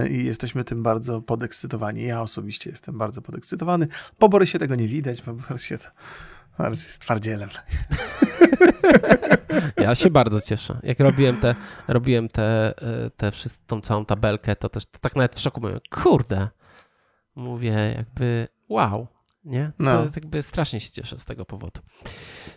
i 0.10 0.26
jesteśmy 0.26 0.64
tym 0.64 0.84
bardzo 0.84 1.22
podekscytowani. 1.22 2.04
Ja 2.04 2.22
osobiście 2.22 2.70
jestem 2.70 2.98
bardzo 2.98 3.22
podekscytowany. 3.22 3.88
Po 4.18 4.30
Borysie 4.30 4.60
tego 4.60 4.76
nie 4.76 4.88
widać, 4.88 5.22
bo 5.22 5.34
Borysie 5.34 5.78
to 5.78 5.88
Borys 6.58 6.86
jest 6.86 7.02
twardzielem. 7.02 7.50
Ja 9.78 9.96
się 9.96 10.10
bardzo 10.10 10.42
cieszę. 10.42 10.80
Jak 10.84 11.00
robiłem 11.00 11.38
te, 11.38 11.56
robiłem 11.88 12.30
te, 12.30 12.74
e, 12.82 13.10
te 13.10 13.32
wszystko, 13.32 13.64
tą 13.68 13.82
całą 13.82 14.06
tabelkę, 14.06 14.56
to 14.56 14.70
też 14.70 14.86
to 14.86 15.00
tak 15.00 15.16
nawet 15.16 15.36
w 15.36 15.40
szoku 15.40 15.62
mówię, 15.62 15.80
kurde, 15.90 16.48
mówię 17.36 17.94
jakby 17.98 18.48
wow, 18.70 19.08
nie? 19.46 19.72
No. 19.80 20.04
To 20.04 20.10
jakby 20.16 20.42
strasznie 20.42 20.80
się 20.80 20.92
cieszę 20.92 21.20
z 21.20 21.26
tego 21.26 21.46
powodu. 21.46 21.82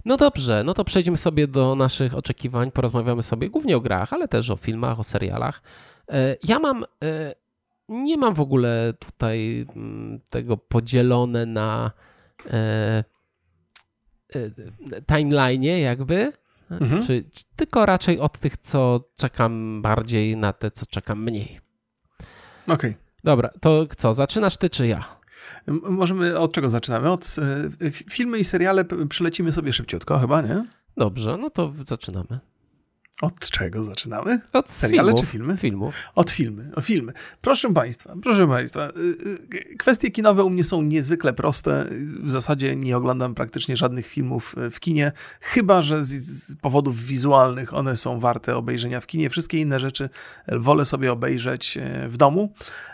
No 0.04 0.16
dobrze, 0.16 0.62
no 0.64 0.74
to 0.74 0.84
przejdźmy 0.84 1.16
sobie 1.16 1.46
do 1.48 1.74
naszych 1.74 2.14
oczekiwań, 2.14 2.70
porozmawiamy 2.70 3.22
sobie 3.22 3.50
głównie 3.50 3.76
o 3.76 3.80
grach, 3.80 4.12
ale 4.12 4.28
też 4.28 4.50
o 4.50 4.56
filmach, 4.56 5.00
o 5.00 5.04
serialach. 5.04 5.62
E, 6.08 6.36
ja 6.44 6.58
mam, 6.58 6.84
e, 6.84 7.34
nie 7.88 8.16
mam 8.16 8.34
w 8.34 8.40
ogóle 8.40 8.92
tutaj 8.98 9.66
mm, 9.76 10.20
tego 10.30 10.56
podzielone 10.56 11.46
na 11.46 11.90
Y, 14.34 14.52
timeline 15.06 15.80
jakby, 15.80 16.32
mhm. 16.70 17.02
czy, 17.02 17.24
tylko 17.56 17.86
raczej 17.86 18.20
od 18.20 18.38
tych, 18.38 18.56
co 18.56 19.10
czekam 19.16 19.82
bardziej 19.82 20.36
na 20.36 20.52
te, 20.52 20.70
co 20.70 20.86
czekam 20.86 21.22
mniej. 21.22 21.60
Okej. 22.66 22.74
Okay. 22.74 22.94
Dobra, 23.24 23.50
to 23.60 23.86
co, 23.96 24.14
zaczynasz 24.14 24.56
ty 24.56 24.70
czy 24.70 24.86
ja? 24.86 25.04
Możemy, 25.66 26.38
od 26.38 26.52
czego 26.52 26.68
zaczynamy? 26.68 27.10
Od 27.10 27.36
y, 27.82 27.90
filmy 27.90 28.38
i 28.38 28.44
seriale 28.44 28.84
przylecimy 29.08 29.52
sobie 29.52 29.72
szybciutko 29.72 30.18
chyba, 30.18 30.42
nie? 30.42 30.66
Dobrze, 30.96 31.36
no 31.36 31.50
to 31.50 31.72
zaczynamy. 31.86 32.40
Od 33.22 33.50
czego 33.50 33.84
zaczynamy? 33.84 34.40
Od 34.52 34.70
seriale 34.70 35.08
filmów, 35.08 35.20
czy 35.20 35.26
filmy? 35.26 35.56
Filmów. 35.56 35.94
Od 36.14 36.30
filmy, 36.30 36.70
o 36.74 36.80
filmy. 36.80 37.12
Proszę 37.40 37.72
Państwa, 37.72 38.14
proszę 38.22 38.48
Państwa, 38.48 38.88
y, 38.88 38.92
y, 39.54 39.76
kwestie 39.76 40.10
kinowe 40.10 40.44
u 40.44 40.50
mnie 40.50 40.64
są 40.64 40.82
niezwykle 40.82 41.32
proste. 41.32 41.86
W 42.22 42.30
zasadzie 42.30 42.76
nie 42.76 42.96
oglądam 42.96 43.34
praktycznie 43.34 43.76
żadnych 43.76 44.06
filmów 44.06 44.54
y, 44.58 44.70
w 44.70 44.80
kinie, 44.80 45.12
chyba 45.40 45.82
że 45.82 46.04
z, 46.04 46.08
z 46.08 46.56
powodów 46.56 47.04
wizualnych 47.04 47.74
one 47.74 47.96
są 47.96 48.20
warte 48.20 48.56
obejrzenia 48.56 49.00
w 49.00 49.06
kinie. 49.06 49.30
Wszystkie 49.30 49.58
inne 49.58 49.80
rzeczy 49.80 50.08
wolę 50.48 50.84
sobie 50.84 51.12
obejrzeć 51.12 51.78
w 52.08 52.16
domu, 52.16 52.52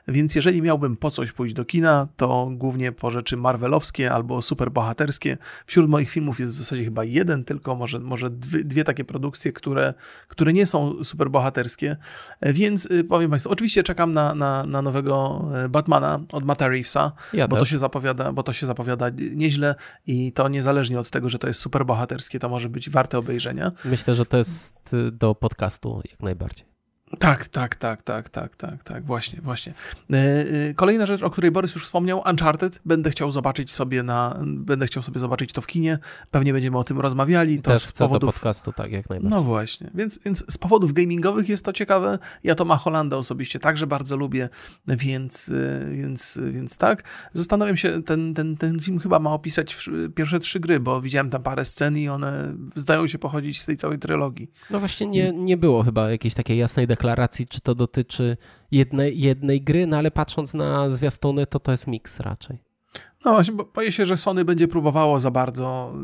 więc 0.09 0.35
jeżeli 0.35 0.63
miałbym 0.63 0.97
po 0.97 1.11
coś 1.11 1.33
pójść 1.33 1.55
do 1.55 1.65
kina, 1.65 2.09
to 2.17 2.51
głównie 2.53 2.93
po 2.93 3.11
rzeczy 3.11 3.37
marvelowskie 3.37 4.13
albo 4.13 4.43
superbohaterskie. 4.43 5.39
Wśród 5.67 5.91
moich 5.91 6.11
filmów 6.11 6.41
jest 6.41 6.53
w 6.55 6.57
zasadzie 6.57 6.85
chyba 6.85 7.05
jeden 7.05 7.45
tylko, 7.45 7.75
może, 7.75 7.99
może 7.99 8.31
dwie, 8.31 8.65
dwie 8.65 8.85
takie 8.85 9.05
produkcje, 9.05 9.53
które 9.53 9.95
które 10.29 10.53
nie 10.53 10.67
są 10.67 11.05
super 11.05 11.31
bohaterskie. 11.31 11.97
Więc 12.43 12.91
y, 12.91 13.05
powiem 13.05 13.31
Państwu, 13.31 13.51
oczywiście 13.51 13.83
czekam 13.83 14.13
na, 14.13 14.35
na, 14.35 14.65
na 14.65 14.83
nowego 14.83 15.45
y, 15.65 15.69
Batmana 15.69 16.21
od 16.33 16.45
Matta 16.45 16.69
Reevesa, 16.69 17.13
ja 17.33 17.49
bo, 17.49 17.57
to 17.57 17.65
się 17.65 17.79
zapowiada, 17.79 18.33
bo 18.33 18.43
to 18.43 18.53
się 18.53 18.67
zapowiada 18.67 19.11
nieźle 19.35 19.75
i 20.07 20.33
to 20.33 20.49
niezależnie 20.49 21.01
od 21.01 21.11
tego, 21.11 21.31
że 21.31 21.39
to 21.39 21.47
jest 21.49 21.61
super 21.61 21.87
bohaterskie, 21.87 22.39
to 22.39 22.49
może 22.49 22.69
być 22.69 22.91
warte 22.91 23.19
obejrzenia. 23.19 23.73
Myślę, 23.85 24.15
że 24.15 24.27
to 24.27 24.39
jest 24.39 24.95
y, 24.95 25.11
do 25.11 25.35
podcastu 25.35 26.03
jak 26.11 26.21
najbardziej. 26.21 26.72
Tak, 27.19 27.49
tak, 27.49 27.77
tak, 27.77 28.03
tak, 28.03 28.29
tak, 28.29 28.57
tak, 28.57 28.83
tak, 28.85 29.05
właśnie, 29.05 29.41
właśnie. 29.43 29.75
E, 30.13 30.17
e, 30.17 30.75
kolejna 30.75 31.07
rzecz, 31.07 31.23
o 31.23 31.31
której 31.31 31.51
Borys 31.51 31.75
już 31.75 31.85
wspomniał, 31.85 32.23
Uncharted. 32.31 32.81
Będę 32.85 33.11
chciał 33.11 33.31
zobaczyć 33.31 33.73
sobie 33.73 34.03
na, 34.03 34.41
będę 34.47 34.87
chciał 34.87 35.03
sobie 35.03 35.21
zobaczyć 35.21 35.53
to 35.53 35.61
w 35.61 35.67
kinie. 35.67 35.99
Pewnie 36.31 36.53
będziemy 36.53 36.79
o 36.79 36.85
tym 36.85 37.01
rozmawiali. 37.01 37.63
To 37.63 37.71
Też 37.71 37.83
z 37.83 37.93
powodów 37.93 38.35
podcastu, 38.35 38.73
tak, 38.73 38.93
jak 38.93 39.11
najbardziej. 39.11 39.39
No 39.39 39.43
właśnie, 39.45 39.91
więc, 39.95 40.21
więc 40.25 40.53
z 40.53 40.59
powodów 40.59 40.93
gamingowych 40.93 41.49
jest 41.49 41.65
to 41.65 41.73
ciekawe. 41.73 42.19
Ja 42.45 42.55
to 42.55 42.77
Holanda 42.77 43.17
osobiście 43.17 43.59
także 43.59 43.87
bardzo 43.87 44.17
lubię, 44.17 44.49
więc, 44.89 45.49
e, 45.49 45.91
więc, 45.93 46.41
więc 46.51 46.79
tak. 46.79 47.03
Zastanawiam 47.33 47.77
się, 47.77 48.03
ten, 48.03 48.35
ten, 48.35 48.57
ten 48.57 48.81
film 48.81 48.99
chyba 48.99 49.19
ma 49.19 49.33
opisać 49.33 49.91
pierwsze 50.15 50.41
trzy 50.41 50.61
gry, 50.61 50.81
bo 50.81 51.01
widziałem 51.01 51.31
tam 51.31 51.43
parę 51.43 51.65
scen 51.65 51.99
i 51.99 52.09
one 52.09 52.55
zdają 52.77 53.07
się 53.07 53.19
pochodzić 53.19 53.61
z 53.61 53.67
tej 53.67 53.77
całej 53.77 53.99
trylogii. 53.99 54.51
No 54.71 54.79
właśnie 54.79 55.07
nie, 55.07 55.33
nie 55.33 55.57
było 55.57 55.83
chyba 55.83 56.11
jakiejś 56.11 56.35
takiej 56.35 56.59
jasnej 56.59 56.87
deklaracji 56.87 57.02
deklaracji, 57.03 57.47
czy 57.47 57.61
to 57.61 57.75
dotyczy 57.75 58.37
jednej, 58.71 59.21
jednej 59.21 59.63
gry, 59.63 59.87
no 59.87 59.97
ale 59.97 60.11
patrząc 60.11 60.55
na 60.55 60.91
zwiastuny, 60.91 61.47
to 61.47 61.61
to 61.61 61.73
jest 61.73 61.87
miks 61.87 62.21
raczej. 62.21 62.59
No 63.25 63.33
właśnie, 63.33 63.55
bo 63.55 63.65
boję 63.65 63.93
się, 63.93 64.07
że 64.07 64.17
Sony 64.17 64.45
będzie 64.45 64.69
próbowało 64.69 65.19
za 65.19 65.31
bardzo. 65.31 65.95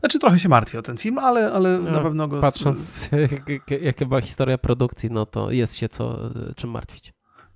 Znaczy, 0.00 0.18
trochę 0.18 0.38
się 0.38 0.48
martwię 0.48 0.78
o 0.78 0.82
ten 0.82 0.96
film, 0.96 1.18
ale, 1.18 1.52
ale 1.52 1.78
no, 1.78 1.90
na 1.90 2.00
pewno 2.00 2.28
go. 2.28 2.40
Patrząc, 2.40 3.08
jaka 3.82 4.06
była 4.06 4.20
historia 4.20 4.58
produkcji, 4.58 5.10
no 5.10 5.26
to 5.26 5.50
jest 5.50 5.76
się 5.76 5.88
co, 5.88 6.18
czym 6.56 6.70
martwić. 6.70 7.12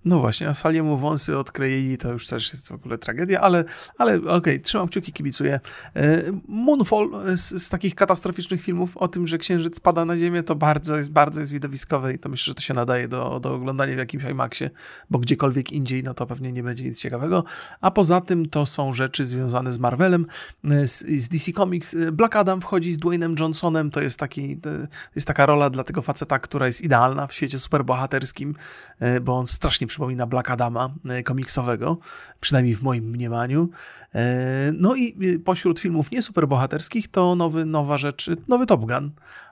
No 0.07 0.19
właśnie, 0.19 0.49
a 0.49 0.55
Saliemu 0.55 0.97
wąsy 0.97 1.39
odkleili, 1.39 1.99
to 1.99 2.13
już 2.13 2.27
też 2.27 2.53
jest 2.53 2.69
w 2.69 2.73
ogóle 2.73 2.99
tragedia, 2.99 3.41
ale, 3.41 3.65
ale 3.99 4.17
okej, 4.17 4.29
okay, 4.29 4.59
trzymam 4.59 4.89
kciuki, 4.89 5.13
kibicuję. 5.13 5.61
E, 5.97 6.23
Moonfall 6.49 7.11
z, 7.37 7.63
z, 7.63 7.69
takich 7.69 7.95
katastroficznych 7.95 8.63
filmów 8.63 8.97
o 8.97 9.09
tym, 9.09 9.27
że 9.27 9.39
księżyc 9.39 9.77
spada 9.77 10.05
na 10.05 10.17
ziemię, 10.17 10.43
to 10.43 10.55
bardzo 10.55 10.97
jest, 10.97 11.11
bardzo 11.11 11.41
jest 11.41 11.53
widowiskowe 11.53 12.15
i 12.15 12.19
to 12.19 12.29
myślę, 12.29 12.51
że 12.51 12.55
to 12.55 12.61
się 12.61 12.75
nadaje 12.75 13.09
do, 13.09 13.41
do 13.41 13.55
oglądania 13.55 13.95
w 13.95 13.99
jakimś 13.99 14.25
IMAXie, 14.25 14.71
bo 15.11 15.19
gdziekolwiek 15.19 15.73
indziej, 15.73 16.03
no 16.03 16.15
to 16.15 16.27
pewnie 16.27 16.53
nie 16.53 16.63
będzie 16.63 16.85
nic 16.85 17.01
ciekawego. 17.01 17.45
A 17.81 17.91
poza 17.91 18.21
tym 18.21 18.49
to 18.49 18.67
są 18.67 18.93
rzeczy 18.93 19.27
związane 19.27 19.73
z 19.73 19.79
Marvelem, 19.79 20.27
e, 20.65 20.89
z, 20.89 21.07
z 21.07 21.29
DC 21.29 21.53
Comics. 21.53 21.97
Black 22.13 22.37
Adam 22.37 22.61
wchodzi 22.61 22.93
z 22.93 22.99
Dwaynem 22.99 23.35
Johnsonem, 23.41 23.91
to 23.91 24.01
jest, 24.01 24.19
taki, 24.19 24.57
to 24.57 24.71
jest 25.15 25.27
taka 25.27 25.47
rola 25.47 25.71
dla 25.71 25.85
tego 25.85 26.03
faceta, 26.03 26.39
która 26.39 26.67
jest 26.67 26.83
idealna 26.83 27.27
w 27.27 27.33
świecie 27.33 27.59
superbohaterskim, 27.59 28.55
e, 28.96 28.96
bo 29.23 29.39
on 29.39 29.47
strasznie 29.47 29.87
przypomina 29.87 30.27
Black 30.27 30.51
Adama 30.51 30.91
e, 31.09 31.23
komiksowego, 31.23 31.99
przynajmniej 32.41 32.75
w 32.75 32.83
moim 32.83 33.05
mniemaniu. 33.05 33.69
E, 34.15 34.73
no 34.73 34.95
i 34.95 35.17
e, 35.35 35.39
pośród 35.39 35.81
filmów 35.81 36.11
nie 36.11 36.23
superbohaterskich 36.23 37.09
to 37.09 37.35
nowy, 37.35 37.65
nowa 37.65 37.99
rzecz, 37.99 38.31
nowy 38.49 38.67
Top 38.67 38.81
Gun. 38.81 39.11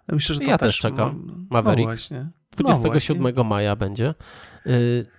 Myślę, 0.08 0.34
że 0.34 0.40
to 0.40 0.46
ja 0.46 0.58
też, 0.58 0.68
też 0.68 0.78
czekam. 0.78 1.46
Ma, 1.50 1.62
Maverick. 1.62 1.86
No 1.86 1.90
właśnie. 1.94 2.28
27 2.56 3.34
no 3.36 3.44
maja 3.44 3.76
będzie. 3.76 4.14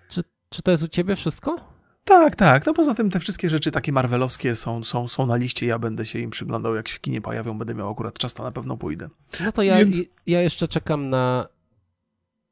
Czy, 0.10 0.24
czy 0.50 0.62
to 0.62 0.72
jest 0.72 0.84
u 0.84 0.88
ciebie 0.88 1.16
wszystko? 1.16 1.76
Tak, 2.06 2.36
tak. 2.36 2.66
No 2.66 2.74
poza 2.74 2.94
tym 2.94 3.10
te 3.10 3.20
wszystkie 3.20 3.50
rzeczy 3.50 3.72
takie 3.72 3.92
marvelowskie 3.92 4.56
są, 4.56 4.84
są, 4.84 5.08
są 5.08 5.26
na 5.26 5.36
liście. 5.36 5.66
Ja 5.66 5.80
będę 5.80 6.06
się 6.06 6.20
im 6.20 6.30
przyglądał, 6.30 6.76
jak 6.76 6.88
się 6.88 6.96
w 6.96 7.02
kinie 7.02 7.22
pojawią. 7.22 7.58
Będę 7.58 7.76
miał 7.76 7.92
akurat 7.92 8.18
czas, 8.18 8.34
to 8.34 8.44
na 8.44 8.52
pewno 8.52 8.78
pójdę. 8.78 9.10
No 9.46 9.52
to 9.52 9.64
ja, 9.64 9.78
Więc... 9.78 10.02
ja 10.28 10.42
jeszcze 10.42 10.68
czekam 10.68 11.10
na 11.10 11.48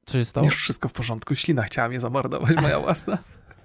co 0.05 0.17
się 0.17 0.25
stało? 0.25 0.45
Już 0.45 0.55
wszystko 0.55 0.89
w 0.89 0.93
porządku. 0.93 1.35
Ślina 1.35 1.63
chciała 1.63 1.89
mnie 1.89 1.99
zamordować, 1.99 2.55
moja 2.61 2.79
własna. 2.79 3.17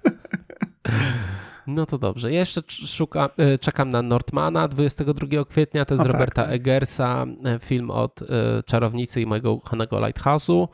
No 1.69 1.85
to 1.85 1.97
dobrze. 1.97 2.31
Jeszcze 2.31 2.61
szukam, 2.67 3.29
e, 3.37 3.57
czekam 3.57 3.89
na 3.89 4.01
Northmana 4.01 4.67
22 4.67 5.45
kwietnia, 5.45 5.85
to 5.85 5.93
jest 5.93 6.03
z 6.03 6.07
Roberta 6.07 6.43
tak. 6.43 6.51
Eggersa, 6.51 7.25
e, 7.45 7.59
film 7.59 7.91
od 7.91 8.21
e, 8.21 8.25
Czarownicy 8.65 9.21
i 9.21 9.25
mojego 9.25 9.53
ukochanego 9.53 9.99
Lighthouse'u. 9.99 10.67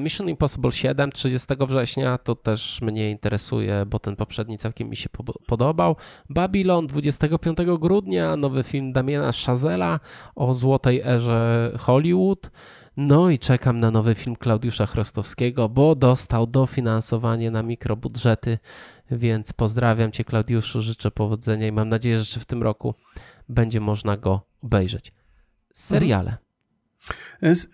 Mission 0.00 0.28
Impossible 0.28 0.72
7 0.72 1.12
30 1.12 1.48
września, 1.60 2.18
to 2.18 2.34
też 2.34 2.82
mnie 2.82 3.10
interesuje, 3.10 3.86
bo 3.86 3.98
ten 3.98 4.16
poprzedni 4.16 4.58
całkiem 4.58 4.88
mi 4.88 4.96
się 4.96 5.08
podobał. 5.46 5.96
Babylon 6.30 6.86
25 6.86 7.58
grudnia, 7.78 8.36
nowy 8.36 8.62
film 8.62 8.92
Damiana 8.92 9.30
Chazela 9.46 10.00
o 10.34 10.54
złotej 10.54 11.00
erze 11.00 11.72
Hollywood. 11.78 12.50
No 12.96 13.30
i 13.30 13.38
czekam 13.38 13.80
na 13.80 13.90
nowy 13.90 14.14
film 14.14 14.36
Klaudiusza 14.36 14.86
Chrostowskiego, 14.86 15.68
bo 15.68 15.94
dostał 15.94 16.46
dofinansowanie 16.46 17.50
na 17.50 17.62
mikrobudżety, 17.62 18.58
więc 19.10 19.52
pozdrawiam 19.52 20.12
Cię 20.12 20.24
Klaudiuszu, 20.24 20.82
życzę 20.82 21.10
powodzenia 21.10 21.66
i 21.66 21.72
mam 21.72 21.88
nadzieję, 21.88 22.22
że 22.22 22.40
w 22.40 22.46
tym 22.46 22.62
roku 22.62 22.94
będzie 23.48 23.80
można 23.80 24.16
go 24.16 24.40
obejrzeć. 24.62 25.12
Seriale. 25.74 26.30
Mhm. 26.30 26.49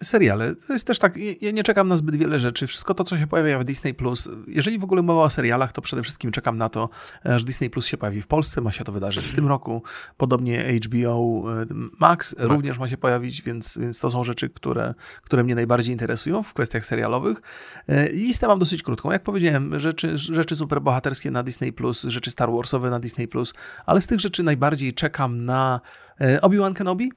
Seriale. 0.02 0.54
To 0.54 0.72
jest 0.72 0.86
też 0.86 0.98
tak, 0.98 1.16
ja 1.40 1.50
nie 1.50 1.62
czekam 1.62 1.88
na 1.88 1.96
zbyt 1.96 2.16
wiele 2.16 2.40
rzeczy. 2.40 2.66
Wszystko 2.66 2.94
to, 2.94 3.04
co 3.04 3.18
się 3.18 3.26
pojawia 3.26 3.58
w 3.58 3.64
Disney 3.64 3.94
Plus, 3.94 4.28
jeżeli 4.46 4.78
w 4.78 4.84
ogóle 4.84 5.02
mowa 5.02 5.22
o 5.22 5.30
serialach, 5.30 5.72
to 5.72 5.82
przede 5.82 6.02
wszystkim 6.02 6.32
czekam 6.32 6.56
na 6.56 6.68
to, 6.68 6.88
że 7.24 7.44
Disney 7.44 7.70
Plus 7.70 7.86
się 7.86 7.96
pojawi 7.96 8.22
w 8.22 8.26
Polsce, 8.26 8.60
ma 8.60 8.72
się 8.72 8.84
to 8.84 8.92
wydarzyć 8.92 9.26
w 9.26 9.34
tym 9.34 9.48
roku. 9.48 9.82
Podobnie 10.16 10.78
HBO 10.84 11.44
e, 11.62 11.66
Max, 11.70 11.90
Max. 12.00 12.34
również 12.38 12.78
ma 12.78 12.88
się 12.88 12.96
pojawić, 12.96 13.42
więc, 13.42 13.78
więc 13.78 14.00
to 14.00 14.10
są 14.10 14.24
rzeczy, 14.24 14.50
które, 14.50 14.94
które 15.22 15.44
mnie 15.44 15.54
najbardziej 15.54 15.92
interesują 15.92 16.42
w 16.42 16.54
kwestiach 16.54 16.86
serialowych. 16.86 17.42
E, 17.88 18.12
listę 18.12 18.46
mam 18.46 18.58
dosyć 18.58 18.82
krótką. 18.82 19.12
Jak 19.12 19.22
powiedziałem, 19.22 19.80
rzeczy, 19.80 20.18
rzeczy 20.18 20.56
superbohaterskie 20.56 21.30
na 21.30 21.42
Disney 21.42 21.72
Plus, 21.72 22.02
rzeczy 22.02 22.30
Star 22.30 22.52
Warsowe 22.52 22.90
na 22.90 23.00
Disney 23.00 23.28
Plus, 23.28 23.54
ale 23.86 24.00
z 24.00 24.06
tych 24.06 24.20
rzeczy 24.20 24.42
najbardziej 24.42 24.94
czekam 24.94 25.44
na 25.44 25.80
e, 26.20 26.40
Obi-Wan 26.40 26.74
Kenobi, 26.74 27.12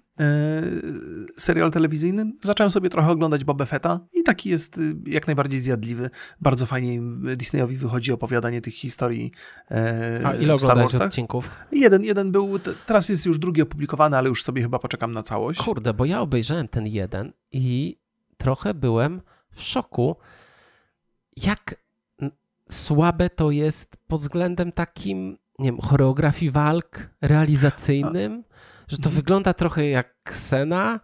serial 1.37 1.71
telewizyjny. 1.71 2.31
Zacząłem 2.41 2.71
sobie 2.71 2.89
trochę 2.89 3.11
oglądać 3.11 3.43
Boba 3.43 3.65
Fetta 3.65 3.99
i 4.13 4.23
taki 4.23 4.49
jest 4.49 4.77
y, 4.77 4.95
jak 5.05 5.27
najbardziej 5.27 5.59
zjadliwy. 5.59 6.09
Bardzo 6.41 6.65
fajnie 6.65 7.01
Disneyowi 7.35 7.77
wychodzi 7.77 8.11
opowiadanie 8.11 8.61
tych 8.61 8.73
historii 8.73 9.31
e, 9.71 10.21
A 10.25 10.33
ile 10.33 10.53
oglądałeś 10.53 10.95
odcinków? 10.95 11.49
Jeden, 11.71 12.03
jeden 12.03 12.31
był, 12.31 12.59
teraz 12.85 13.09
jest 13.09 13.25
już 13.25 13.39
drugi 13.39 13.61
opublikowany, 13.61 14.17
ale 14.17 14.29
już 14.29 14.43
sobie 14.43 14.61
chyba 14.61 14.79
poczekam 14.79 15.13
na 15.13 15.23
całość. 15.23 15.59
Kurde, 15.59 15.93
bo 15.93 16.05
ja 16.05 16.21
obejrzałem 16.21 16.67
ten 16.67 16.87
jeden 16.87 17.33
i 17.51 17.97
trochę 18.37 18.73
byłem 18.73 19.21
w 19.51 19.61
szoku, 19.61 20.15
jak 21.37 21.75
słabe 22.71 23.29
to 23.29 23.51
jest 23.51 23.97
pod 24.07 24.21
względem 24.21 24.71
takim, 24.71 25.37
nie 25.59 25.71
wiem, 25.71 25.81
choreografii 25.81 26.51
walk, 26.51 27.09
realizacyjnym, 27.21 28.43
A, 28.45 28.49
że 28.89 28.97
to 28.97 29.09
mhm. 29.09 29.15
wygląda 29.15 29.53
trochę 29.53 29.87
jak 29.87 30.23
Ksena, 30.23 30.99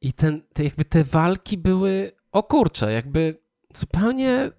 i 0.00 0.12
ten, 0.12 0.42
te, 0.52 0.64
jakby 0.64 0.84
te 0.84 1.04
walki 1.04 1.58
były, 1.58 2.12
o 2.32 2.42
kurczę, 2.42 2.92
jakby 2.92 3.38
zupełnie 3.74 4.50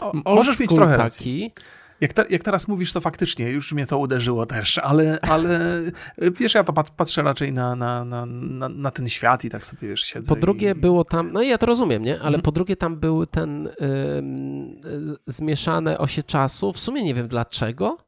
o, 0.00 0.12
Możesz 0.34 0.60
mieć 0.60 0.70
trochę 0.70 0.92
taki. 0.92 1.02
Racji. 1.02 1.52
Jak, 2.00 2.12
te, 2.12 2.24
jak, 2.30 2.42
teraz 2.42 2.68
mówisz, 2.68 2.92
to 2.92 3.00
faktycznie 3.00 3.50
już 3.50 3.72
mnie 3.72 3.86
to 3.86 3.98
uderzyło 3.98 4.46
też, 4.46 4.78
ale, 4.78 5.18
ale 5.22 5.82
wiesz, 6.40 6.54
ja 6.54 6.64
to 6.64 6.72
patrzę 6.72 7.22
raczej 7.22 7.52
na, 7.52 7.76
na, 7.76 8.04
na, 8.04 8.26
na, 8.68 8.90
ten 8.90 9.08
świat 9.08 9.44
i 9.44 9.50
tak 9.50 9.66
sobie 9.66 9.88
wiesz, 9.88 10.00
siedzę. 10.00 10.28
Po 10.28 10.40
drugie 10.40 10.70
i... 10.70 10.74
było 10.74 11.04
tam, 11.04 11.32
no 11.32 11.42
i 11.42 11.48
ja 11.48 11.58
to 11.58 11.66
rozumiem, 11.66 12.02
nie? 12.02 12.14
Ale 12.14 12.26
mhm. 12.26 12.42
po 12.42 12.52
drugie 12.52 12.76
tam 12.76 12.96
był 12.96 13.26
ten 13.26 13.66
y, 13.66 13.72
zmieszane 15.26 15.98
osie 15.98 16.22
czasu. 16.22 16.72
W 16.72 16.78
sumie 16.78 17.04
nie 17.04 17.14
wiem 17.14 17.28
dlaczego. 17.28 17.98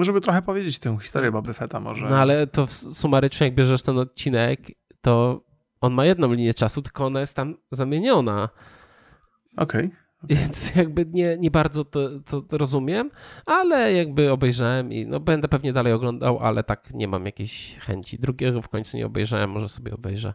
Żeby 0.00 0.20
trochę 0.20 0.42
powiedzieć 0.42 0.78
tę 0.78 0.96
historię 1.00 1.32
Boba 1.32 1.52
Fetta 1.52 1.80
może. 1.80 2.08
No 2.08 2.16
ale 2.16 2.46
to 2.46 2.66
sumarycznie 2.66 3.46
jak 3.46 3.54
bierzesz 3.54 3.82
ten 3.82 3.98
odcinek 3.98 4.60
to 5.04 5.44
on 5.80 5.92
ma 5.92 6.04
jedną 6.04 6.32
linię 6.32 6.54
czasu, 6.54 6.82
tylko 6.82 7.06
ona 7.06 7.20
jest 7.20 7.36
tam 7.36 7.56
zamieniona. 7.70 8.48
Okej. 9.56 9.84
Okay. 9.84 10.04
Więc 10.28 10.74
jakby 10.74 11.06
nie, 11.06 11.36
nie 11.38 11.50
bardzo 11.50 11.84
to, 11.84 12.20
to, 12.20 12.42
to, 12.42 12.58
rozumiem, 12.58 13.10
ale 13.46 13.92
jakby 13.92 14.32
obejrzałem 14.32 14.92
i 14.92 15.06
no 15.06 15.20
będę 15.20 15.48
pewnie 15.48 15.72
dalej 15.72 15.92
oglądał, 15.92 16.38
ale 16.38 16.64
tak 16.64 16.94
nie 16.94 17.08
mam 17.08 17.26
jakiejś 17.26 17.78
chęci. 17.78 18.18
Drugiego 18.18 18.62
w 18.62 18.68
końcu 18.68 18.96
nie 18.96 19.06
obejrzałem, 19.06 19.50
może 19.50 19.68
sobie 19.68 19.94
obejrzę. 19.94 20.34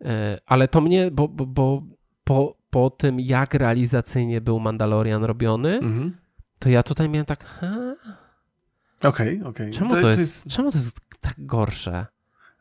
E, 0.00 0.38
ale 0.46 0.68
to 0.68 0.80
mnie, 0.80 1.10
bo, 1.10 1.28
bo, 1.28 1.46
bo 1.46 1.82
po, 2.24 2.56
po 2.70 2.90
tym, 2.90 3.20
jak 3.20 3.54
realizacyjnie 3.54 4.40
był 4.40 4.60
Mandalorian 4.60 5.24
robiony, 5.24 5.74
mhm. 5.74 6.16
to 6.58 6.68
ja 6.68 6.82
tutaj 6.82 7.08
miałem 7.08 7.26
tak. 7.26 7.44
Okej, 7.62 7.94
okej. 9.02 9.38
Okay, 9.40 9.48
okay. 9.48 9.70
Czemu, 9.70 9.94
to, 9.94 10.00
to 10.00 10.08
jest, 10.08 10.20
jest, 10.20 10.48
czemu 10.48 10.72
to 10.72 10.78
jest 10.78 11.00
tak 11.20 11.34
gorsze? 11.38 12.06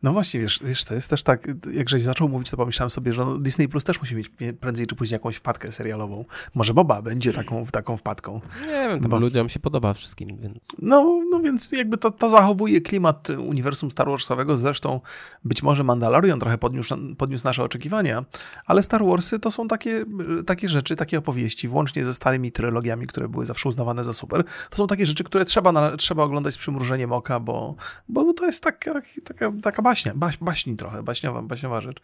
No 0.03 0.13
właśnie, 0.13 0.39
wiesz, 0.39 0.59
wiesz, 0.63 0.83
to 0.83 0.93
jest 0.93 1.09
też 1.09 1.23
tak, 1.23 1.47
jak 1.73 1.89
żeś 1.89 2.01
zaczął 2.01 2.29
mówić, 2.29 2.49
to 2.49 2.57
pomyślałem 2.57 2.89
sobie, 2.89 3.13
że 3.13 3.25
no 3.25 3.37
Disney 3.37 3.67
Plus 3.67 3.83
też 3.83 3.99
musi 3.99 4.15
mieć 4.15 4.31
prędzej 4.59 4.87
czy 4.87 4.95
później 4.95 5.15
jakąś 5.15 5.35
wpadkę 5.35 5.71
serialową. 5.71 6.25
Może 6.55 6.73
Boba 6.73 7.01
będzie 7.01 7.33
taką, 7.33 7.65
taką 7.65 7.97
wpadką. 7.97 8.41
Nie 8.61 8.67
wiem, 8.67 9.01
to 9.01 9.09
bo... 9.09 9.19
ludziom 9.19 9.49
się 9.49 9.59
podoba 9.59 9.93
wszystkim, 9.93 10.37
więc... 10.37 10.57
No, 10.81 11.21
no 11.31 11.39
więc 11.39 11.71
jakby 11.71 11.97
to, 11.97 12.11
to 12.11 12.29
zachowuje 12.29 12.81
klimat 12.81 13.29
uniwersum 13.29 13.91
Star 13.91 14.07
Warsowego, 14.07 14.57
zresztą 14.57 15.01
być 15.43 15.63
może 15.63 15.83
Mandalorian 15.83 16.39
trochę 16.39 16.57
podniósł, 16.57 16.95
podniósł 17.17 17.45
nasze 17.45 17.63
oczekiwania, 17.63 18.25
ale 18.65 18.83
Star 18.83 19.05
Warsy 19.05 19.39
to 19.39 19.51
są 19.51 19.67
takie, 19.67 20.05
takie 20.45 20.69
rzeczy, 20.69 20.95
takie 20.95 21.17
opowieści, 21.17 21.67
włącznie 21.67 22.03
ze 22.03 22.13
starymi 22.13 22.51
trylogiami, 22.51 23.07
które 23.07 23.29
były 23.29 23.45
zawsze 23.45 23.69
uznawane 23.69 24.03
za 24.03 24.13
super. 24.13 24.43
To 24.69 24.77
są 24.77 24.87
takie 24.87 25.05
rzeczy, 25.05 25.23
które 25.23 25.45
trzeba, 25.45 25.97
trzeba 25.97 26.23
oglądać 26.23 26.53
z 26.53 26.57
przymrużeniem 26.57 27.11
oka, 27.11 27.39
bo, 27.39 27.75
bo 28.09 28.33
to 28.33 28.45
jest 28.45 28.63
taka, 28.63 29.01
taka, 29.23 29.51
taka 29.63 29.81
baśnia, 29.85 30.13
baś, 30.15 30.37
baśni 30.37 30.75
trochę, 30.75 31.03
baśniowa, 31.03 31.41
baśniowa 31.41 31.81
rzecz. 31.81 32.01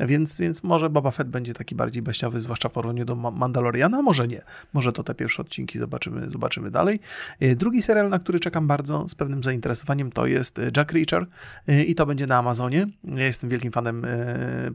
Więc, 0.00 0.38
więc 0.38 0.62
może 0.62 0.90
Boba 0.90 1.10
Fett 1.10 1.28
będzie 1.28 1.54
taki 1.54 1.74
bardziej 1.74 2.02
baśniowy, 2.02 2.40
zwłaszcza 2.40 2.68
w 2.68 2.72
porównaniu 2.72 3.04
do 3.04 3.14
Mandaloriana, 3.16 4.02
może 4.02 4.28
nie. 4.28 4.42
Może 4.72 4.92
to 4.92 5.02
te 5.02 5.14
pierwsze 5.14 5.42
odcinki 5.42 5.78
zobaczymy, 5.78 6.30
zobaczymy 6.30 6.70
dalej. 6.70 7.00
E, 7.40 7.56
drugi 7.56 7.82
serial, 7.82 8.08
na 8.08 8.18
który 8.18 8.40
czekam 8.40 8.66
bardzo 8.66 9.08
z 9.08 9.14
pewnym 9.14 9.44
zainteresowaniem, 9.44 10.12
to 10.12 10.26
jest 10.26 10.58
e, 10.58 10.70
Jack 10.76 10.92
Reacher 10.92 11.26
e, 11.66 11.84
i 11.84 11.94
to 11.94 12.06
będzie 12.06 12.26
na 12.26 12.36
Amazonie. 12.36 12.86
Ja 13.04 13.24
jestem 13.24 13.50
wielkim 13.50 13.72
fanem 13.72 14.06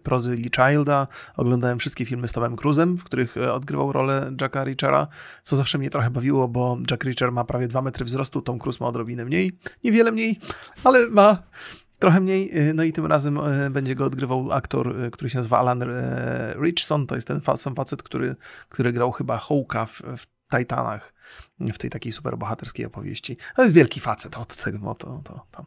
prozy 0.04 0.36
Lee 0.36 0.50
Childa, 0.56 1.08
oglądałem 1.38 1.80
wszystkie 1.80 2.06
filmy 2.06 2.28
z 2.28 2.32
Tomem 2.32 2.56
Cruzem, 2.56 2.98
w 2.98 3.04
których 3.04 3.38
odgrywał 3.38 3.92
rolę 3.92 4.32
Jacka 4.42 4.64
Reachera, 4.64 5.08
co 5.44 5.56
zawsze 5.56 5.78
mnie 5.78 5.90
trochę 5.90 6.10
bawiło, 6.10 6.48
bo 6.48 6.78
Jack 6.92 7.04
Reacher 7.04 7.32
ma 7.32 7.44
prawie 7.44 7.68
2 7.68 7.82
metry 7.82 8.06
wzrostu, 8.06 8.42
Tom 8.42 8.60
Cruise 8.60 8.78
ma 8.82 8.88
odrobinę 8.88 9.26
mniej, 9.26 9.60
niewiele 9.84 10.12
mniej, 10.12 10.40
ale 10.84 11.10
ma 11.10 11.44
Trochę 12.00 12.22
mniej, 12.22 12.70
y, 12.70 12.74
no 12.74 12.84
i 12.84 12.94
tym 12.94 13.06
razem 13.06 13.38
y, 13.38 13.70
będzie 13.70 13.96
go 13.96 14.06
odgrywał 14.06 14.52
aktor, 14.52 15.02
y, 15.02 15.12
który 15.12 15.30
się 15.30 15.38
nazywa 15.38 15.60
Alan 15.60 15.84
Richson, 16.64 17.08
to 17.08 17.16
jest 17.16 17.28
ten 17.28 17.42
sam 17.56 17.76
facet, 17.76 18.04
który, 18.04 18.36
który 18.70 18.92
grał 18.92 19.12
chyba 19.12 19.38
Hołka 19.38 19.86
w, 19.86 20.02
w 20.18 20.26
Titanach 20.58 21.14
w 21.60 21.78
tej 21.78 21.90
takiej 21.90 22.12
superbohaterskiej 22.12 22.86
opowieści. 22.86 23.38
To 23.56 23.64
jest 23.64 23.76
wielki 23.76 24.00
facet 24.00 24.38
od 24.38 24.56
tego, 24.56 24.96
to, 24.96 25.22
to, 25.24 25.46
to. 25.52 25.66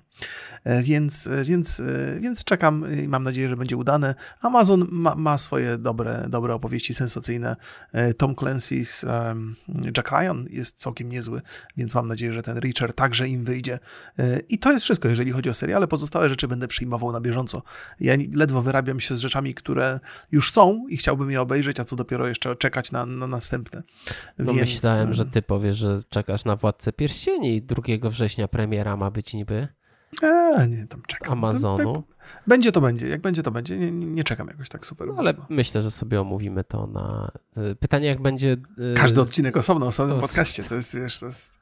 E, 0.65 0.83
więc, 0.83 1.27
e, 1.27 1.45
więc, 1.45 1.81
e, 1.81 2.21
więc 2.21 2.45
czekam 2.45 2.85
i 3.05 3.09
mam 3.09 3.23
nadzieję, 3.23 3.49
że 3.49 3.57
będzie 3.57 3.77
udane. 3.77 4.15
Amazon 4.41 4.87
ma, 4.91 5.15
ma 5.15 5.39
swoje 5.39 5.79
dobre, 5.79 6.27
dobre 6.29 6.55
opowieści 6.55 6.95
sensacyjne. 6.95 7.57
Tom 8.17 8.35
Clancy's 8.35 9.07
Jack 9.97 10.11
Ryan 10.11 10.47
jest 10.51 10.77
całkiem 10.77 11.09
niezły, 11.09 11.43
więc 11.77 11.95
mam 11.95 12.09
nadzieję, 12.09 12.33
że 12.33 12.43
ten 12.43 12.59
Richard 12.59 12.97
także 12.97 13.29
im 13.29 13.45
wyjdzie. 13.45 13.79
I 14.49 14.59
to 14.59 14.73
jest 14.73 14.85
wszystko, 14.85 15.09
jeżeli 15.09 15.31
chodzi 15.31 15.51
o 15.51 15.55
seriale. 15.55 15.89
Pozostałe 15.89 16.29
rzeczy 16.29 16.49
będę 16.49 16.69
przyjmował 16.69 17.13
na 17.13 17.21
bieżąco. 17.21 17.63
Ja 18.01 18.17
ledwo 18.33 18.63
wyrabiam 18.63 19.01
się 19.01 19.17
z 19.17 19.21
rzeczami, 19.21 19.55
które 19.55 20.01
już 20.33 20.53
są 20.53 20.87
i 20.89 20.97
chciałbym 20.97 21.31
je 21.31 21.41
obejrzeć, 21.41 21.81
a 21.81 21.85
co 21.85 21.97
dopiero 21.97 22.29
jeszcze 22.29 22.57
czekać 22.57 22.93
na, 22.93 23.07
na 23.07 23.27
następne. 23.27 23.83
No 24.39 24.55
więc... 24.55 24.71
myślałem, 24.71 25.15
że 25.15 25.27
ty 25.27 25.43
powiesz, 25.43 25.78
że 25.79 26.03
czekasz 26.09 26.45
na 26.45 26.57
Władcę 26.57 26.93
Pierścieni 26.93 27.57
i 27.57 27.63
2 27.63 27.83
września 28.11 28.49
premiera 28.49 28.97
ma 28.97 29.11
być 29.11 29.35
niby. 29.35 29.69
A, 30.23 30.67
nie, 30.67 30.87
tam 30.87 31.03
czekam. 31.07 31.33
Amazonu. 31.33 32.03
Będzie 32.47 32.73
to 32.73 32.81
będzie, 32.81 33.09
jak 33.09 33.21
będzie 33.21 33.43
to 33.43 33.51
będzie. 33.51 33.79
Nie, 33.79 33.91
nie 33.91 34.25
czekam 34.25 34.49
jakoś 34.49 34.69
tak 34.69 34.87
super. 34.87 35.09
No, 35.09 35.15
ale 35.19 35.33
myślę, 35.49 35.83
że 35.83 35.91
sobie 35.91 36.21
omówimy 36.21 36.65
to 36.65 36.87
na. 36.87 37.33
E, 37.57 37.75
pytanie, 37.75 38.07
jak 38.07 38.23
będzie. 38.23 38.57
E, 38.93 38.95
Każdy 38.95 39.21
odcinek 39.21 39.57
osobno, 39.57 39.87
osobnym 39.87 40.21
podcaście. 40.21 40.63
To 40.63 40.75
jest, 40.75 40.99
wiesz, 40.99 41.21
to 41.21 41.27
jest 41.27 41.59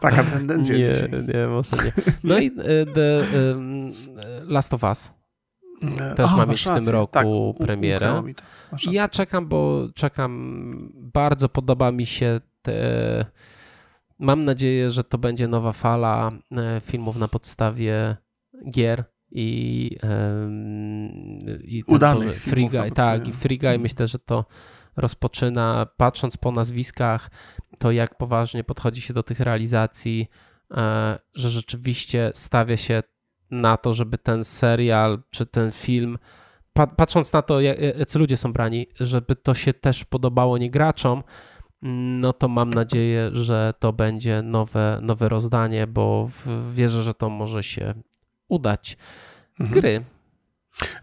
taka 0.00 0.24
tendencja. 0.34 0.76
nie, 0.76 0.92
dzisiaj. 0.92 1.10
nie, 1.10 1.46
może 1.46 1.70
nie. 1.84 1.92
No 2.24 2.38
i 2.38 2.46
e, 2.46 2.86
The 2.86 3.26
um, 3.50 3.90
Last 4.48 4.74
of 4.74 4.82
Us. 4.82 5.12
Też 6.16 6.30
ma 6.36 6.46
mieć 6.46 6.62
w 6.62 6.74
tym 6.74 6.88
roku 6.88 7.12
tak, 7.12 7.66
premierę. 7.66 8.22
Ja 8.90 9.08
czekam, 9.08 9.48
bo 9.48 9.88
czekam. 9.94 10.92
Bardzo 10.94 11.48
podoba 11.48 11.92
mi 11.92 12.06
się 12.06 12.40
mam 14.18 14.44
nadzieję, 14.44 14.90
że 14.90 15.04
to 15.04 15.18
będzie 15.18 15.48
nowa 15.48 15.72
fala 15.72 16.32
e, 16.52 16.80
filmów 16.80 17.16
na 17.16 17.28
podstawie 17.28 18.16
gier 18.70 19.04
i, 19.30 19.90
i 21.64 21.84
udanych 21.86 22.40
Free 22.40 22.68
Guy, 22.68 22.90
tak, 22.90 23.28
i 23.28 23.32
Free 23.32 23.58
Guy 23.58 23.78
myślę, 23.78 24.06
że 24.06 24.18
to 24.18 24.44
rozpoczyna, 24.96 25.86
patrząc 25.96 26.36
po 26.36 26.52
nazwiskach, 26.52 27.30
to 27.78 27.90
jak 27.90 28.18
poważnie 28.18 28.64
podchodzi 28.64 29.00
się 29.00 29.14
do 29.14 29.22
tych 29.22 29.40
realizacji, 29.40 30.28
e, 30.70 31.18
że 31.34 31.50
rzeczywiście 31.50 32.30
stawia 32.34 32.76
się 32.76 33.02
na 33.50 33.76
to, 33.76 33.94
żeby 33.94 34.18
ten 34.18 34.44
serial 34.44 35.22
czy 35.30 35.46
ten 35.46 35.72
film, 35.72 36.18
patrząc 36.96 37.32
na 37.32 37.42
to, 37.42 37.60
jacy 37.60 38.18
ludzie 38.18 38.36
są 38.36 38.52
brani, 38.52 38.86
żeby 39.00 39.36
to 39.36 39.54
się 39.54 39.74
też 39.74 40.04
podobało 40.04 40.58
nie 40.58 40.70
graczom, 40.70 41.22
no 41.82 42.32
to 42.32 42.48
mam 42.48 42.74
nadzieję, 42.74 43.30
że 43.32 43.74
to 43.78 43.92
będzie 43.92 44.42
nowe, 44.42 44.98
nowe 45.02 45.28
rozdanie, 45.28 45.86
bo 45.86 46.28
wierzę, 46.72 47.02
że 47.02 47.14
to 47.14 47.30
może 47.30 47.62
się 47.62 47.94
udać. 48.48 48.96
Mhm. 49.60 49.80
Gry. 49.80 50.04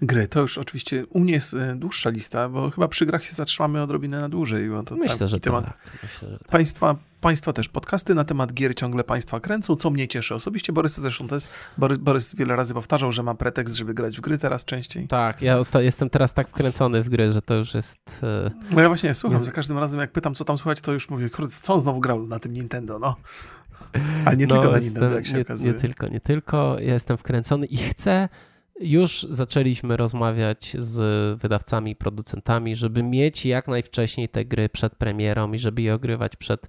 Gry, 0.02 0.28
to 0.28 0.42
już 0.42 0.58
oczywiście 0.58 1.06
u 1.06 1.20
mnie 1.20 1.34
jest 1.34 1.54
e, 1.54 1.76
dłuższa 1.76 2.10
lista, 2.10 2.50
bo 2.50 2.70
chyba 2.70 2.88
przy 2.88 3.06
grach 3.06 3.24
się 3.26 3.32
zatrzymamy 3.32 3.82
odrobinę 3.82 4.20
na 4.20 4.30
dłużej. 4.30 4.70
Bo 4.70 4.84
to 4.84 4.96
Myślę, 4.96 5.28
że 5.28 5.40
temat 5.40 5.66
tak. 5.66 5.78
Myślę, 6.04 6.30
że 6.30 6.38
tak. 6.38 6.48
Państwa, 6.48 6.96
państwa 7.22 7.54
też 7.54 7.70
podcasty 7.70 8.16
na 8.16 8.24
temat 8.24 8.54
gier 8.54 8.76
ciągle 8.76 9.04
Państwa 9.04 9.40
kręcą, 9.40 9.76
co 9.76 9.90
mnie 9.90 10.08
cieszy 10.08 10.36
osobiście. 10.36 10.74
Borys 10.74 10.96
zresztą 10.96 11.28
to 11.28 11.36
jest, 11.36 11.50
Borys, 11.78 11.98
Borys 11.98 12.36
wiele 12.36 12.56
razy 12.56 12.74
powtarzał, 12.74 13.12
że 13.12 13.24
ma 13.24 13.36
pretekst, 13.36 13.76
żeby 13.76 13.94
grać 13.94 14.18
w 14.18 14.22
gry 14.22 14.38
teraz 14.38 14.66
częściej. 14.66 15.08
Tak, 15.08 15.42
ja 15.42 15.58
jestem 15.80 16.10
teraz 16.10 16.34
tak 16.34 16.50
wkręcony 16.50 17.04
w 17.04 17.10
gry, 17.10 17.32
że 17.32 17.42
to 17.42 17.54
już 17.54 17.74
jest... 17.74 17.98
E, 18.24 18.52
no 18.72 18.82
ja 18.82 18.88
właśnie 18.88 19.14
słucham, 19.14 19.40
jest... 19.40 19.46
za 19.46 19.52
każdym 19.52 19.78
razem 19.78 20.00
jak 20.00 20.12
pytam, 20.12 20.36
co 20.36 20.46
tam 20.46 20.58
słuchać, 20.58 20.82
to 20.82 20.94
już 20.94 21.10
mówię, 21.10 21.30
kurde, 21.30 21.52
co 21.52 21.74
on 21.74 21.82
znowu 21.82 22.00
grał 22.00 22.28
na 22.28 22.40
tym 22.40 22.54
Nintendo, 22.54 23.00
no. 23.00 23.16
Ale 24.26 24.38
nie 24.38 24.48
no, 24.48 24.56
tylko 24.56 24.72
na 24.72 24.80
Nintendo, 24.80 25.16
jak 25.16 25.26
się 25.26 25.34
nie, 25.34 25.42
okazuje. 25.42 25.74
Nie 25.74 25.80
tylko, 25.80 26.08
nie 26.08 26.20
tylko. 26.20 26.80
Ja 26.80 26.94
jestem 26.94 27.18
wkręcony 27.18 27.66
i 27.66 27.78
chcę 27.78 28.30
już 28.80 29.28
zaczęliśmy 29.30 29.98
rozmawiać 29.98 30.76
z 30.80 31.40
wydawcami 31.42 31.92
i 31.92 31.96
producentami, 31.96 32.76
żeby 32.76 33.04
mieć 33.04 33.46
jak 33.46 33.68
najwcześniej 33.68 34.30
te 34.30 34.46
gry 34.46 34.70
przed 34.70 34.96
premierą 34.96 35.54
i 35.54 35.60
żeby 35.60 35.82
je 35.82 35.94
ogrywać 35.94 36.36
przed, 36.36 36.68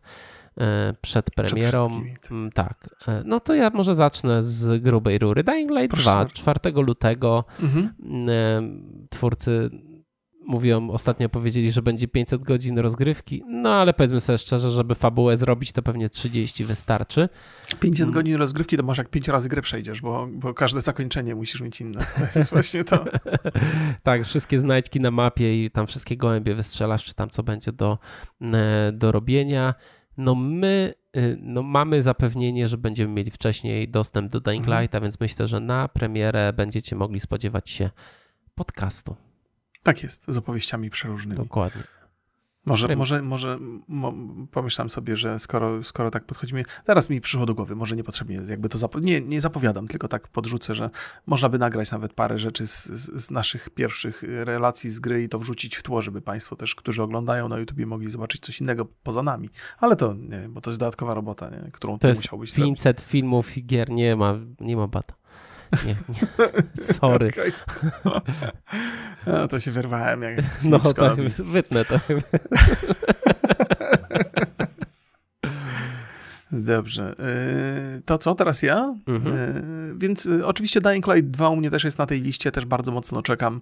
e, 0.58 0.94
przed 1.00 1.30
premierą. 1.30 1.88
Przed 1.88 2.30
mm, 2.30 2.52
tak. 2.52 2.88
E, 3.08 3.22
no 3.24 3.40
to 3.40 3.54
ja 3.54 3.70
może 3.70 3.94
zacznę 3.94 4.42
z 4.42 4.82
grubej 4.82 5.18
rury. 5.18 5.44
Dying 5.44 5.70
Light 5.70 5.96
2, 5.96 6.26
4 6.26 6.58
lutego. 6.76 7.44
Mhm. 7.62 7.90
E, 8.28 8.62
twórcy 9.10 9.70
mówią, 10.46 10.90
ostatnio 10.90 11.28
powiedzieli, 11.28 11.72
że 11.72 11.82
będzie 11.82 12.08
500 12.08 12.42
godzin 12.42 12.78
rozgrywki, 12.78 13.42
no 13.48 13.74
ale 13.74 13.94
powiedzmy 13.94 14.20
sobie 14.20 14.38
szczerze, 14.38 14.70
żeby 14.70 14.94
fabułę 14.94 15.36
zrobić, 15.36 15.72
to 15.72 15.82
pewnie 15.82 16.08
30 16.08 16.64
wystarczy. 16.64 17.28
500 17.80 18.00
mm. 18.00 18.14
godzin 18.14 18.36
rozgrywki 18.36 18.76
to 18.76 18.82
może 18.82 19.02
jak 19.02 19.10
5 19.10 19.28
razy 19.28 19.48
grę 19.48 19.62
przejdziesz, 19.62 20.00
bo, 20.00 20.28
bo 20.32 20.54
każde 20.54 20.80
zakończenie 20.80 21.34
musisz 21.34 21.60
mieć 21.60 21.80
inne. 21.80 22.06
To 22.32 22.38
jest 22.38 22.50
właśnie 22.50 22.84
to. 22.84 23.04
tak, 24.02 24.24
wszystkie 24.24 24.60
znajdźki 24.60 25.00
na 25.00 25.10
mapie 25.10 25.64
i 25.64 25.70
tam 25.70 25.86
wszystkie 25.86 26.16
gołębie 26.16 26.54
wystrzelasz, 26.54 27.04
czy 27.04 27.14
tam 27.14 27.30
co 27.30 27.42
będzie 27.42 27.72
do, 27.72 27.98
e, 28.42 28.92
do 28.92 29.12
robienia. 29.12 29.74
No 30.16 30.34
my 30.34 30.94
y, 31.16 31.38
no 31.40 31.62
mamy 31.62 32.02
zapewnienie, 32.02 32.68
że 32.68 32.78
będziemy 32.78 33.14
mieli 33.14 33.30
wcześniej 33.30 33.88
dostęp 33.88 34.32
do 34.32 34.40
Dying 34.40 34.64
mhm. 34.64 34.82
Lighta, 34.82 35.00
więc 35.00 35.20
myślę, 35.20 35.48
że 35.48 35.60
na 35.60 35.88
premierę 35.88 36.52
będziecie 36.52 36.96
mogli 36.96 37.20
spodziewać 37.20 37.70
się 37.70 37.90
podcastu. 38.54 39.16
Tak 39.84 40.02
jest, 40.02 40.24
z 40.28 40.38
opowieściami 40.38 40.90
przeróżnymi. 40.90 41.36
Dokładnie. 41.36 41.82
Może, 42.66 42.96
może, 42.96 43.22
może 43.22 43.58
mo, 43.88 44.14
pomyślałem 44.50 44.90
sobie, 44.90 45.16
że 45.16 45.38
skoro, 45.38 45.82
skoro 45.82 46.10
tak 46.10 46.24
podchodzimy, 46.24 46.64
teraz 46.84 47.10
mi 47.10 47.20
przyszło 47.20 47.46
do 47.46 47.54
głowy, 47.54 47.76
może 47.76 47.96
niepotrzebnie 47.96 48.40
jakby 48.48 48.68
to 48.68 48.78
zapo 48.78 49.00
nie, 49.00 49.20
nie 49.20 49.40
zapowiadam, 49.40 49.88
tylko 49.88 50.08
tak 50.08 50.28
podrzucę, 50.28 50.74
że 50.74 50.90
można 51.26 51.48
by 51.48 51.58
nagrać 51.58 51.92
nawet 51.92 52.12
parę 52.12 52.38
rzeczy 52.38 52.66
z, 52.66 52.86
z, 52.86 53.30
naszych 53.30 53.70
pierwszych 53.70 54.22
relacji 54.22 54.90
z 54.90 55.00
gry 55.00 55.22
i 55.22 55.28
to 55.28 55.38
wrzucić 55.38 55.76
w 55.76 55.82
tło, 55.82 56.02
żeby 56.02 56.20
Państwo 56.20 56.56
też, 56.56 56.74
którzy 56.74 57.02
oglądają 57.02 57.48
na 57.48 57.58
YouTubie 57.58 57.86
mogli 57.86 58.10
zobaczyć 58.10 58.42
coś 58.42 58.60
innego 58.60 58.84
poza 59.02 59.22
nami. 59.22 59.50
Ale 59.78 59.96
to 59.96 60.14
nie, 60.14 60.48
bo 60.48 60.60
to 60.60 60.70
jest 60.70 60.80
dodatkowa 60.80 61.14
robota, 61.14 61.50
nie, 61.50 61.70
którą 61.72 61.98
to 61.98 62.08
ty 62.08 62.14
musiałbyś 62.14 62.54
500 62.54 62.82
zrobić. 62.82 63.10
filmów 63.10 63.56
i 63.56 63.64
gier, 63.64 63.90
nie 63.90 64.16
ma, 64.16 64.38
nie 64.60 64.76
ma 64.76 64.86
bata. 64.86 65.14
Nie, 65.86 65.94
nie. 66.08 66.84
Sorry. 66.94 67.28
Okay. 67.28 67.52
No, 69.26 69.48
to 69.48 69.60
się 69.60 69.70
wyrwałem. 69.70 70.22
Jak 70.22 70.40
no 70.64 70.80
tak, 70.80 71.20
wytnę 71.38 71.84
to. 71.84 72.00
Dobrze. 76.54 77.14
E, 77.18 78.00
to 78.04 78.18
co, 78.18 78.34
teraz 78.34 78.62
ja? 78.62 78.94
Mhm. 79.06 79.36
E, 79.36 79.62
więc 79.96 80.26
e, 80.26 80.46
oczywiście 80.46 80.80
Dying 80.80 81.06
Light 81.06 81.30
2 81.30 81.48
u 81.48 81.56
mnie 81.56 81.70
też 81.70 81.84
jest 81.84 81.98
na 81.98 82.06
tej 82.06 82.22
liście, 82.22 82.52
też 82.52 82.64
bardzo 82.64 82.92
mocno 82.92 83.22
czekam. 83.22 83.60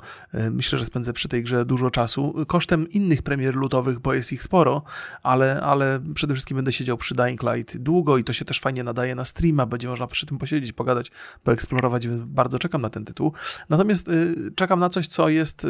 Myślę, 0.51 0.79
że 0.79 0.85
spędzę 0.85 1.13
przy 1.13 1.29
tej 1.29 1.43
grze 1.43 1.65
dużo 1.65 1.91
czasu. 1.91 2.35
Kosztem 2.47 2.89
innych 2.89 3.23
premier 3.23 3.55
lutowych, 3.55 3.99
bo 3.99 4.15
jest 4.15 4.33
ich 4.33 4.43
sporo, 4.43 4.83
ale, 5.23 5.61
ale 5.61 6.01
przede 6.15 6.35
wszystkim 6.35 6.57
będę 6.57 6.73
siedział 6.73 6.97
przy 6.97 7.15
Dying 7.15 7.43
Light 7.43 7.79
długo 7.79 8.19
i 8.19 8.25
to 8.25 8.33
się 8.33 8.45
też 8.45 8.61
fajnie 8.61 8.85
nadaje 8.85 9.15
na 9.15 9.25
streama, 9.25 9.67
będzie 9.67 9.89
można 9.89 10.07
przy 10.07 10.27
tym 10.27 10.39
posiedzieć, 10.39 10.73
pogadać, 10.73 11.11
poeksplorować, 11.43 12.09
więc 12.09 12.25
bardzo 12.25 12.59
czekam 12.59 12.83
na 12.83 12.91
ten 12.91 13.05
tytuł. 13.05 13.33
Natomiast 13.69 14.11
czekam 14.55 14.81
na 14.81 14.89
coś, 14.89 15.07
co 15.07 15.29
jest 15.29 15.67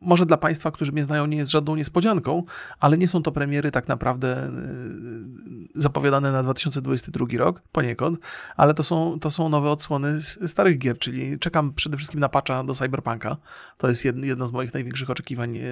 może 0.00 0.26
dla 0.26 0.36
Państwa, 0.36 0.70
którzy 0.70 0.92
mnie 0.92 1.04
znają, 1.04 1.26
nie 1.26 1.36
jest 1.36 1.50
żadną 1.50 1.76
niespodzianką, 1.76 2.44
ale 2.80 2.98
nie 2.98 3.08
są 3.08 3.22
to 3.22 3.32
premiery 3.32 3.70
tak 3.70 3.88
naprawdę 3.88 4.50
zapowiadane 5.74 6.31
na 6.32 6.42
2022 6.42 7.26
rok, 7.38 7.62
poniekąd, 7.72 8.18
ale 8.56 8.74
to 8.74 8.82
są, 8.82 9.18
to 9.20 9.30
są 9.30 9.48
nowe 9.48 9.70
odsłony 9.70 10.22
starych 10.22 10.78
gier, 10.78 10.98
czyli 10.98 11.38
czekam 11.38 11.72
przede 11.72 11.96
wszystkim 11.96 12.20
na 12.20 12.28
patcha 12.28 12.64
do 12.64 12.74
Cyberpunka. 12.74 13.36
To 13.78 13.88
jest 13.88 14.04
jedno 14.04 14.46
z 14.46 14.52
moich 14.52 14.74
największych 14.74 15.10
oczekiwań. 15.10 15.56
E, 15.56 15.62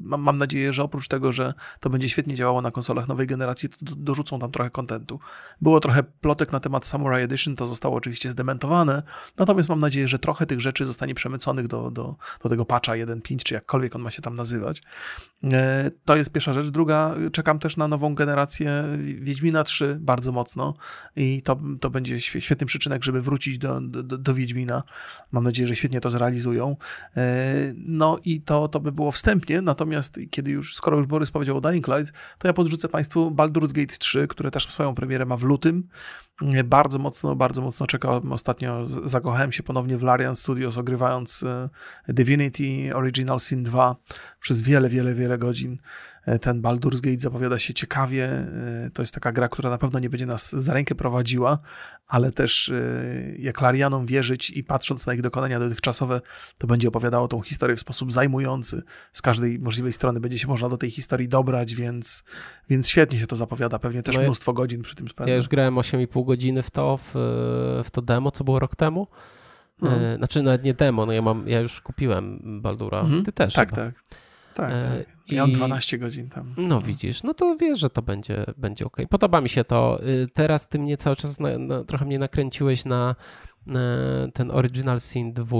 mam, 0.00 0.38
nadzieję, 0.38 0.72
że 0.72 0.82
oprócz 0.82 1.08
tego, 1.08 1.32
że 1.32 1.54
to 1.80 1.90
będzie 1.90 2.08
świetnie 2.08 2.34
działało 2.34 2.62
na 2.62 2.70
konsolach 2.70 3.08
nowej 3.08 3.26
generacji, 3.26 3.68
to 3.68 3.76
dorzucą 3.80 4.38
tam 4.38 4.52
trochę 4.52 4.70
kontentu. 4.70 5.20
Było 5.60 5.80
trochę 5.80 6.02
plotek 6.02 6.52
na 6.52 6.60
temat 6.60 6.86
Samurai 6.86 7.22
Edition, 7.22 7.56
to 7.56 7.66
zostało 7.66 7.96
oczywiście 7.96 8.30
zdementowane, 8.30 9.02
natomiast 9.36 9.68
mam 9.68 9.78
nadzieję, 9.78 10.08
że 10.08 10.18
trochę 10.18 10.46
tych 10.46 10.60
rzeczy 10.60 10.86
zostanie 10.86 11.14
przemyconych 11.14 11.66
do, 11.66 11.90
do, 11.90 12.16
do 12.42 12.48
tego 12.48 12.64
patcha 12.64 12.92
1.5, 12.92 13.42
czy 13.42 13.54
jakkolwiek 13.54 13.96
on 13.96 14.02
ma 14.02 14.10
się 14.10 14.22
tam 14.22 14.36
nazywać. 14.36 14.82
E, 15.44 15.90
to 16.04 16.16
jest 16.16 16.32
pierwsza 16.32 16.52
rzecz. 16.52 16.66
Druga, 16.66 17.14
czekam 17.32 17.58
też 17.58 17.76
na 17.76 17.88
nową 17.88 18.14
generację 18.14 18.84
Wiedźmina 18.98 19.64
3 19.66 19.98
bardzo 20.00 20.32
mocno 20.32 20.74
i 21.16 21.42
to, 21.42 21.58
to 21.80 21.90
będzie 21.90 22.20
świetny 22.20 22.66
przyczynek, 22.66 23.04
żeby 23.04 23.20
wrócić 23.20 23.58
do, 23.58 23.80
do, 23.80 24.02
do 24.02 24.34
Wiedźmina. 24.34 24.82
Mam 25.32 25.44
nadzieję, 25.44 25.66
że 25.66 25.76
świetnie 25.76 26.00
to 26.00 26.10
zrealizują. 26.10 26.76
E, 27.16 27.44
no 27.76 28.18
i 28.24 28.40
to, 28.40 28.68
to 28.68 28.80
by 28.80 28.92
było 28.92 29.12
wstępnie, 29.12 29.62
natomiast 29.62 30.20
kiedy 30.30 30.50
już, 30.50 30.74
skoro 30.74 30.96
już 30.96 31.06
Borys 31.06 31.30
powiedział 31.30 31.56
o 31.56 31.60
Dying 31.60 31.88
Light, 31.88 32.12
to 32.38 32.48
ja 32.48 32.52
podrzucę 32.52 32.88
Państwu 32.88 33.30
Baldur's 33.30 33.72
Gate 33.72 33.96
3, 33.98 34.26
które 34.28 34.50
też 34.50 34.68
swoją 34.68 34.94
premierę 34.94 35.26
ma 35.26 35.36
w 35.36 35.42
lutym. 35.42 35.88
E, 36.42 36.64
bardzo 36.64 36.98
mocno, 36.98 37.36
bardzo 37.36 37.62
mocno 37.62 37.86
czekałem. 37.86 38.32
Ostatnio 38.32 38.88
zakochałem 38.88 39.52
się 39.52 39.62
ponownie 39.62 39.96
w 39.96 40.02
Larian 40.02 40.34
Studios, 40.34 40.76
ogrywając 40.76 41.42
e, 41.42 41.68
Divinity 42.08 42.94
Original 42.94 43.40
Sin 43.40 43.62
2 43.62 43.96
przez 44.40 44.62
wiele, 44.62 44.88
wiele, 44.88 45.14
wiele 45.14 45.38
godzin. 45.38 45.78
E, 46.26 46.38
ten 46.38 46.62
Baldur's 46.62 47.00
Gate 47.00 47.20
zapowiada 47.20 47.58
się 47.58 47.74
ciekawie. 47.74 48.24
E, 48.24 48.90
to 48.92 49.02
jest 49.02 49.14
taka 49.14 49.32
gra, 49.32 49.48
która 49.48 49.70
na 49.70 49.78
pewno 49.78 49.98
nie 49.98 50.10
będzie 50.10 50.26
nas 50.26 50.52
za 50.52 50.74
rękę 50.74 50.94
prowadziła, 50.94 51.58
ale 52.06 52.32
też 52.32 52.72
jak 53.38 53.60
Larianom 53.60 54.06
wierzyć 54.06 54.50
i 54.50 54.64
patrząc 54.64 55.06
na 55.06 55.14
ich 55.14 55.22
dokonania 55.22 55.58
dotychczasowe, 55.58 56.20
to 56.58 56.66
będzie 56.66 56.88
opowiadało 56.88 57.28
tą 57.28 57.40
historię 57.40 57.76
w 57.76 57.80
sposób 57.80 58.12
zajmujący. 58.12 58.82
Z 59.12 59.22
każdej 59.22 59.58
możliwej 59.58 59.92
strony 59.92 60.20
będzie 60.20 60.38
się 60.38 60.48
można 60.48 60.68
do 60.68 60.76
tej 60.76 60.90
historii 60.90 61.28
dobrać, 61.28 61.74
więc, 61.74 62.24
więc 62.68 62.88
świetnie 62.88 63.18
się 63.18 63.26
to 63.26 63.36
zapowiada. 63.36 63.78
Pewnie 63.78 64.02
też 64.02 64.16
no 64.16 64.22
mnóstwo 64.22 64.52
godzin 64.52 64.82
przy 64.82 64.94
tym 64.94 65.08
spędzę. 65.08 65.30
Ja 65.30 65.36
już 65.36 65.48
grałem 65.48 65.74
8,5 65.74 66.25
godziny 66.26 66.62
w 66.62 66.70
to, 66.70 66.96
w, 66.96 67.12
w 67.84 67.90
to 67.90 68.02
demo, 68.02 68.30
co 68.30 68.44
było 68.44 68.58
rok 68.58 68.76
temu. 68.76 69.06
No. 69.82 69.90
Znaczy 70.16 70.42
nawet 70.42 70.64
nie 70.64 70.74
demo, 70.74 71.06
no 71.06 71.12
ja, 71.12 71.22
mam, 71.22 71.48
ja 71.48 71.60
już 71.60 71.80
kupiłem 71.80 72.40
Baldura. 72.62 73.00
Mhm. 73.00 73.24
Ty 73.24 73.32
też. 73.32 73.54
Tak, 73.54 73.70
chyba. 73.70 73.82
tak. 73.82 73.94
Tak, 74.56 74.70
tak. 74.70 75.16
Ja 75.28 75.42
mam 75.42 75.52
12 75.52 75.98
godzin 75.98 76.28
tam. 76.28 76.54
No 76.56 76.80
widzisz, 76.80 77.22
no 77.22 77.34
to 77.34 77.56
wiesz, 77.56 77.78
że 77.78 77.90
to 77.90 78.02
będzie, 78.02 78.44
będzie 78.56 78.86
ok. 78.86 78.96
Podoba 79.10 79.40
mi 79.40 79.48
się 79.48 79.64
to. 79.64 80.00
Y, 80.06 80.28
teraz 80.34 80.68
ty 80.68 80.78
mnie 80.78 80.96
cały 80.96 81.16
czas 81.16 81.40
na, 81.40 81.58
na, 81.58 81.84
trochę 81.84 82.04
mnie 82.04 82.18
nakręciłeś 82.18 82.84
na, 82.84 83.16
na 83.66 83.80
ten 84.34 84.50
Original 84.50 85.00
Sin 85.00 85.32
2, 85.32 85.56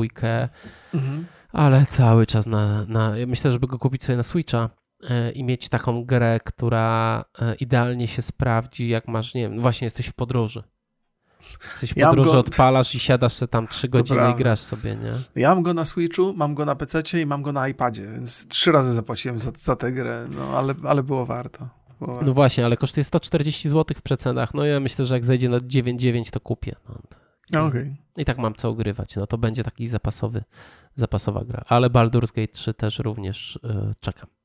mhm. 0.94 1.26
ale 1.52 1.86
cały 1.86 2.26
czas 2.26 2.46
na, 2.46 2.84
na... 2.88 3.18
Ja 3.18 3.26
myślę, 3.26 3.50
żeby 3.50 3.66
go 3.66 3.78
kupić 3.78 4.04
sobie 4.04 4.16
na 4.16 4.22
Switcha 4.22 4.70
i 5.34 5.44
mieć 5.44 5.68
taką 5.68 6.04
grę, 6.04 6.40
która 6.44 7.24
y, 7.52 7.54
idealnie 7.54 8.08
się 8.08 8.22
sprawdzi, 8.22 8.88
jak 8.88 9.08
masz, 9.08 9.34
nie 9.34 9.42
wiem, 9.42 9.60
właśnie 9.60 9.84
jesteś 9.84 10.06
w 10.06 10.12
podróży. 10.12 10.62
Jesteś 11.70 11.90
w 11.90 11.94
podróży, 11.94 12.30
go... 12.30 12.38
odpalasz 12.38 12.94
i 12.94 12.98
siadasz 12.98 13.32
sobie 13.32 13.48
tam 13.48 13.68
trzy 13.68 13.88
godziny 13.88 14.30
i 14.30 14.34
grasz 14.34 14.60
sobie, 14.60 14.96
nie? 14.96 15.12
Ja 15.42 15.54
mam 15.54 15.62
go 15.62 15.74
na 15.74 15.84
Switchu, 15.84 16.34
mam 16.36 16.54
go 16.54 16.64
na 16.64 16.74
PC 16.74 17.20
i 17.20 17.26
mam 17.26 17.42
go 17.42 17.52
na 17.52 17.68
iPadzie, 17.68 18.12
więc 18.12 18.48
trzy 18.48 18.72
razy 18.72 18.92
zapłaciłem 18.92 19.38
za, 19.38 19.50
za 19.54 19.76
tę 19.76 19.92
grę, 19.92 20.26
no 20.30 20.58
ale, 20.58 20.74
ale 20.84 21.02
było 21.02 21.26
warto. 21.26 21.68
Było 21.98 22.12
warto. 22.12 22.26
No 22.26 22.34
właśnie, 22.34 22.64
ale 22.64 22.76
kosztuje 22.76 23.04
140 23.04 23.68
zł 23.68 23.96
w 23.98 24.02
przecenach. 24.02 24.54
No 24.54 24.64
ja 24.64 24.80
myślę, 24.80 25.06
że 25.06 25.14
jak 25.14 25.24
zejdzie 25.24 25.48
na 25.48 25.58
9,9 25.58 26.30
to 26.30 26.40
kupię. 26.40 26.74
No, 27.52 27.64
okay. 27.64 27.96
I 28.16 28.24
tak 28.24 28.38
mam 28.38 28.54
co 28.54 28.68
ogrywać. 28.68 29.16
No 29.16 29.26
to 29.26 29.38
będzie 29.38 29.64
taki 29.64 29.88
zapasowy, 29.88 30.44
zapasowa 30.94 31.44
gra. 31.44 31.64
Ale 31.68 31.90
Baldur's 31.90 32.34
Gate 32.34 32.52
3 32.52 32.74
też 32.74 32.98
również 32.98 33.58
yy, 33.62 33.94
czekam. 34.00 34.35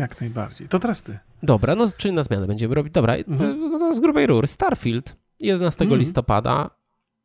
Jak 0.00 0.20
najbardziej. 0.20 0.68
To 0.68 0.78
teraz 0.78 1.02
ty. 1.02 1.18
Dobra, 1.42 1.74
no 1.74 1.90
czyli 1.96 2.14
na 2.14 2.22
zmianę 2.22 2.46
będziemy 2.46 2.74
robić. 2.74 2.92
Dobra, 2.92 3.14
mhm. 3.14 3.70
no 3.70 3.94
z 3.94 4.00
grubej 4.00 4.26
rury. 4.26 4.46
Starfield. 4.46 5.16
11 5.40 5.84
mm. 5.84 5.98
listopada. 5.98 6.70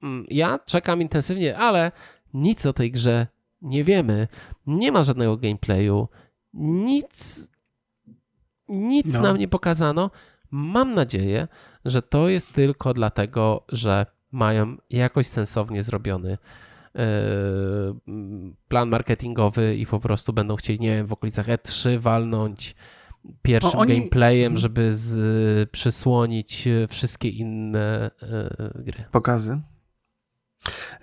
Mm, 0.04 0.26
ja 0.30 0.60
czekam 0.66 1.02
intensywnie, 1.02 1.58
ale 1.58 1.92
nic 2.34 2.66
o 2.66 2.74
tej 2.74 2.92
grze 2.92 3.28
nie 3.62 3.84
wiemy. 3.84 4.28
Nie 4.68 4.92
ma 4.92 5.04
żadnego 5.04 5.38
gameplayu, 5.38 6.08
nic, 6.54 7.48
nic 8.70 9.14
no. 9.14 9.22
nam 9.22 9.38
nie 9.38 9.48
pokazano. 9.48 10.12
Mam 10.52 10.94
nadzieję, 10.94 11.48
że 11.86 12.02
to 12.02 12.30
jest 12.30 12.54
tylko 12.54 12.94
dlatego, 12.94 13.66
że 13.70 14.06
mają 14.32 14.78
jakoś 14.90 15.28
sensownie 15.28 15.84
zrobiony 15.84 16.38
plan 18.68 18.90
marketingowy 18.90 19.76
i 19.76 19.86
po 19.86 20.00
prostu 20.00 20.34
będą 20.34 20.56
chcieli, 20.56 20.80
nie 20.80 20.96
wiem, 20.96 21.08
w 21.08 21.14
okolicach 21.14 21.48
E3 21.48 22.00
walnąć 22.00 22.76
pierwszym 23.42 23.80
oni... 23.80 23.98
gameplayem, 23.98 24.58
żeby 24.58 24.94
z, 24.94 25.70
przysłonić 25.70 26.68
e, 26.68 26.88
wszystkie 26.88 27.30
inne 27.30 28.12
y, 28.78 28.84
gry. 28.84 29.04
Pokazy. 29.12 29.62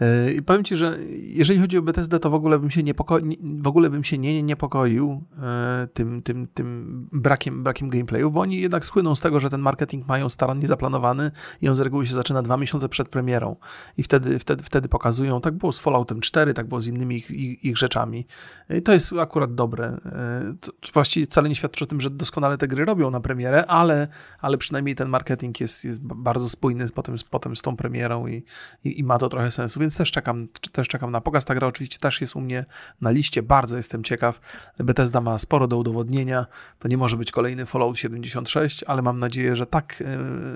E, 0.02 0.32
I 0.32 0.42
powiem 0.42 0.64
ci, 0.64 0.76
że 0.76 0.98
jeżeli 1.22 1.60
chodzi 1.60 1.78
o 1.78 1.82
Bethesda, 1.82 2.18
to 2.18 2.30
w 2.30 2.34
ogóle 2.34 2.58
bym 2.58 2.70
się, 2.70 2.82
niepoko... 2.82 3.18
w 3.40 3.66
ogóle 3.66 3.90
bym 3.90 4.04
się 4.04 4.18
nie 4.18 4.42
niepokoił 4.42 5.22
e, 5.42 5.88
tym, 5.94 6.22
tym, 6.22 6.48
tym 6.54 7.08
brakiem, 7.12 7.62
brakiem 7.62 7.90
gameplayów, 7.90 8.32
bo 8.32 8.40
oni 8.40 8.60
jednak 8.60 8.84
słyną 8.86 9.14
z 9.14 9.20
tego, 9.20 9.40
że 9.40 9.50
ten 9.50 9.60
marketing 9.60 10.06
mają 10.06 10.28
starannie 10.28 10.68
zaplanowany 10.68 11.30
i 11.60 11.68
on 11.68 11.74
z 11.74 11.80
reguły 11.80 12.06
się 12.06 12.12
zaczyna 12.14 12.42
dwa 12.42 12.56
miesiące 12.56 12.88
przed 12.88 13.08
premierą 13.08 13.56
i 13.96 14.02
wtedy, 14.02 14.38
wtedy, 14.38 14.64
wtedy 14.64 14.88
pokazują, 14.88 15.40
tak 15.40 15.54
było 15.54 15.72
z 15.72 15.78
Falloutem 15.78 16.20
4, 16.20 16.54
tak 16.54 16.66
było 16.66 16.80
z 16.80 16.86
innymi 16.86 17.16
ich, 17.16 17.30
ich, 17.30 17.64
ich 17.64 17.78
rzeczami. 17.78 18.26
I 18.70 18.82
to 18.82 18.92
jest 18.92 19.12
akurat 19.12 19.54
dobre. 19.54 19.86
E, 19.86 20.54
to 20.60 20.72
właściwie 20.94 21.26
wcale 21.26 21.48
nie 21.48 21.54
świadczy 21.54 21.84
o 21.84 21.86
tym, 21.86 22.00
że 22.00 22.10
doskonale 22.10 22.58
te 22.58 22.68
gry 22.68 22.84
robią 22.84 23.10
na 23.10 23.20
premierę, 23.20 23.66
ale, 23.66 24.08
ale 24.40 24.58
przynajmniej 24.58 24.94
ten 24.94 25.08
marketing 25.08 25.60
jest, 25.60 25.84
jest 25.84 26.02
bardzo 26.02 26.48
spójny 26.48 26.88
potem, 26.94 27.16
potem 27.30 27.56
z 27.56 27.62
tą 27.62 27.76
premierą 27.76 28.26
i, 28.26 28.44
i, 28.84 29.00
i 29.00 29.04
ma 29.04 29.18
to 29.18 29.28
trochę 29.28 29.50
sensu, 29.50 29.80
więc 29.80 29.91
też 29.98 30.10
czekam, 30.10 30.48
też 30.72 30.88
czekam 30.88 31.10
na 31.10 31.20
pokaz. 31.20 31.44
Ta 31.44 31.54
gra 31.54 31.66
oczywiście 31.66 31.98
też 31.98 32.20
jest 32.20 32.36
u 32.36 32.40
mnie 32.40 32.64
na 33.00 33.10
liście, 33.10 33.42
bardzo 33.42 33.76
jestem 33.76 34.04
ciekaw. 34.04 34.40
Bethesda 34.78 35.20
ma 35.20 35.38
sporo 35.38 35.68
do 35.68 35.78
udowodnienia, 35.78 36.46
to 36.78 36.88
nie 36.88 36.96
może 36.96 37.16
być 37.16 37.32
kolejny 37.32 37.66
Fallout 37.66 37.98
76, 37.98 38.84
ale 38.84 39.02
mam 39.02 39.18
nadzieję, 39.18 39.56
że 39.56 39.66
tak 39.66 40.02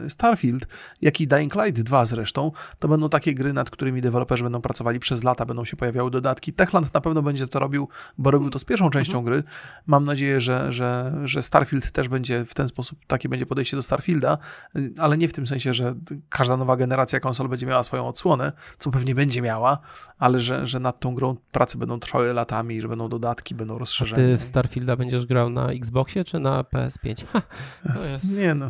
e, 0.07 0.11
Starfield, 0.11 0.67
jak 1.03 1.21
i 1.21 1.27
Dying 1.27 1.55
Light 1.55 1.83
2 1.83 2.05
zresztą, 2.05 2.53
to 2.79 2.89
będą 2.89 3.09
takie 3.09 3.35
gry, 3.35 3.53
nad 3.53 3.71
którymi 3.71 4.01
deweloperzy 4.01 4.43
będą 4.43 4.61
pracowali 4.61 5.01
przez 5.01 5.25
lata, 5.25 5.47
będą 5.47 5.65
się 5.65 5.77
pojawiały 5.77 6.11
dodatki. 6.11 6.53
Techland 6.53 6.95
na 6.95 7.01
pewno 7.01 7.23
będzie 7.23 7.49
to 7.49 7.59
robił, 7.59 7.89
bo 8.19 8.31
robił 8.31 8.51
to 8.51 8.59
z 8.59 8.65
pierwszą 8.65 8.91
częścią 8.91 9.19
mhm. 9.19 9.25
gry. 9.25 9.51
Mam 9.87 10.05
nadzieję, 10.05 10.41
że, 10.41 10.73
że, 10.73 11.21
że 11.25 11.43
Starfield 11.43 11.91
też 11.91 12.09
będzie 12.09 12.45
w 12.45 12.55
ten 12.55 12.69
sposób, 12.69 12.99
takie 13.07 13.29
będzie 13.29 13.47
podejście 13.47 13.77
do 13.77 13.83
Starfielda, 13.83 14.39
ale 14.99 15.19
nie 15.19 15.29
w 15.29 15.33
tym 15.33 15.47
sensie, 15.47 15.75
że 15.75 15.95
każda 16.29 16.57
nowa 16.57 16.77
generacja 16.77 17.21
konsol 17.21 17.49
będzie 17.49 17.67
miała 17.67 17.83
swoją 17.83 18.09
odsłonę, 18.09 18.53
co 18.79 18.91
pewnie 18.91 19.15
będzie 19.15 19.26
miała, 19.43 19.79
ale 20.19 20.41
że, 20.41 20.67
że 20.67 20.81
nad 20.81 21.01
tą 21.01 21.15
grą 21.15 21.37
prace 21.53 21.79
będą 21.79 22.01
trwały 22.01 22.35
latami, 22.35 22.81
że 22.81 22.89
będą 22.89 23.09
dodatki, 23.09 23.55
będą 23.55 23.79
rozszerzenia. 23.79 24.35
A 24.35 24.37
ty 24.37 24.45
Starfielda 24.45 24.97
będziesz 24.97 25.27
grał 25.27 25.51
na 25.51 25.71
Xboxie 25.71 26.25
czy 26.25 26.39
na 26.39 26.63
PS5? 26.63 27.25
Ha, 27.33 27.43
Nie 28.37 28.55
no. 28.55 28.69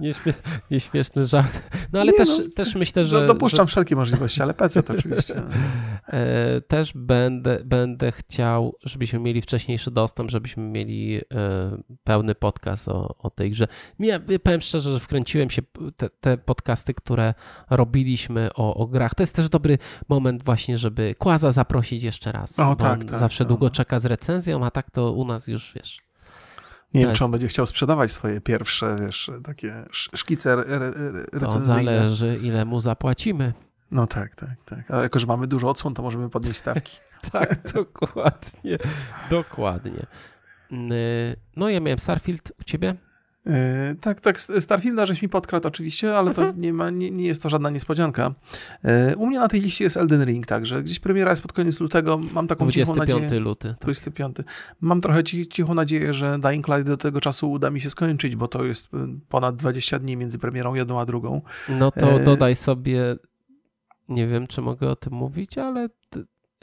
Nieśmie 0.00 0.34
nieśmieszny 0.70 1.26
żart. 1.26 1.62
No 1.92 2.00
ale 2.00 2.12
też, 2.12 2.28
no, 2.28 2.44
też 2.54 2.74
myślę, 2.74 3.06
że... 3.06 3.20
No, 3.20 3.26
dopuszczam 3.26 3.66
że... 3.66 3.70
wszelkie 3.70 3.96
możliwości, 3.96 4.42
ale 4.42 4.54
PC 4.54 4.82
to 4.82 4.94
oczywiście. 4.94 5.42
E, 6.08 6.60
też 6.60 6.92
będę, 6.94 7.60
będę 7.64 8.12
chciał, 8.12 8.74
żebyśmy 8.84 9.18
mieli 9.18 9.42
wcześniejszy 9.42 9.90
dostęp, 9.90 10.30
żebyśmy 10.30 10.62
mieli 10.62 11.16
e, 11.16 11.20
pełny 12.04 12.34
podcast 12.34 12.88
o, 12.88 13.14
o 13.18 13.30
tej 13.30 13.50
grze. 13.50 13.68
Ja 13.98 14.20
powiem 14.42 14.60
szczerze, 14.60 14.92
że 14.92 15.00
wkręciłem 15.00 15.50
się 15.50 15.62
te, 15.96 16.10
te 16.20 16.38
podcasty, 16.38 16.94
które 16.94 17.34
robiliśmy 17.70 18.50
o, 18.54 18.74
o 18.74 18.86
grach. 18.86 19.14
To 19.14 19.22
jest 19.22 19.34
też 19.34 19.48
dobry 19.48 19.67
moment 20.08 20.44
właśnie, 20.44 20.78
żeby 20.78 21.14
Kłaza 21.18 21.52
zaprosić 21.52 22.02
jeszcze 22.02 22.32
raz. 22.32 22.58
O, 22.58 22.76
tak, 22.76 23.04
tak, 23.04 23.18
Zawsze 23.18 23.44
tak. 23.44 23.48
długo 23.48 23.70
czeka 23.70 23.98
z 23.98 24.04
recenzją, 24.04 24.64
a 24.64 24.70
tak 24.70 24.90
to 24.90 25.12
u 25.12 25.24
nas 25.24 25.48
już, 25.48 25.72
wiesz 25.74 26.00
Nie 26.94 27.06
wiem, 27.06 27.14
czy 27.14 27.24
on 27.24 27.30
będzie 27.30 27.48
chciał 27.48 27.66
sprzedawać 27.66 28.12
swoje 28.12 28.40
pierwsze, 28.40 28.96
wiesz, 29.00 29.30
takie 29.44 29.84
szkice 29.92 30.52
re, 30.52 30.64
re, 30.66 30.92
recenzyjne. 31.32 31.50
To 31.50 31.60
zależy, 32.00 32.40
ile 32.42 32.64
mu 32.64 32.80
zapłacimy. 32.80 33.52
No 33.90 34.06
tak, 34.06 34.34
tak, 34.34 34.64
tak. 34.64 34.90
A 34.90 35.02
jako, 35.02 35.18
że 35.18 35.26
mamy 35.26 35.46
dużo 35.46 35.70
odsłon, 35.70 35.94
to 35.94 36.02
możemy 36.02 36.30
podnieść 36.30 36.58
stawki. 36.58 36.96
tak, 37.32 37.72
dokładnie. 37.72 38.78
Dokładnie. 39.30 40.06
No 41.56 41.68
ja 41.68 41.80
miałem 41.80 41.98
Starfield 41.98 42.52
u 42.60 42.64
ciebie? 42.64 42.96
Yy, 43.48 43.54
tak, 44.00 44.20
tak, 44.20 44.40
Starfielda 44.40 45.06
żeś 45.06 45.22
mi 45.22 45.28
podkradł 45.28 45.68
oczywiście, 45.68 46.16
ale 46.16 46.34
to 46.34 46.42
mhm. 46.42 46.60
nie, 46.60 46.72
ma, 46.72 46.90
nie, 46.90 47.10
nie 47.10 47.26
jest 47.26 47.42
to 47.42 47.48
żadna 47.48 47.70
niespodzianka. 47.70 48.34
Yy, 48.84 49.16
u 49.16 49.26
mnie 49.26 49.38
na 49.38 49.48
tej 49.48 49.60
liście 49.60 49.84
jest 49.84 49.96
Elden 49.96 50.24
Ring, 50.24 50.46
także 50.46 50.82
gdzieś 50.82 50.98
premiera 50.98 51.30
jest 51.30 51.42
pod 51.42 51.52
koniec 51.52 51.80
lutego, 51.80 52.20
mam 52.32 52.46
taką 52.46 52.64
25 52.64 53.08
cichą 53.08 53.20
nadzieję... 53.20 53.40
luty. 53.40 53.74
25. 53.80 54.36
Tak. 54.36 54.46
Mam 54.80 55.00
trochę 55.00 55.24
cichą 55.24 55.74
nadzieję, 55.74 56.12
że 56.12 56.38
Dying 56.38 56.68
Light 56.68 56.86
do 56.86 56.96
tego 56.96 57.20
czasu 57.20 57.50
uda 57.50 57.70
mi 57.70 57.80
się 57.80 57.90
skończyć, 57.90 58.36
bo 58.36 58.48
to 58.48 58.64
jest 58.64 58.94
y, 58.94 58.96
ponad 59.28 59.56
20 59.56 59.98
dni 59.98 60.16
między 60.16 60.38
premierą 60.38 60.74
jedną 60.74 61.00
a 61.00 61.06
drugą. 61.06 61.42
No 61.68 61.90
to 61.90 62.18
yy... 62.18 62.24
dodaj 62.24 62.56
sobie, 62.56 63.16
nie 64.08 64.26
wiem 64.26 64.46
czy 64.46 64.62
mogę 64.62 64.90
o 64.90 64.96
tym 64.96 65.12
mówić, 65.12 65.58
ale 65.58 65.88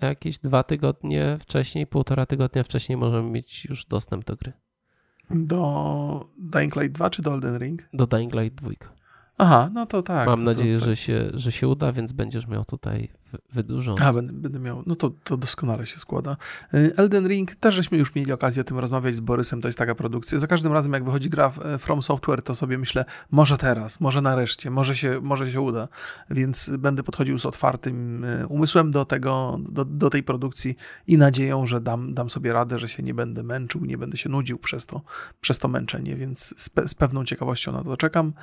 jakieś 0.02 0.40
dwa 0.40 0.64
tygodnie 0.64 1.38
wcześniej, 1.40 1.88
półtora 1.88 2.26
tygodnia 2.26 2.64
wcześniej 2.64 2.98
możemy 2.98 3.30
mieć 3.30 3.66
już 3.66 3.86
dostęp 3.86 4.26
do 4.26 4.36
gry. 4.36 4.54
Do 5.30 6.30
Dying 6.38 6.76
Light 6.76 6.92
2 6.92 7.10
czy 7.10 7.22
do 7.22 7.34
Elden 7.34 7.58
Ring? 7.58 7.90
Do 7.94 8.08
Dying 8.08 8.34
Light 8.34 8.56
2. 8.56 8.72
Aha, 9.38 9.70
no 9.74 9.86
to 9.86 10.04
tak. 10.04 10.28
Mam 10.28 10.40
to, 10.40 10.44
nadzieję, 10.44 10.80
to, 10.80 10.86
Że, 10.86 10.96
się, 10.96 11.30
że 11.34 11.52
się 11.52 11.68
uda, 11.68 11.92
więc 11.92 12.12
będziesz 12.12 12.48
miał 12.48 12.66
tutaj 12.66 13.10
wydłużony. 13.54 14.06
A, 14.06 14.14
będę, 14.14 14.34
będę 14.34 14.60
miał, 14.60 14.84
no 14.86 14.96
to, 14.96 15.12
to 15.24 15.38
doskonale 15.38 15.86
się 15.86 16.00
składa. 16.00 16.38
Y, 16.74 16.94
Elden 16.98 17.28
Ring, 17.28 17.56
też 17.56 17.76
żeśmy 17.76 17.98
już 17.98 18.16
mieli 18.16 18.32
okazję 18.32 18.62
o 18.62 18.64
tym 18.64 18.80
rozmawiać 18.80 19.16
z 19.16 19.20
Borysem, 19.20 19.62
to 19.62 19.68
jest 19.68 19.78
taka 19.78 19.96
produkcja. 19.96 20.40
Za 20.40 20.48
każdym 20.48 20.74
razem, 20.74 20.94
jak 20.94 21.04
wychodzi 21.04 21.30
gra 21.30 21.50
From 21.80 22.02
Software, 22.02 22.42
to 22.42 22.56
sobie 22.56 22.78
myślę, 22.78 23.06
może 23.32 23.58
teraz, 23.58 24.00
może 24.00 24.22
nareszcie, 24.22 24.72
może 24.72 24.96
się, 24.96 25.20
może 25.22 25.52
się 25.52 25.62
uda. 25.62 25.88
Więc 26.30 26.72
będę 26.80 27.04
podchodził 27.04 27.38
z 27.38 27.46
otwartym 27.46 28.24
y, 28.24 28.48
umysłem 28.48 28.92
do 28.92 29.06
tego, 29.06 29.60
do, 29.70 29.86
do 29.86 30.10
tej 30.10 30.24
produkcji 30.24 30.76
i 31.08 31.18
nadzieją, 31.18 31.66
że 31.66 31.82
dam, 31.82 32.14
dam 32.14 32.30
sobie 32.30 32.54
radę, 32.54 32.80
że 32.80 32.88
się 32.88 33.04
nie 33.04 33.14
będę 33.14 33.44
męczył, 33.44 33.86
nie 33.86 33.98
będę 33.98 34.18
się 34.18 34.30
nudził 34.30 34.58
przez 34.58 34.86
to, 34.86 35.02
przez 35.42 35.60
to 35.60 35.68
męczenie, 35.68 36.16
więc 36.16 36.62
z, 36.62 36.70
pe, 36.70 36.88
z 36.88 36.94
pewną 36.94 37.26
ciekawością 37.26 37.72
na 37.72 37.84
to 37.84 37.98
czekam. 37.98 38.34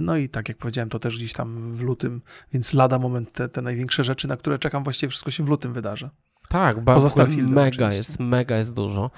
No 0.00 0.16
i 0.16 0.28
tak 0.28 0.48
jak 0.48 0.58
powiedziałem, 0.58 0.88
to 0.88 0.98
też 0.98 1.16
gdzieś 1.16 1.32
tam 1.32 1.74
w 1.74 1.82
lutym, 1.82 2.20
więc 2.52 2.74
lada 2.74 2.98
moment 2.98 3.32
te, 3.32 3.48
te 3.48 3.62
największe 3.62 4.04
rzeczy 4.04 4.25
rzeczy, 4.26 4.28
na 4.28 4.36
które 4.36 4.58
czekam, 4.58 4.84
właściwie 4.84 5.10
wszystko 5.10 5.30
się 5.30 5.44
w 5.44 5.48
lutym 5.48 5.72
wydarzy. 5.72 6.10
Tak, 6.48 6.84
bardzo 6.84 7.26
mega 7.48 7.92
jest, 7.92 8.20
mega 8.20 8.56
jest 8.56 8.74
dużo. 8.74 9.10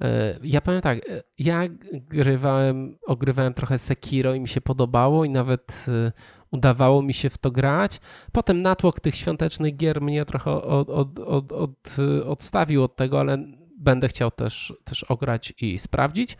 E, 0.00 0.38
ja 0.42 0.60
powiem 0.60 0.80
tak, 0.80 0.98
e, 0.98 1.22
ja 1.38 1.62
grywałem, 1.92 2.98
ogrywałem 3.06 3.54
trochę 3.54 3.78
Sekiro 3.78 4.34
i 4.34 4.40
mi 4.40 4.48
się 4.48 4.60
podobało 4.60 5.24
i 5.24 5.30
nawet 5.30 5.86
e, 5.88 6.12
udawało 6.50 7.02
mi 7.02 7.14
się 7.14 7.30
w 7.30 7.38
to 7.38 7.50
grać. 7.50 8.00
Potem 8.32 8.62
natłok 8.62 9.00
tych 9.00 9.16
świątecznych 9.16 9.76
gier 9.76 10.00
mnie 10.00 10.24
trochę 10.24 10.50
od, 10.50 10.90
od, 10.90 11.18
od, 11.18 11.52
od, 11.52 11.96
odstawił 12.26 12.84
od 12.84 12.96
tego, 12.96 13.20
ale 13.20 13.38
będę 13.78 14.08
chciał 14.08 14.30
też, 14.30 14.74
też 14.84 15.04
ograć 15.04 15.54
i 15.60 15.78
sprawdzić. 15.78 16.36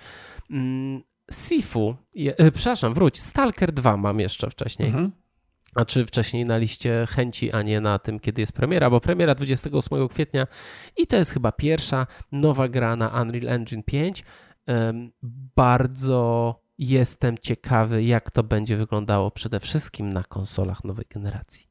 Mm, 0.51 1.03
Sifu, 1.33 1.97
je, 2.15 2.35
przepraszam, 2.55 2.95
wróć, 2.95 3.21
Stalker 3.21 3.73
2 3.73 3.97
mam 3.97 4.21
jeszcze 4.21 4.51
wcześniej. 4.51 4.89
Mhm 4.89 5.26
a 5.77 5.85
czy 5.85 6.07
wcześniej 6.07 6.45
na 6.45 6.57
liście 6.57 7.07
chęci, 7.11 7.53
a 7.53 7.63
nie 7.63 7.81
na 7.81 7.99
tym, 7.99 8.21
kiedy 8.21 8.43
jest 8.43 8.53
premiera, 8.53 8.91
bo 8.91 9.01
premiera 9.01 9.35
28 9.35 10.09
kwietnia 10.09 10.47
i 10.97 11.07
to 11.07 11.17
jest 11.17 11.31
chyba 11.31 11.53
pierwsza 11.53 12.07
nowa 12.33 12.69
gra 12.69 12.97
na 12.97 13.23
Unreal 13.23 13.49
Engine 13.49 13.83
5. 13.83 14.25
Bardzo 15.57 16.55
jestem 16.79 17.39
ciekawy, 17.39 18.05
jak 18.05 18.31
to 18.31 18.43
będzie 18.43 18.77
wyglądało 18.77 19.31
przede 19.31 19.61
wszystkim 19.61 20.13
na 20.13 20.25
konsolach 20.25 20.85
nowej 20.85 21.05
generacji. 21.15 21.67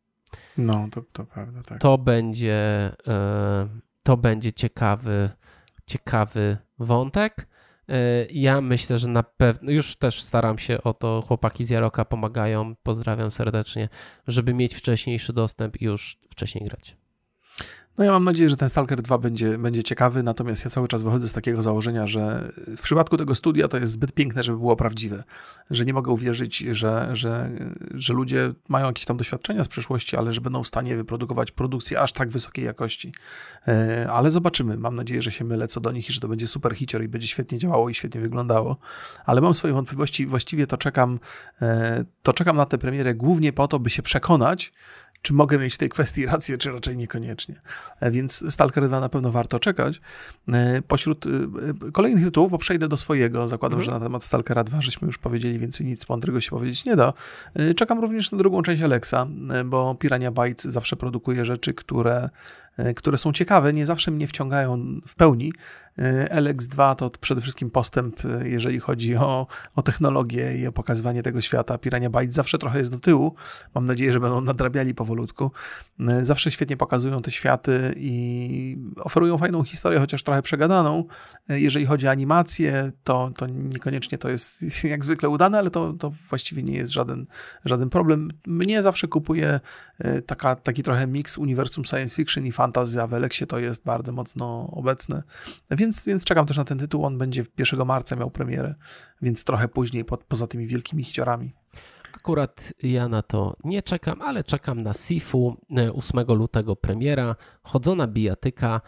No, 0.57 0.87
to, 0.91 1.01
to 1.11 1.25
prawda, 1.25 1.63
tak. 1.63 1.81
To 1.81 1.97
będzie, 1.97 2.91
to 4.03 4.17
będzie 4.17 4.53
ciekawy, 4.53 5.29
ciekawy 5.85 6.57
wątek. 6.79 7.47
E, 7.89 8.25
ja 8.25 8.61
myślę, 8.61 8.97
że 8.97 9.07
na 9.07 9.23
pewno, 9.23 9.71
już 9.71 9.95
też 9.95 10.21
staram 10.21 10.57
się 10.57 10.83
o 10.83 10.93
to, 10.93 11.23
chłopaki 11.27 11.65
z 11.65 11.69
Jaroka 11.69 12.05
pomagają, 12.05 12.75
pozdrawiam 12.83 13.31
serdecznie, 13.31 13.89
żeby 14.27 14.53
mieć 14.53 14.75
wcześniejszy 14.75 15.33
dostęp 15.33 15.81
i 15.81 15.85
już 15.85 16.17
wcześniej 16.29 16.65
grać. 16.65 16.97
No 17.97 18.03
ja 18.03 18.11
mam 18.11 18.23
nadzieję, 18.23 18.49
że 18.49 18.57
ten 18.57 18.69
Stalker 18.69 19.01
2 19.01 19.17
będzie, 19.17 19.57
będzie 19.57 19.83
ciekawy, 19.83 20.23
natomiast 20.23 20.65
ja 20.65 20.71
cały 20.71 20.87
czas 20.87 21.03
wychodzę 21.03 21.27
z 21.27 21.33
takiego 21.33 21.61
założenia, 21.61 22.07
że 22.07 22.51
w 22.77 22.81
przypadku 22.81 23.17
tego 23.17 23.35
studia 23.35 23.67
to 23.67 23.77
jest 23.77 23.91
zbyt 23.91 24.11
piękne, 24.11 24.43
żeby 24.43 24.57
było 24.57 24.75
prawdziwe. 24.75 25.23
Że 25.71 25.85
nie 25.85 25.93
mogę 25.93 26.11
uwierzyć, 26.11 26.57
że, 26.57 27.09
że, 27.13 27.49
że 27.93 28.13
ludzie 28.13 28.53
mają 28.69 28.85
jakieś 28.85 29.05
tam 29.05 29.17
doświadczenia 29.17 29.63
z 29.63 29.67
przeszłości, 29.67 30.17
ale 30.17 30.31
że 30.31 30.41
będą 30.41 30.63
w 30.63 30.67
stanie 30.67 30.95
wyprodukować 30.95 31.51
produkcję 31.51 32.01
aż 32.01 32.11
tak 32.11 32.29
wysokiej 32.29 32.65
jakości. 32.65 33.13
E, 33.67 34.07
ale 34.11 34.31
zobaczymy. 34.31 34.77
Mam 34.77 34.95
nadzieję, 34.95 35.21
że 35.21 35.31
się 35.31 35.45
mylę 35.45 35.67
co 35.67 35.81
do 35.81 35.91
nich 35.91 36.09
i 36.09 36.13
że 36.13 36.19
to 36.19 36.27
będzie 36.27 36.47
super 36.47 36.75
hicior 36.75 37.03
i 37.03 37.07
będzie 37.07 37.27
świetnie 37.27 37.57
działało 37.57 37.89
i 37.89 37.93
świetnie 37.93 38.21
wyglądało. 38.21 38.77
Ale 39.25 39.41
mam 39.41 39.53
swoje 39.53 39.73
wątpliwości. 39.73 40.25
Właściwie 40.25 40.67
to 40.67 40.77
czekam, 40.77 41.19
e, 41.61 42.05
to 42.23 42.33
czekam 42.33 42.57
na 42.57 42.65
tę 42.65 42.77
premierę 42.77 43.15
głównie 43.15 43.53
po 43.53 43.67
to, 43.67 43.79
by 43.79 43.89
się 43.89 44.01
przekonać, 44.01 44.73
czy 45.25 45.33
mogę 45.33 45.57
mieć 45.57 45.75
w 45.75 45.77
tej 45.77 45.89
kwestii 45.89 46.25
rację, 46.35 46.57
czy 46.57 46.71
raczej 46.71 46.97
niekoniecznie. 46.97 47.55
E, 47.99 48.11
więc 48.11 48.53
Stalker 48.53 48.87
2 48.87 48.99
na 48.99 49.09
pewno 49.09 49.31
warto 49.31 49.59
czekać. 49.59 50.01
E, 50.53 50.81
pośród 50.81 51.25
e, 51.25 51.91
kolejnych 51.91 52.23
tytułów, 52.23 52.51
bo 52.51 52.57
przejdę 52.57 52.87
do 52.87 52.97
swojego, 52.97 53.47
zakładam, 53.47 53.79
mhm. 53.79 53.91
że 53.91 53.99
na 53.99 54.05
temat 54.05 54.25
Stalkera 54.25 54.63
2 54.63 54.81
żeśmy 54.81 55.05
już 55.05 55.17
powiedzieli, 55.17 55.59
więc 55.59 55.79
nic 55.79 56.09
mądrego 56.09 56.41
się 56.41 56.49
powiedzieć 56.49 56.85
nie 56.85 56.95
da. 56.95 57.13
Czekam 57.75 57.99
również 57.99 58.31
na 58.31 58.37
drugą 58.37 58.61
część 58.61 58.81
Alexa, 58.81 59.27
bo 59.65 59.95
Pirania 59.95 60.31
Bytes 60.31 60.63
zawsze 60.63 60.95
produkuje 60.95 61.45
rzeczy, 61.45 61.73
które 61.73 62.29
które 62.95 63.17
są 63.17 63.33
ciekawe, 63.33 63.73
nie 63.73 63.85
zawsze 63.85 64.11
mnie 64.11 64.27
wciągają 64.27 65.01
w 65.07 65.15
pełni. 65.15 65.53
E, 65.97 66.41
LX2 66.41 66.95
to 66.95 67.09
przede 67.09 67.41
wszystkim 67.41 67.71
postęp, 67.71 68.25
e, 68.25 68.49
jeżeli 68.49 68.79
chodzi 68.79 69.15
o, 69.15 69.47
o 69.75 69.81
technologię 69.81 70.57
i 70.57 70.67
o 70.67 70.71
pokazywanie 70.71 71.23
tego 71.23 71.41
świata. 71.41 71.77
Pirania 71.77 72.09
Bytes 72.09 72.35
zawsze 72.35 72.57
trochę 72.57 72.77
jest 72.77 72.91
do 72.91 72.99
tyłu. 72.99 73.35
Mam 73.75 73.85
nadzieję, 73.85 74.13
że 74.13 74.19
będą 74.19 74.41
nadrabiali 74.41 74.95
powolutku. 74.95 75.51
Zawsze 76.21 76.51
świetnie 76.51 76.77
pokazują 76.77 77.21
te 77.21 77.31
światy 77.31 77.93
i 77.97 78.77
oferują 78.97 79.37
fajną 79.37 79.63
historię, 79.63 79.99
chociaż 79.99 80.23
trochę 80.23 80.41
przegadaną. 80.41 81.03
Jeżeli 81.49 81.85
chodzi 81.85 82.07
o 82.07 82.11
animację, 82.11 82.91
to, 83.03 83.31
to 83.37 83.47
niekoniecznie 83.47 84.17
to 84.17 84.29
jest 84.29 84.63
jak 84.83 85.05
zwykle 85.05 85.29
udane, 85.29 85.57
ale 85.57 85.69
to, 85.69 85.93
to 85.93 86.09
właściwie 86.09 86.63
nie 86.63 86.77
jest 86.77 86.91
żaden, 86.91 87.25
żaden 87.65 87.89
problem. 87.89 88.31
Mnie 88.47 88.81
zawsze 88.81 89.07
kupuje 89.07 89.59
taka, 90.25 90.55
taki 90.55 90.83
trochę 90.83 91.07
miks 91.07 91.37
uniwersum 91.37 91.85
science 91.85 92.15
fiction 92.15 92.45
i 92.45 92.51
fantasy 92.51 92.64
fantazja 92.65 93.07
w 93.07 93.13
Eleksie 93.13 93.47
to 93.47 93.59
jest 93.59 93.83
bardzo 93.83 94.11
mocno 94.11 94.69
obecne, 94.71 95.23
więc, 95.71 96.05
więc 96.05 96.23
czekam 96.23 96.45
też 96.45 96.57
na 96.57 96.63
ten 96.63 96.77
tytuł. 96.77 97.05
On 97.05 97.17
będzie 97.17 97.43
1 97.57 97.85
marca 97.85 98.15
miał 98.15 98.31
premierę, 98.31 98.75
więc 99.21 99.43
trochę 99.43 99.67
później 99.67 100.05
po, 100.05 100.17
poza 100.17 100.47
tymi 100.47 100.67
wielkimi 100.67 101.03
hiciorami. 101.03 101.53
Akurat 102.15 102.73
ja 102.83 103.07
na 103.07 103.21
to 103.21 103.55
nie 103.63 103.81
czekam, 103.81 104.21
ale 104.21 104.43
czekam 104.43 104.83
na 104.83 104.93
Sifu 104.93 105.57
8 105.93 106.19
e, 106.19 106.33
lutego 106.33 106.75
premiera, 106.75 107.35
chodzona 107.63 108.07
bijatyka. 108.07 108.81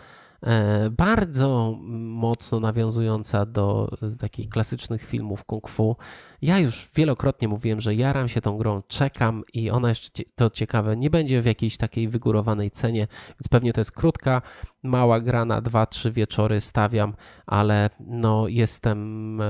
E, 0.43 0.89
bardzo 0.89 1.77
mocno 1.97 2.59
nawiązująca 2.59 3.45
do 3.45 3.89
takich 4.19 4.49
klasycznych 4.49 5.03
filmów 5.03 5.43
kung 5.43 5.67
fu. 5.67 5.95
Ja 6.41 6.59
już 6.59 6.89
wielokrotnie 6.95 7.47
mówiłem, 7.47 7.81
że 7.81 7.95
jaram 7.95 8.27
się 8.27 8.41
tą 8.41 8.57
grą, 8.57 8.81
czekam 8.87 9.43
i 9.53 9.69
ona 9.69 9.89
jeszcze, 9.89 10.23
to 10.35 10.49
ciekawe, 10.49 10.97
nie 10.97 11.09
będzie 11.09 11.41
w 11.41 11.45
jakiejś 11.45 11.77
takiej 11.77 12.09
wygórowanej 12.09 12.71
cenie, 12.71 13.07
więc 13.29 13.47
pewnie 13.49 13.73
to 13.73 13.81
jest 13.81 13.91
krótka, 13.91 14.41
mała 14.83 15.19
gra 15.19 15.45
na 15.45 15.61
2-3 15.61 16.11
wieczory 16.11 16.61
stawiam, 16.61 17.13
ale 17.45 17.89
no 17.99 18.47
jestem, 18.47 19.41
e, 19.41 19.45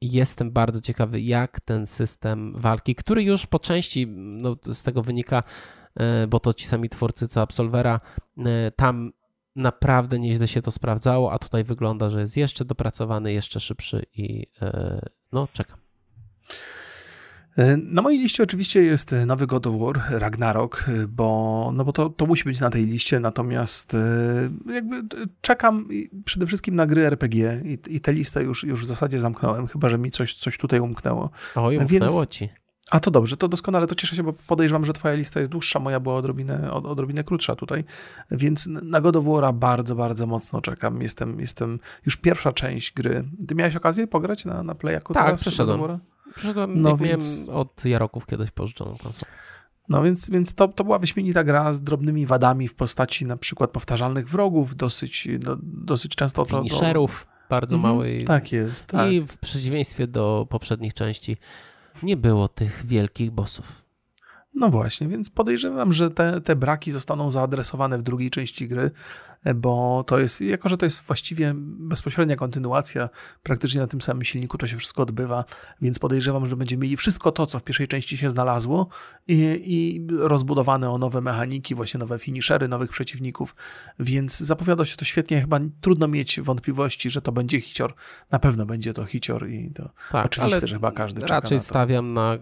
jestem 0.00 0.52
bardzo 0.52 0.80
ciekawy, 0.80 1.20
jak 1.20 1.60
ten 1.60 1.86
system 1.86 2.50
walki, 2.54 2.94
który 2.94 3.22
już 3.22 3.46
po 3.46 3.58
części, 3.58 4.06
no 4.16 4.56
z 4.72 4.82
tego 4.82 5.02
wynika, 5.02 5.42
e, 5.96 6.26
bo 6.26 6.40
to 6.40 6.54
ci 6.54 6.66
sami 6.66 6.88
twórcy 6.88 7.28
co 7.28 7.40
Absolvera, 7.42 8.00
tam 8.76 9.12
naprawdę 9.56 10.18
nieźle 10.18 10.48
się 10.48 10.62
to 10.62 10.70
sprawdzało, 10.70 11.32
a 11.32 11.38
tutaj 11.38 11.64
wygląda, 11.64 12.10
że 12.10 12.20
jest 12.20 12.36
jeszcze 12.36 12.64
dopracowany, 12.64 13.32
jeszcze 13.32 13.60
szybszy 13.60 14.06
i 14.14 14.46
e, 14.62 15.00
no 15.32 15.48
czekam. 15.52 15.78
E, 17.56 17.76
na 17.76 18.02
mojej 18.02 18.20
liście 18.20 18.42
oczywiście 18.42 18.82
jest 18.82 19.14
nowy 19.26 19.46
God 19.46 19.66
of 19.66 19.80
War, 19.80 20.02
Ragnarok, 20.10 20.86
bo, 21.08 21.70
no 21.74 21.84
bo 21.84 21.92
to, 21.92 22.10
to 22.10 22.26
musi 22.26 22.44
być 22.44 22.60
na 22.60 22.70
tej 22.70 22.86
liście, 22.86 23.20
natomiast 23.20 23.94
e, 23.94 24.50
jakby 24.74 25.02
czekam 25.40 25.88
przede 26.24 26.46
wszystkim 26.46 26.74
na 26.74 26.86
gry 26.86 27.06
RPG 27.06 27.60
i, 27.64 27.96
i 27.96 28.00
tę 28.00 28.12
listę 28.12 28.42
już, 28.42 28.64
już 28.64 28.82
w 28.82 28.86
zasadzie 28.86 29.18
zamknąłem, 29.18 29.66
chyba 29.66 29.88
że 29.88 29.98
mi 29.98 30.10
coś, 30.10 30.34
coś 30.34 30.58
tutaj 30.58 30.80
umknęło. 30.80 31.30
Oj, 31.54 31.78
umknęło 31.78 32.20
Więc, 32.20 32.28
ci. 32.28 32.48
A 32.90 33.00
to 33.00 33.10
dobrze, 33.10 33.36
to 33.36 33.48
doskonale, 33.48 33.86
to 33.86 33.94
cieszę 33.94 34.16
się, 34.16 34.22
bo 34.22 34.32
podejrzewam, 34.32 34.84
że 34.84 34.92
twoja 34.92 35.14
lista 35.14 35.40
jest 35.40 35.52
dłuższa, 35.52 35.78
moja 35.78 36.00
była 36.00 36.16
odrobinę, 36.16 36.72
od, 36.72 36.86
odrobinę 36.86 37.24
krótsza 37.24 37.56
tutaj, 37.56 37.84
więc 38.30 38.66
na 38.66 39.00
God 39.00 39.16
of 39.16 39.24
War'a 39.24 39.54
bardzo, 39.54 39.94
bardzo 39.96 40.26
mocno 40.26 40.60
czekam. 40.60 41.02
Jestem, 41.02 41.40
jestem 41.40 41.78
już 42.06 42.16
pierwsza 42.16 42.52
część 42.52 42.92
gry. 42.92 43.24
Ty 43.48 43.54
miałeś 43.54 43.76
okazję 43.76 44.06
pograć 44.06 44.44
na, 44.44 44.62
na 44.62 44.74
Playaku 44.74 45.14
tak, 45.14 45.24
teraz? 45.24 45.40
przeszedłem. 45.40 46.00
Przeszedłem, 46.34 46.82
no, 46.82 46.96
więc... 46.96 47.48
od 47.52 47.84
Jaroków 47.84 48.26
kiedyś 48.26 48.50
pożyczoną 48.50 48.96
konsolę. 49.02 49.32
No 49.88 50.02
więc, 50.02 50.30
więc 50.30 50.54
to, 50.54 50.68
to 50.68 50.84
była 50.84 50.98
wyśmienita 50.98 51.44
gra 51.44 51.72
z 51.72 51.82
drobnymi 51.82 52.26
wadami 52.26 52.68
w 52.68 52.74
postaci 52.74 53.26
na 53.26 53.36
przykład 53.36 53.70
powtarzalnych 53.70 54.28
wrogów, 54.28 54.76
dosyć, 54.76 55.28
no, 55.44 55.56
dosyć 55.62 56.14
często 56.14 56.44
to... 56.44 56.56
Finisherów 56.56 57.26
bardzo 57.50 57.76
mhm, 57.76 57.94
małej. 57.94 58.24
Tak 58.24 58.52
jest. 58.52 58.86
Tak. 58.86 59.12
I 59.12 59.20
w 59.20 59.36
przeciwieństwie 59.36 60.06
do 60.06 60.46
poprzednich 60.50 60.94
części 60.94 61.36
nie 62.02 62.16
było 62.16 62.48
tych 62.48 62.86
wielkich 62.86 63.30
bossów. 63.30 63.84
No 64.54 64.68
właśnie, 64.68 65.08
więc 65.08 65.30
podejrzewam, 65.30 65.92
że 65.92 66.10
te, 66.10 66.40
te 66.40 66.56
braki 66.56 66.90
zostaną 66.90 67.30
zaadresowane 67.30 67.98
w 67.98 68.02
drugiej 68.02 68.30
części 68.30 68.68
gry, 68.68 68.90
bo 69.54 70.04
to 70.06 70.18
jest, 70.18 70.40
jako 70.40 70.68
że 70.68 70.76
to 70.76 70.86
jest 70.86 71.02
właściwie 71.02 71.52
bezpośrednia 71.56 72.36
kontynuacja, 72.36 73.08
praktycznie 73.42 73.80
na 73.80 73.86
tym 73.86 74.00
samym 74.00 74.24
silniku 74.24 74.58
to 74.58 74.66
się 74.66 74.76
wszystko 74.76 75.02
odbywa, 75.02 75.44
więc 75.82 75.98
podejrzewam, 75.98 76.46
że 76.46 76.56
będziemy 76.56 76.82
mieli 76.82 76.96
wszystko 76.96 77.32
to, 77.32 77.46
co 77.46 77.58
w 77.58 77.62
pierwszej 77.62 77.88
części 77.88 78.16
się 78.16 78.30
znalazło 78.30 78.88
i, 79.28 79.62
i 79.64 80.06
rozbudowane 80.18 80.90
o 80.90 80.98
nowe 80.98 81.20
mechaniki, 81.20 81.74
właśnie 81.74 82.00
nowe 82.00 82.18
finishery, 82.18 82.68
nowych 82.68 82.90
przeciwników, 82.90 83.54
więc 83.98 84.38
zapowiada 84.38 84.84
się 84.84 84.96
to 84.96 85.04
świetnie, 85.04 85.40
chyba 85.40 85.60
trudno 85.80 86.08
mieć 86.08 86.40
wątpliwości, 86.40 87.10
że 87.10 87.22
to 87.22 87.32
będzie 87.32 87.60
hicior, 87.60 87.94
na 88.30 88.38
pewno 88.38 88.66
będzie 88.66 88.92
to 88.94 89.04
hicior 89.04 89.48
i 89.48 89.70
to 89.70 89.90
tak, 90.12 90.26
oczywiste, 90.26 90.66
że 90.66 90.76
chyba 90.76 90.92
każdy 90.92 91.20
czeka 91.20 91.34
Raczej 91.34 91.58
na 91.58 91.62
to. 91.62 91.68
stawiam 91.68 92.12
na, 92.12 92.38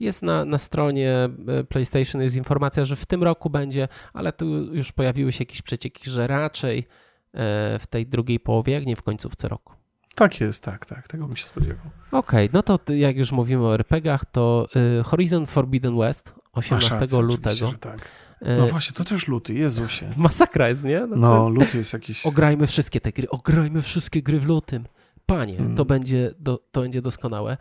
jest 0.00 0.22
na, 0.22 0.44
na 0.44 0.58
stronie 0.58 1.28
e, 1.48 1.64
PlayStation 1.64 2.22
jest 2.22 2.36
informacja, 2.36 2.84
że 2.84 2.96
w 2.96 3.06
tym 3.06 3.22
roku 3.22 3.50
będzie, 3.50 3.88
ale 4.12 4.32
tu 4.32 4.46
już 4.74 4.92
pojawiły 4.92 5.32
się 5.32 5.42
jakieś 5.42 5.62
przecieki, 5.62 6.10
że 6.10 6.26
raczej 6.40 6.78
e, 6.78 7.78
w 7.78 7.86
tej 7.90 8.06
drugiej 8.06 8.40
połowie, 8.40 8.72
jak 8.72 8.86
nie 8.86 8.96
w 8.96 9.02
końcówce 9.02 9.48
roku. 9.48 9.76
Tak 10.16 10.40
jest, 10.40 10.62
tak, 10.62 10.86
tak, 10.86 11.08
tego 11.08 11.26
bym 11.26 11.36
się 11.36 11.44
spodziewał. 11.44 11.86
Okej, 12.12 12.46
okay, 12.46 12.48
no 12.52 12.62
to 12.62 12.92
jak 12.92 13.16
już 13.16 13.32
mówimy 13.32 13.66
o 13.66 13.74
RPGach, 13.74 14.24
to 14.24 14.68
y, 15.00 15.04
Horizon 15.04 15.46
Forbidden 15.46 15.98
West 15.98 16.34
18 16.52 16.94
Aszacy, 16.94 17.16
lutego. 17.18 17.72
Tak. 17.80 18.08
E, 18.40 18.56
no 18.56 18.66
właśnie, 18.66 18.96
to 18.96 19.04
też 19.04 19.28
luty, 19.28 19.54
Jezusie. 19.54 20.10
Masakra 20.16 20.68
jest, 20.68 20.84
nie? 20.84 20.98
Znaczy, 20.98 21.20
no, 21.20 21.48
luty 21.48 21.78
jest 21.78 21.92
jakiś... 21.92 22.26
Ograjmy 22.26 22.66
wszystkie 22.66 23.00
te 23.00 23.12
gry, 23.12 23.28
ograjmy 23.28 23.82
wszystkie 23.82 24.22
gry 24.22 24.40
w 24.40 24.46
lutym. 24.46 24.84
Panie, 25.26 25.56
hmm. 25.56 25.76
to, 25.76 25.84
będzie 25.84 26.34
do, 26.38 26.60
to 26.72 26.80
będzie 26.80 27.02
doskonałe. 27.02 27.56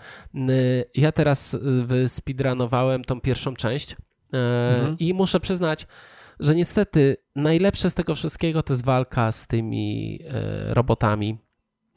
Ja 0.95 1.11
teraz 1.11 1.53
y, 1.53 2.09
speedrunowałem 2.09 3.03
tą 3.03 3.21
pierwszą 3.21 3.55
część 3.55 3.91
e, 3.91 3.97
mhm. 4.77 4.97
i 4.99 5.13
muszę 5.13 5.39
przyznać, 5.39 5.87
że 6.39 6.55
niestety 6.55 7.17
najlepsze 7.35 7.89
z 7.89 7.93
tego 7.93 8.15
wszystkiego 8.15 8.63
to 8.63 8.73
jest 8.73 8.85
walka 8.85 9.31
z 9.31 9.47
tymi 9.47 10.19
e, 10.27 10.73
robotami. 10.73 11.37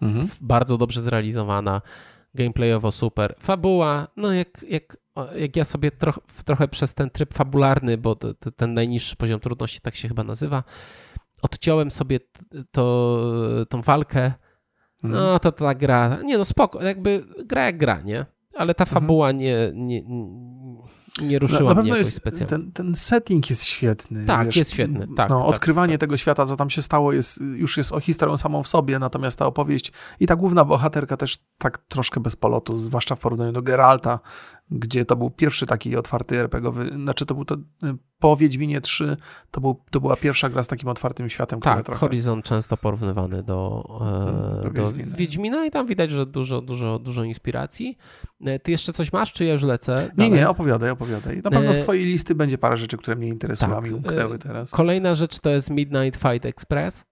Mhm. 0.03 0.29
Bardzo 0.41 0.79
dobrze 0.79 1.03
zrealizowana, 1.03 1.83
gameplayowo 2.35 2.93
super. 2.93 3.35
Fabuła, 3.41 4.09
no 4.17 4.33
jak, 4.33 4.65
jak, 4.69 4.97
jak 5.37 5.57
ja 5.57 5.65
sobie 5.65 5.91
troch, 5.91 6.19
trochę 6.45 6.69
przez 6.69 6.95
ten 6.95 7.11
tryb 7.11 7.35
fabularny, 7.35 7.99
bo 7.99 8.15
to, 8.15 8.35
to 8.35 8.51
ten 8.51 8.75
najniższy 8.75 9.17
poziom 9.17 9.41
trudności 9.41 9.81
tak 9.81 9.95
się 9.95 10.09
chyba 10.09 10.25
nazywa, 10.25 10.65
odciąłem 11.43 11.91
sobie 11.91 12.21
to, 12.71 13.19
tą 13.69 13.83
walkę, 13.83 14.33
no 15.03 15.21
mhm. 15.23 15.39
to 15.39 15.53
ta 15.53 15.75
gra, 15.75 16.19
nie 16.25 16.39
no 16.39 16.45
spoko, 16.45 16.83
jakby 16.83 17.25
gra 17.45 17.67
jak 17.67 17.79
gra, 17.79 18.01
nie? 18.01 18.27
Ale 18.55 18.75
ta 18.75 18.85
mhm. 18.85 18.95
fabuła 18.95 19.33
nie, 19.33 19.73
nie, 19.75 20.03
nie 21.21 21.39
ruszyła 21.39 21.75
na, 21.75 21.83
mnie 21.83 21.91
jakoś 21.91 22.07
specjalnie. 22.07 22.47
Ten, 22.47 22.73
ten 22.73 22.95
setting 22.95 23.51
jest 23.51 23.65
świetny. 23.65 24.27
Tak, 24.27 24.47
wiesz, 24.47 24.57
jest 24.57 24.73
świetny. 24.73 25.09
Tak, 25.17 25.31
no, 25.31 25.39
tak, 25.39 25.49
odkrywanie 25.49 25.95
tak. 25.95 26.01
tego 26.01 26.17
świata, 26.17 26.47
co 26.47 26.57
tam 26.57 26.71
się 26.71 26.83
stało, 26.83 27.13
jest, 27.13 27.41
już 27.41 27.77
jest 27.77 27.93
o 27.93 28.01
historią 28.01 28.37
samą 28.37 28.63
w 28.63 28.69
sobie, 28.69 28.99
natomiast 28.99 29.39
ta 29.39 29.47
opowieść 29.47 29.93
i 30.21 30.27
ta 30.27 30.37
główna 30.37 30.65
bohaterka 30.65 31.17
też 31.17 31.39
tak 31.59 31.79
troszkę 31.79 32.21
bez 32.21 32.37
polotu, 32.37 32.79
zwłaszcza 32.79 33.15
w 33.15 33.21
porównaniu 33.21 33.53
do 33.53 33.63
Geralta, 33.63 34.21
gdzie 34.71 35.05
to 35.05 35.17
był 35.17 35.31
pierwszy 35.31 35.67
taki 35.67 35.97
otwarty 35.97 36.39
RPGowy, 36.39 36.91
znaczy 36.95 37.27
to 37.27 37.35
był 37.35 37.45
to 37.45 37.57
po 38.19 38.37
Wiedźminie 38.37 38.81
3, 38.81 39.17
to, 39.51 39.61
był, 39.61 39.81
to 39.91 40.01
była 40.01 40.17
pierwsza 40.17 40.49
gra 40.49 40.63
z 40.63 40.69
takim 40.69 40.89
otwartym 40.89 41.29
światem. 41.29 41.61
Tak, 41.61 41.85
trochę... 41.87 42.01
Horizon 42.01 42.43
często 42.43 42.77
porównywany 42.77 43.43
do, 43.43 43.85
e, 44.61 44.63
do, 44.63 44.71
do 44.71 44.93
Wiedźmina. 44.93 45.17
Wiedźmina. 45.17 45.67
i 45.67 45.71
tam 45.71 45.87
widać, 45.87 46.11
że 46.11 46.27
dużo, 46.27 46.61
dużo, 46.61 46.99
dużo 46.99 47.25
inspiracji. 47.25 47.99
E, 48.45 48.59
ty 48.59 48.71
jeszcze 48.71 48.93
coś 48.93 49.13
masz, 49.13 49.33
czy 49.33 49.45
ja 49.45 49.53
już 49.53 49.63
lecę? 49.63 50.11
Dalej? 50.15 50.33
Nie, 50.33 50.39
nie, 50.39 50.49
opowiadaj, 50.49 50.91
opowiadaj. 50.91 51.41
Na 51.45 51.51
pewno 51.51 51.75
z 51.75 51.79
e, 51.79 51.83
twojej 51.83 52.05
listy 52.05 52.35
będzie 52.35 52.59
parę 52.59 52.77
rzeczy, 52.77 52.97
które 52.97 53.17
mnie 53.17 53.29
interesują, 53.29 53.75
tak. 53.75 53.85
mi 53.85 53.93
umknęły 53.93 54.39
teraz. 54.39 54.71
Kolejna 54.71 55.15
rzecz 55.15 55.39
to 55.39 55.51
jest 55.51 55.71
Midnight 55.71 56.23
Fight 56.23 56.47
Express. 56.47 57.05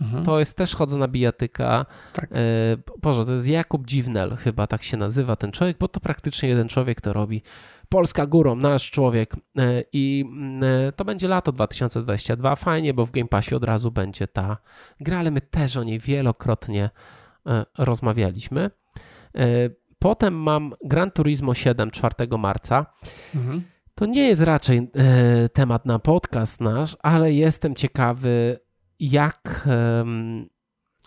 Mhm. 0.00 0.24
To 0.24 0.38
jest 0.38 0.56
też 0.56 0.74
chodzona 0.74 1.08
bijatyka. 1.08 1.86
Tak. 2.12 2.32
E, 2.32 2.36
Boże, 3.02 3.24
to 3.24 3.32
jest 3.32 3.46
Jakub 3.46 3.86
Dziwnel, 3.86 4.36
chyba 4.36 4.66
tak 4.66 4.82
się 4.82 4.96
nazywa 4.96 5.36
ten 5.36 5.52
człowiek, 5.52 5.78
bo 5.78 5.88
to 5.88 6.00
praktycznie 6.00 6.48
jeden 6.48 6.68
człowiek 6.68 7.00
to 7.00 7.12
robi. 7.12 7.42
Polska 7.88 8.26
górą, 8.26 8.56
nasz 8.56 8.90
człowiek. 8.90 9.34
E, 9.58 9.84
I 9.92 10.24
mm, 10.28 10.62
e, 10.88 10.92
to 10.92 11.04
będzie 11.04 11.28
lato 11.28 11.52
2022. 11.52 12.56
Fajnie, 12.56 12.94
bo 12.94 13.06
w 13.06 13.10
Game 13.10 13.28
Passie 13.28 13.54
od 13.54 13.64
razu 13.64 13.90
będzie 13.90 14.26
ta 14.26 14.56
gra, 15.00 15.18
ale 15.18 15.30
my 15.30 15.40
też 15.40 15.76
o 15.76 15.84
niej 15.84 15.98
wielokrotnie 15.98 16.90
rozmawialiśmy. 17.78 18.70
Potem 19.98 20.34
mam 20.34 20.72
Gran 20.84 21.10
Turismo 21.10 21.54
7 21.54 21.90
4 21.90 22.14
marca. 22.38 22.86
Mhm. 23.34 23.62
To 23.94 24.06
nie 24.06 24.28
jest 24.28 24.42
raczej 24.42 24.90
temat 25.52 25.86
na 25.86 25.98
podcast 25.98 26.60
nasz, 26.60 26.96
ale 27.02 27.32
jestem 27.32 27.74
ciekawy, 27.74 28.58
jak, 29.00 29.68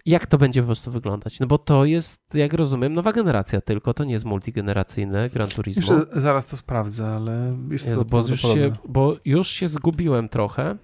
jak 0.06 0.26
to 0.26 0.38
będzie 0.38 0.62
po 0.62 0.66
prostu 0.66 0.92
wyglądać. 0.92 1.39
No 1.39 1.48
bo 1.48 1.58
to 1.58 1.86
jest, 1.86 2.22
jak 2.34 2.54
rozumiem, 2.54 2.94
nowa 2.94 3.12
generacja 3.14 3.62
tylko, 3.62 3.94
to 3.94 4.04
nie 4.04 4.14
jest 4.14 4.26
multigeneracyjne 4.26 5.30
Gran 5.30 5.50
Turismo. 5.50 5.96
Jeszcze 5.96 6.20
zaraz 6.20 6.48
to 6.48 6.58
sprawdzę, 6.58 7.08
ale 7.08 7.58
jest, 7.72 7.88
jest 7.88 8.00
to 8.00 8.06
bo 8.06 8.28
już, 8.28 8.42
się, 8.42 8.72
bo 8.88 9.18
już 9.26 9.48
się 9.48 9.68
zgubiłem 9.68 10.30
trochę. 10.30 10.78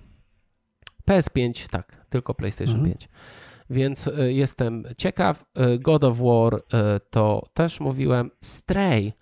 PS5, 1.10 1.70
tak, 1.70 2.06
tylko 2.10 2.34
PlayStation 2.34 2.76
mhm. 2.76 2.94
5. 2.94 3.10
Więc 3.70 4.08
e, 4.08 4.34
jestem 4.34 4.84
ciekaw. 4.98 5.46
E, 5.56 5.80
God 5.80 6.04
of 6.04 6.18
War 6.18 6.64
e, 6.74 7.00
to 7.10 7.50
też 7.54 7.80
mówiłem. 7.80 8.32
Stray, 8.42 9.14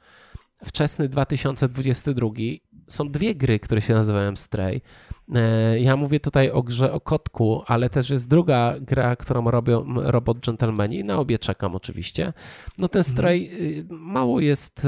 wczesny 0.65 1.09
2022. 1.09 2.29
Są 2.87 3.09
dwie 3.11 3.35
gry, 3.35 3.59
które 3.59 3.81
się 3.81 3.93
nazywają 3.93 4.35
Stray. 4.35 4.81
E, 5.33 5.79
ja 5.79 5.95
mówię 5.95 6.19
tutaj 6.19 6.51
o 6.51 6.63
grze 6.63 6.91
o 6.91 7.01
kotku, 7.01 7.63
ale 7.67 7.89
też 7.89 8.09
jest 8.09 8.29
druga 8.29 8.75
gra, 8.81 9.15
którą 9.15 9.51
robią 9.51 9.85
Robot 9.95 10.39
Gentlemani. 10.45 11.03
Na 11.03 11.17
obie 11.17 11.39
czekam 11.39 11.75
oczywiście. 11.75 12.33
No 12.77 12.87
ten 12.87 12.99
mhm. 12.99 13.13
Stray, 13.13 13.49
y, 13.53 13.85
mało 13.89 14.39
jest 14.39 14.87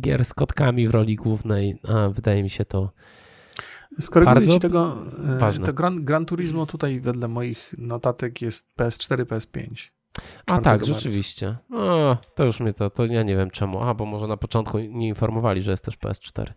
gier 0.00 0.24
z 0.24 0.34
kotkami 0.34 0.88
w 0.88 0.90
roli 0.90 1.16
głównej, 1.16 1.80
a 1.88 2.08
wydaje 2.08 2.42
mi 2.42 2.50
się 2.50 2.64
to 2.64 2.92
Skoryguję 4.00 4.34
bardzo 4.34 4.52
ci 4.52 4.60
tego, 4.60 4.96
e, 5.34 5.38
ważne. 5.38 5.66
to 5.66 5.72
Gran, 5.72 6.04
Gran 6.04 6.26
Turismo 6.26 6.66
tutaj 6.66 7.00
wedle 7.00 7.28
moich 7.28 7.74
notatek 7.78 8.42
jest 8.42 8.72
PS4, 8.78 9.24
PS5. 9.24 9.90
A 10.46 10.58
tak, 10.58 10.64
marca. 10.64 10.86
rzeczywiście. 10.86 11.56
No, 11.70 12.16
to 12.34 12.44
już 12.44 12.60
mnie 12.60 12.72
to, 12.72 12.90
to 12.90 13.04
ja 13.04 13.22
nie 13.22 13.36
wiem 13.36 13.50
czemu. 13.50 13.80
A, 13.82 13.94
bo 13.94 14.06
może 14.06 14.26
na 14.26 14.36
początku 14.36 14.78
nie 14.78 15.08
informowali, 15.08 15.62
że 15.62 15.70
jest 15.70 15.84
też 15.84 15.98
PS4. 15.98 16.52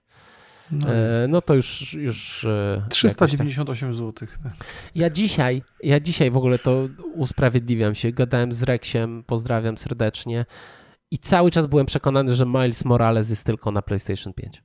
No, 0.71 0.93
e, 0.93 1.25
no 1.29 1.41
to 1.41 1.53
już. 1.55 1.93
już 1.93 2.47
398 2.89 3.93
zł. 3.93 4.27
Tak. 4.43 4.53
Ja 4.95 5.09
dzisiaj, 5.09 5.63
ja 5.83 5.99
dzisiaj 5.99 6.31
w 6.31 6.37
ogóle 6.37 6.59
to 6.59 6.89
usprawiedliwiam 7.13 7.95
się. 7.95 8.11
Gadałem 8.11 8.51
z 8.51 8.63
Rexiem, 8.63 9.23
pozdrawiam 9.23 9.77
serdecznie. 9.77 10.45
I 11.11 11.17
cały 11.19 11.51
czas 11.51 11.65
byłem 11.67 11.85
przekonany, 11.85 12.35
że 12.35 12.45
Miles 12.45 12.85
Morales 12.85 13.29
jest 13.29 13.43
tylko 13.43 13.71
na 13.71 13.81
PlayStation 13.81 14.33
5. 14.33 14.63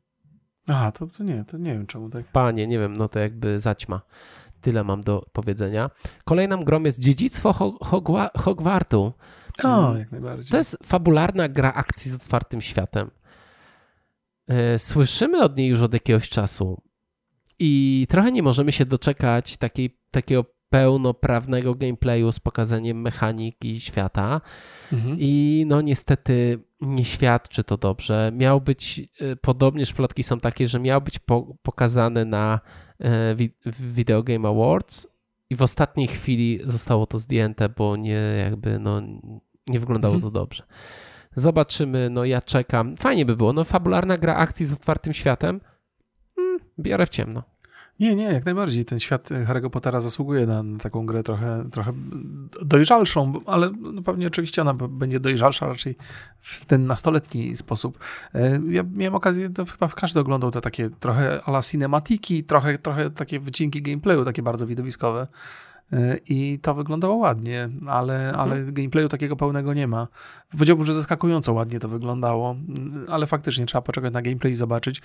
A, 0.66 0.92
to, 0.92 1.06
to 1.06 1.24
nie, 1.24 1.44
to 1.44 1.58
nie 1.58 1.72
wiem 1.72 1.86
czemu 1.86 2.10
tak. 2.10 2.24
Panie, 2.32 2.66
nie 2.66 2.78
wiem, 2.78 2.96
no 2.96 3.08
to 3.08 3.18
jakby 3.18 3.60
zaćma. 3.60 4.00
Tyle 4.60 4.84
mam 4.84 5.02
do 5.02 5.24
powiedzenia. 5.32 5.90
Kolejną 6.24 6.64
grą 6.64 6.82
jest 6.82 6.98
Dziedzictwo 6.98 7.78
Hogwartu. 8.38 9.12
O, 9.64 9.96
jak 9.96 10.12
najbardziej. 10.12 10.50
To 10.50 10.56
jest 10.56 10.78
fabularna 10.84 11.48
gra 11.48 11.72
akcji 11.72 12.10
z 12.10 12.14
otwartym 12.14 12.60
światem. 12.60 13.10
E, 14.52 14.78
słyszymy 14.78 15.42
od 15.42 15.56
niej 15.56 15.68
już 15.68 15.80
od 15.80 15.94
jakiegoś 15.94 16.28
czasu 16.28 16.82
i 17.58 18.06
trochę 18.08 18.32
nie 18.32 18.42
możemy 18.42 18.72
się 18.72 18.86
doczekać 18.86 19.56
takiej, 19.56 19.98
takiego 20.10 20.44
pełnoprawnego 20.70 21.74
gameplayu 21.74 22.32
z 22.32 22.40
pokazaniem 22.40 23.00
mechaniki 23.00 23.80
świata. 23.80 24.40
Mhm. 24.92 25.16
I 25.20 25.64
no 25.66 25.80
niestety 25.80 26.58
nie 26.80 27.04
świadczy 27.04 27.64
to 27.64 27.76
dobrze. 27.76 28.32
Miał 28.34 28.60
być, 28.60 29.00
e, 29.20 29.36
podobnież 29.36 29.92
plotki 29.92 30.22
są 30.22 30.40
takie, 30.40 30.68
że 30.68 30.80
miał 30.80 31.00
być 31.00 31.18
po, 31.18 31.56
pokazane 31.62 32.24
na 32.24 32.60
e, 33.00 33.36
Video 33.66 34.22
Game 34.22 34.48
Awards 34.48 35.06
i 35.50 35.56
w 35.56 35.62
ostatniej 35.62 36.08
chwili 36.08 36.60
zostało 36.64 37.06
to 37.06 37.18
zdjęte, 37.18 37.68
bo 37.68 37.96
nie 37.96 38.20
jakby 38.38 38.78
no 38.78 39.02
nie 39.66 39.80
wyglądało 39.80 40.14
mhm. 40.14 40.32
to 40.32 40.38
dobrze. 40.40 40.62
Zobaczymy, 41.36 42.10
no 42.10 42.24
ja 42.24 42.40
czekam. 42.40 42.96
Fajnie 42.96 43.26
by 43.26 43.36
było, 43.36 43.52
no 43.52 43.64
fabularna 43.64 44.16
gra 44.16 44.36
akcji 44.36 44.66
z 44.66 44.72
otwartym 44.72 45.12
światem. 45.12 45.60
Hmm, 46.36 46.58
biorę 46.78 47.06
w 47.06 47.08
ciemno. 47.08 47.42
Nie, 48.00 48.14
nie, 48.14 48.24
jak 48.24 48.44
najbardziej. 48.44 48.84
Ten 48.84 49.00
świat 49.00 49.28
Harry'ego 49.28 49.70
Pottera 49.70 50.00
zasługuje 50.00 50.46
na, 50.46 50.62
na, 50.62 50.78
taką 50.78 51.06
grę 51.06 51.22
trochę, 51.22 51.64
trochę 51.72 51.92
dojrzalszą, 52.62 53.40
ale 53.46 53.70
no 53.80 54.02
pewnie 54.02 54.26
oczywiście 54.26 54.62
ona 54.62 54.74
będzie 54.74 55.20
dojrzalsza 55.20 55.66
raczej 55.66 55.96
w 56.40 56.66
ten 56.66 56.86
nastoletni 56.86 57.56
sposób. 57.56 57.98
E, 58.34 58.60
ja 58.68 58.82
miałem 58.92 59.14
okazję, 59.14 59.50
to 59.50 59.64
chyba 59.64 59.88
w 59.88 59.94
każdy 59.94 60.20
oglądał 60.20 60.50
te 60.50 60.60
takie 60.60 60.90
trochę 60.90 61.40
ala 61.44 61.62
cinematiki, 61.62 62.44
trochę, 62.44 62.78
trochę 62.78 63.10
takie 63.10 63.40
wycinki 63.40 63.82
gameplayu, 63.82 64.24
takie 64.24 64.42
bardzo 64.42 64.66
widowiskowe. 64.66 65.26
I 66.28 66.58
to 66.62 66.74
wyglądało 66.74 67.16
ładnie, 67.16 67.68
ale, 67.86 68.28
mhm. 68.28 68.40
ale 68.40 68.64
gameplayu 68.64 69.08
takiego 69.08 69.36
pełnego 69.36 69.74
nie 69.74 69.86
ma. 69.86 70.08
Powiedziałbym, 70.50 70.86
że 70.86 70.94
zaskakująco 70.94 71.52
ładnie 71.52 71.80
to 71.80 71.88
wyglądało, 71.88 72.56
ale 73.08 73.26
faktycznie 73.26 73.66
trzeba 73.66 73.82
poczekać 73.82 74.12
na 74.12 74.22
gameplay 74.22 74.52
i 74.52 74.54
zobaczyć. 74.54 75.02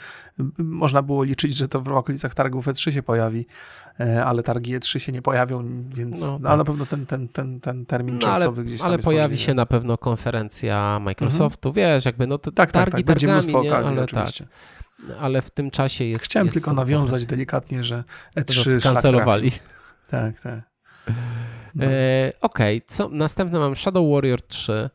Można 0.58 1.02
było 1.02 1.24
liczyć, 1.24 1.56
że 1.56 1.68
to 1.68 1.82
w 1.82 1.88
okolicach 1.90 2.34
targów 2.34 2.68
E3 2.68 2.92
się 2.92 3.04
pojawi, 3.04 3.46
e, 4.00 4.26
ale 4.26 4.44
targi 4.44 4.80
E3 4.80 5.00
się 5.00 5.12
nie 5.12 5.22
pojawią, 5.22 5.84
więc 5.96 6.32
no, 6.32 6.50
tak. 6.50 6.58
na 6.58 6.64
pewno 6.64 6.86
ten, 6.86 7.06
ten, 7.06 7.28
ten, 7.28 7.60
ten 7.60 7.86
termin 7.86 8.16
no, 8.16 8.22
czerwcowy 8.22 8.64
gdzieś 8.64 8.80
tam 8.82 8.90
Ale 8.90 8.98
pojawi 8.98 9.34
możliwy. 9.34 9.44
się 9.44 9.54
na 9.54 9.66
pewno 9.66 9.98
konferencja 9.98 11.00
Microsoftu, 11.00 11.70
mhm. 11.70 11.86
wiesz, 11.86 12.06
jakby 12.06 12.28
no 12.28 12.38
to 12.38 12.52
tak, 12.52 12.72
targi 12.72 12.92
tak, 12.92 13.00
tak. 13.00 13.06
Będzie 13.06 13.28
mnóstwo 13.28 13.64
nie? 13.64 13.70
okazji 13.70 13.98
ale 13.98 14.08
tak. 14.08 14.16
oczywiście. 14.16 14.44
Tak 14.44 14.54
ale 15.20 15.42
w 15.42 15.52
tym 15.52 15.72
czasie 15.72 16.04
jest. 16.04 16.26
Chciałem 16.26 16.46
jest 16.46 16.56
tylko 16.56 16.74
nawiązać 16.74 17.26
delikatnie, 17.26 17.84
że 17.84 18.04
E3 18.36 18.80
skancelowali. 18.80 19.52
Tak, 20.08 20.40
tak. 20.40 20.77
No. 21.76 21.86
E, 21.86 22.34
Okej, 22.42 22.82
okay. 23.00 23.18
następne 23.18 23.60
mam 23.60 23.76
Shadow 23.76 24.12
Warrior 24.12 24.42
3. 24.42 24.90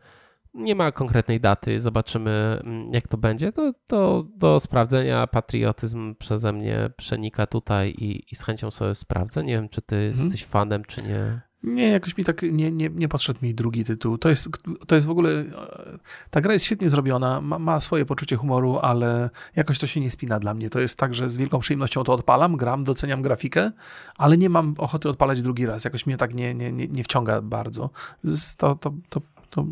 Nie 0.54 0.74
ma 0.74 0.92
konkretnej 0.92 1.40
daty, 1.40 1.80
zobaczymy 1.80 2.60
mm, 2.64 2.94
jak 2.94 3.08
to 3.08 3.16
będzie. 3.16 3.52
To, 3.52 3.72
to 3.86 4.26
do 4.36 4.60
sprawdzenia 4.60 5.26
patriotyzm 5.26 6.14
przeze 6.14 6.52
mnie 6.52 6.90
przenika 6.96 7.46
tutaj 7.46 7.90
i, 7.90 8.32
i 8.32 8.36
z 8.36 8.42
chęcią 8.42 8.70
sobie 8.70 8.94
sprawdzę. 8.94 9.44
Nie 9.44 9.54
wiem, 9.54 9.68
czy 9.68 9.82
ty 9.82 9.96
mhm. 9.96 10.24
jesteś 10.24 10.44
fanem, 10.44 10.84
czy 10.84 11.02
nie. 11.02 11.40
Nie, 11.62 11.88
jakoś 11.88 12.16
mi 12.16 12.24
tak 12.24 12.42
nie, 12.42 12.70
nie, 12.70 12.90
nie 12.94 13.08
podszedł 13.08 13.38
mi 13.42 13.54
drugi 13.54 13.84
tytuł. 13.84 14.18
To 14.18 14.28
jest, 14.28 14.48
to 14.86 14.94
jest 14.94 15.06
w 15.06 15.10
ogóle. 15.10 15.44
Ta 16.30 16.40
gra 16.40 16.52
jest 16.52 16.64
świetnie 16.64 16.90
zrobiona, 16.90 17.40
ma, 17.40 17.58
ma, 17.58 17.80
swoje 17.80 18.04
poczucie 18.04 18.36
humoru, 18.36 18.78
ale 18.78 19.30
jakoś 19.56 19.78
to 19.78 19.86
się 19.86 20.00
nie 20.00 20.10
spina 20.10 20.40
dla 20.40 20.54
mnie. 20.54 20.70
To 20.70 20.80
jest 20.80 20.98
tak, 20.98 21.14
że 21.14 21.28
z 21.28 21.36
wielką 21.36 21.58
przyjemnością 21.58 22.04
to 22.04 22.12
odpalam, 22.12 22.56
gram, 22.56 22.84
doceniam 22.84 23.22
grafikę, 23.22 23.72
ale 24.16 24.36
nie 24.36 24.48
mam 24.48 24.74
ochoty 24.78 25.08
odpalać 25.08 25.42
drugi 25.42 25.66
raz. 25.66 25.84
Jakoś 25.84 26.06
mnie 26.06 26.16
tak 26.16 26.34
nie, 26.34 26.54
nie, 26.54 26.72
nie, 26.72 26.88
nie 26.88 27.04
wciąga 27.04 27.42
bardzo. 27.42 27.90
To, 28.58 28.74
to, 28.74 28.92
to, 29.08 29.20
to 29.50 29.66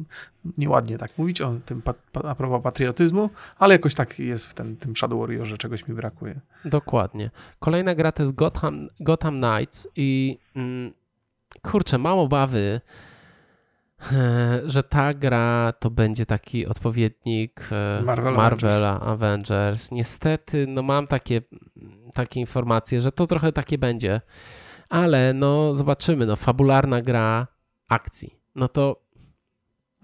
nieładnie 0.58 0.98
tak 0.98 1.18
mówić 1.18 1.40
o 1.40 1.54
tym 1.66 1.82
a 2.24 2.34
propos 2.34 2.62
patriotyzmu, 2.62 3.30
ale 3.58 3.74
jakoś 3.74 3.94
tak 3.94 4.18
jest 4.18 4.46
w 4.46 4.54
ten, 4.54 4.76
tym 4.76 4.96
Shadow 4.96 5.20
Warrior, 5.20 5.46
że 5.46 5.58
czegoś 5.58 5.88
mi 5.88 5.94
brakuje. 5.94 6.40
Dokładnie. 6.64 7.30
Kolejna 7.58 7.94
gra 7.94 8.12
to 8.12 8.22
jest 8.22 8.34
Gotham, 8.34 8.88
Gotham 9.00 9.40
Knights 9.40 9.88
i. 9.96 10.38
Mm, 10.56 10.99
kurczę, 11.62 11.98
mam 11.98 12.18
obawy, 12.18 12.80
że 14.66 14.82
ta 14.82 15.14
gra 15.14 15.72
to 15.78 15.90
będzie 15.90 16.26
taki 16.26 16.66
odpowiednik 16.66 17.68
e, 17.72 18.02
Marvel 18.04 18.34
Marvela 18.34 19.00
Avengers. 19.00 19.50
Avengers. 19.50 19.90
Niestety, 19.90 20.66
no 20.66 20.82
mam 20.82 21.06
takie, 21.06 21.42
takie 22.14 22.40
informacje, 22.40 23.00
że 23.00 23.12
to 23.12 23.26
trochę 23.26 23.52
takie 23.52 23.78
będzie, 23.78 24.20
ale 24.88 25.34
no 25.34 25.74
zobaczymy, 25.74 26.26
no 26.26 26.36
fabularna 26.36 27.02
gra 27.02 27.46
akcji. 27.88 28.40
No 28.54 28.68
to 28.68 29.02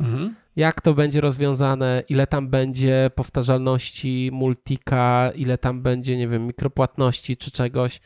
mhm. 0.01 0.34
jak 0.57 0.80
to 0.80 0.94
będzie 0.94 1.20
rozwiązane, 1.20 2.03
ile 2.09 2.26
tam 2.26 2.49
będzie 2.49 3.11
powtarzalności 3.14 4.30
multika, 4.32 5.30
ile 5.34 5.59
tam 5.59 5.82
będzie, 5.82 6.16
nie 6.16 6.28
wiem, 6.28 6.47
mikropłatności 6.47 7.36
czy 7.36 7.51
czegoś. 7.51 8.01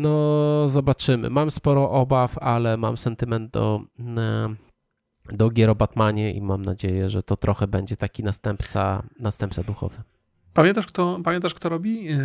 No, 0.00 0.68
zobaczymy. 0.68 1.30
Mam 1.30 1.50
sporo 1.50 1.90
obaw, 1.90 2.38
ale 2.38 2.76
mam 2.76 2.96
sentyment 2.96 3.50
do, 3.50 3.80
e, 4.16 4.54
do 5.32 5.50
gier 5.50 5.70
o 5.70 5.74
Batmanie 5.74 6.32
i 6.32 6.42
mam 6.42 6.64
nadzieję, 6.64 7.10
że 7.10 7.22
to 7.22 7.36
trochę 7.36 7.66
będzie 7.66 7.96
taki 7.96 8.24
następca, 8.24 9.02
następca 9.18 9.62
duchowy. 9.62 9.96
Pamiętasz, 10.54 10.86
kto, 10.86 11.20
pamiętasz, 11.24 11.54
kto 11.54 11.68
robi 11.68 12.04
yy, 12.04 12.18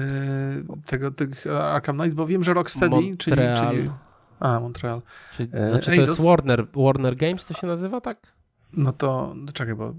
tego, 0.85 1.11
tych 1.11 1.47
Arkham 1.47 1.95
Knights? 1.95 2.15
Bo 2.15 2.27
wiem, 2.27 2.43
że 2.43 2.53
Rocksteady, 2.53 2.95
Montreal. 2.95 3.57
czyli, 3.57 3.77
czyli... 3.77 3.91
A, 4.39 4.59
Montreal. 4.59 5.01
Czyli, 5.33 5.49
znaczy 5.49 5.95
to 5.95 6.01
jest 6.01 6.25
Warner, 6.25 6.67
Warner 6.75 7.15
Games 7.15 7.45
to 7.45 7.53
się 7.53 7.67
nazywa, 7.67 8.01
tak? 8.01 8.33
No 8.73 8.91
to, 8.91 9.35
czekaj, 9.53 9.75
bo 9.75 9.93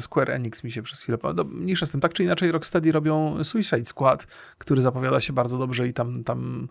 Square 0.00 0.30
Enix 0.30 0.64
mi 0.64 0.72
się 0.72 0.82
przez 0.82 1.00
chwilę... 1.00 1.18
No, 1.36 1.44
mniejsza 1.44 1.86
z 1.86 1.90
tym, 1.90 2.00
tak 2.00 2.12
czy 2.12 2.24
inaczej 2.24 2.52
Rocksteady 2.52 2.92
robią 2.92 3.44
Suicide 3.44 3.84
Squad, 3.84 4.26
który 4.58 4.82
zapowiada 4.82 5.20
się 5.20 5.32
bardzo 5.32 5.58
dobrze 5.58 5.88
i 5.88 5.92
tam, 5.92 6.24
tam 6.24 6.68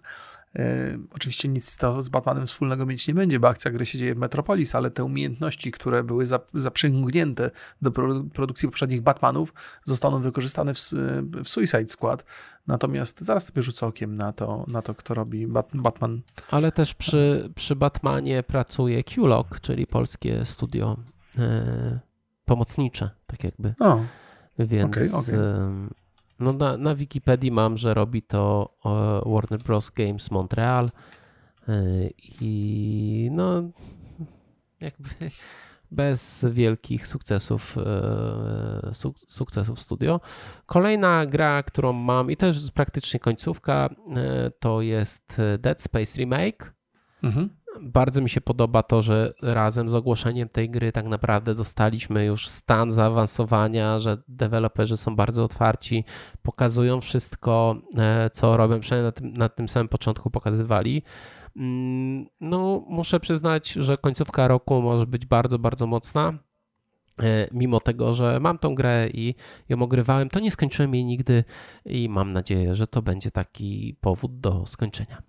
e, 0.56 0.97
oczywiście 1.16 1.47
nic 1.47 1.78
to 1.78 2.02
z 2.02 2.10
Batmanem 2.10 2.47
wspólnego 2.47 2.86
mieć 2.86 3.08
nie 3.08 3.14
będzie, 3.14 3.39
bo 3.39 3.50
akcja 3.50 3.72
gry 3.72 3.86
się 3.86 3.97
dzieje 3.97 4.16
w 4.16 4.18
Metropolis, 4.18 4.76
ale 4.76 4.91
te 4.91 5.04
umiejętności, 5.04 5.72
które 5.72 6.04
były 6.04 6.24
zaprzęgnięte 6.54 7.52
do 7.82 7.91
produkcji 8.34 8.70
poprzednich 8.70 9.02
Batmanów, 9.02 9.54
zostaną 9.84 10.20
wykorzystane 10.22 10.74
w, 10.74 10.80
w 11.43 11.50
Suicide 11.50 11.88
Squad. 11.88 12.26
Natomiast 12.68 13.22
zaraz 13.22 13.45
sobie 13.45 13.62
rzucę 13.62 13.88
okiem 13.88 14.16
na 14.16 14.34
to, 14.34 14.66
na 14.68 14.82
to 14.82 14.95
kto 14.95 15.14
robi 15.14 15.47
Bat 15.47 15.70
Batman. 15.74 16.22
Ale 16.52 16.72
też 16.72 16.93
przy, 16.93 17.50
przy 17.56 17.76
Batmanie 17.76 18.43
pracuje 18.43 19.04
Q-Log, 19.04 19.60
czyli 19.62 19.88
polskie 19.88 20.45
studio 20.45 20.97
e, 21.38 22.00
pomocnicze, 22.50 23.10
tak 23.28 23.43
jakby. 23.43 23.74
O, 23.80 24.00
Więc 24.60 25.14
okay, 25.14 25.20
okay. 25.20 25.39
No 26.39 26.54
na, 26.54 26.78
na 26.78 26.95
Wikipedii 26.95 27.52
mam, 27.52 27.78
że 27.78 27.93
robi 27.93 28.22
to 28.22 28.74
Warner 29.26 29.64
Bros. 29.64 29.89
Games 29.89 30.32
Montreal 30.32 30.89
e, 31.68 31.72
i 32.41 33.30
no 33.32 33.64
jakby 34.80 35.10
bez 35.91 36.45
wielkich 36.52 37.08
sukcesów, 37.08 37.78
e, 37.78 38.91
sukcesów 39.28 39.80
studio. 39.80 40.22
Kolejna 40.66 41.26
gra, 41.26 41.64
którą 41.64 41.93
mam 41.93 42.32
i 42.32 42.38
też 42.38 42.56
jest 42.56 42.72
praktycznie 42.72 43.20
końcówka, 43.20 43.89
e, 44.16 44.52
to 44.60 44.82
jest 44.82 45.41
Dead 45.60 45.82
Space 45.82 46.18
Remake. 46.18 46.74
Mhm. 47.24 47.50
Bardzo 47.82 48.22
mi 48.22 48.30
się 48.30 48.41
podoba 48.41 48.84
to, 48.84 49.01
że 49.01 49.34
razem 49.41 49.89
z 49.89 49.93
ogłoszeniem 49.93 50.49
tej 50.49 50.70
gry 50.70 50.91
tak 50.91 51.07
naprawdę 51.07 51.55
dostaliśmy 51.55 52.26
już 52.26 52.47
stan 52.47 52.91
zaawansowania, 52.91 53.99
że 53.99 54.17
deweloperzy 54.28 54.97
są 54.97 55.15
bardzo 55.15 55.43
otwarci, 55.43 56.03
pokazują 56.41 57.01
wszystko, 57.01 57.76
e, 57.97 58.30
co 58.30 58.57
robią, 58.57 58.80
przynajmniej 58.80 59.05
na 59.05 59.11
tym, 59.11 59.34
na 59.34 59.49
tym 59.49 59.70
samym 59.70 59.88
początku 59.88 60.30
pokazywali. 60.30 61.03
Mm, 61.55 62.26
no, 62.41 62.84
muszę 62.88 63.20
przyznać, 63.20 63.72
że 63.72 63.97
końcówka 63.97 64.47
roku 64.47 64.82
może 64.82 65.07
być 65.07 65.26
bardzo, 65.26 65.59
bardzo 65.59 65.88
mocna. 65.88 66.34
E, 67.24 67.47
mimo 67.51 67.80
tego, 67.80 68.13
że 68.13 68.39
mam 68.39 68.57
tą 68.57 68.76
grę 68.76 69.09
i 69.13 69.36
ją 69.70 69.82
ogrywałem, 69.82 70.30
to 70.30 70.39
nie 70.39 70.51
skończyłem 70.51 70.95
jej 70.95 71.05
nigdy 71.05 71.43
i 71.86 72.09
mam 72.09 72.34
nadzieję, 72.34 72.76
że 72.76 72.88
to 72.88 73.01
będzie 73.01 73.32
taki 73.32 73.95
powód 74.01 74.39
do 74.39 74.65
skończenia. 74.65 75.22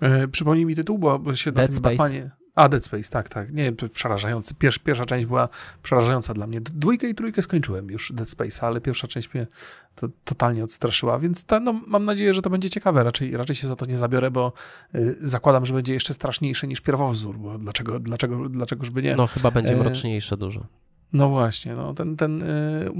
E, 0.00 0.28
przypomnij 0.28 0.66
mi 0.66 0.76
tytuł, 0.76 0.98
bo 0.98 1.34
się 1.34 1.52
Dead 1.52 1.62
na 1.62 1.66
tym 1.68 1.76
Space. 1.76 1.96
Batmanie... 1.96 2.30
A, 2.54 2.68
Dead 2.68 2.84
Space, 2.84 3.10
tak, 3.10 3.28
tak. 3.28 3.52
Nie, 3.52 3.72
przerażający. 3.72 4.54
Pierwsza, 4.54 4.80
pierwsza 4.84 5.04
część 5.04 5.26
była 5.26 5.48
przerażająca 5.82 6.34
dla 6.34 6.46
mnie. 6.46 6.60
Dwójkę 6.60 7.08
i 7.08 7.14
trójkę 7.14 7.42
skończyłem 7.42 7.90
już 7.90 8.12
Dead 8.12 8.30
Space, 8.30 8.66
ale 8.66 8.80
pierwsza 8.80 9.08
część 9.08 9.34
mnie 9.34 9.46
to, 9.94 10.08
totalnie 10.24 10.64
odstraszyła, 10.64 11.18
więc 11.18 11.44
ta, 11.44 11.60
no, 11.60 11.80
mam 11.86 12.04
nadzieję, 12.04 12.34
że 12.34 12.42
to 12.42 12.50
będzie 12.50 12.70
ciekawe. 12.70 13.04
Raczej, 13.04 13.36
raczej 13.36 13.56
się 13.56 13.66
za 13.66 13.76
to 13.76 13.86
nie 13.86 13.96
zabiorę, 13.96 14.30
bo 14.30 14.52
y, 14.94 15.16
zakładam, 15.20 15.66
że 15.66 15.74
będzie 15.74 15.94
jeszcze 15.94 16.14
straszniejsze 16.14 16.66
niż 16.66 16.80
pierwowzór, 16.80 17.38
bo 17.38 17.58
dlaczego, 17.58 18.00
dlaczego, 18.00 18.48
dlaczegoż 18.48 18.90
by 18.90 19.02
nie? 19.02 19.14
No, 19.16 19.26
chyba 19.26 19.50
będzie 19.50 19.74
e, 19.74 19.76
mroczniejsze 19.76 20.36
dużo. 20.36 20.66
No 21.12 21.28
właśnie, 21.28 21.74
no, 21.74 21.94
ten, 21.94 22.16
ten 22.16 22.42
y, 22.42 22.90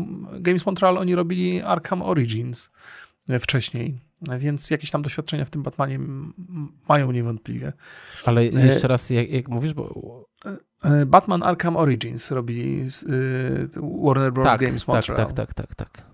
Games 0.41 0.67
Montreal, 0.67 0.99
oni 0.99 1.15
robili 1.15 1.63
Arkham 1.63 2.03
Origins 2.03 2.71
wcześniej, 3.41 3.99
więc 4.39 4.71
jakieś 4.71 4.91
tam 4.91 5.03
doświadczenia 5.03 5.45
w 5.45 5.51
tym 5.51 5.63
Batmanie 5.63 6.01
mają 6.89 7.13
niewątpliwie. 7.13 7.73
Ale 8.25 8.41
e, 8.41 8.67
jeszcze 8.67 8.89
raz, 8.89 9.11
jak, 9.11 9.31
jak 9.31 9.49
mówisz, 9.49 9.75
bo... 9.75 10.25
E, 10.45 10.91
e, 10.91 11.07
Batman 11.07 11.43
Arkham 11.43 11.77
Origins 11.77 12.31
robili 12.31 12.87
Warner 14.05 14.33
Bros. 14.33 14.49
Tak, 14.49 14.61
Games 14.61 14.85
tak, 14.85 14.89
Montreal. 14.89 15.17
Tak, 15.17 15.33
tak, 15.33 15.55
tak, 15.55 15.75
tak, 15.75 15.91
tak. 15.91 16.14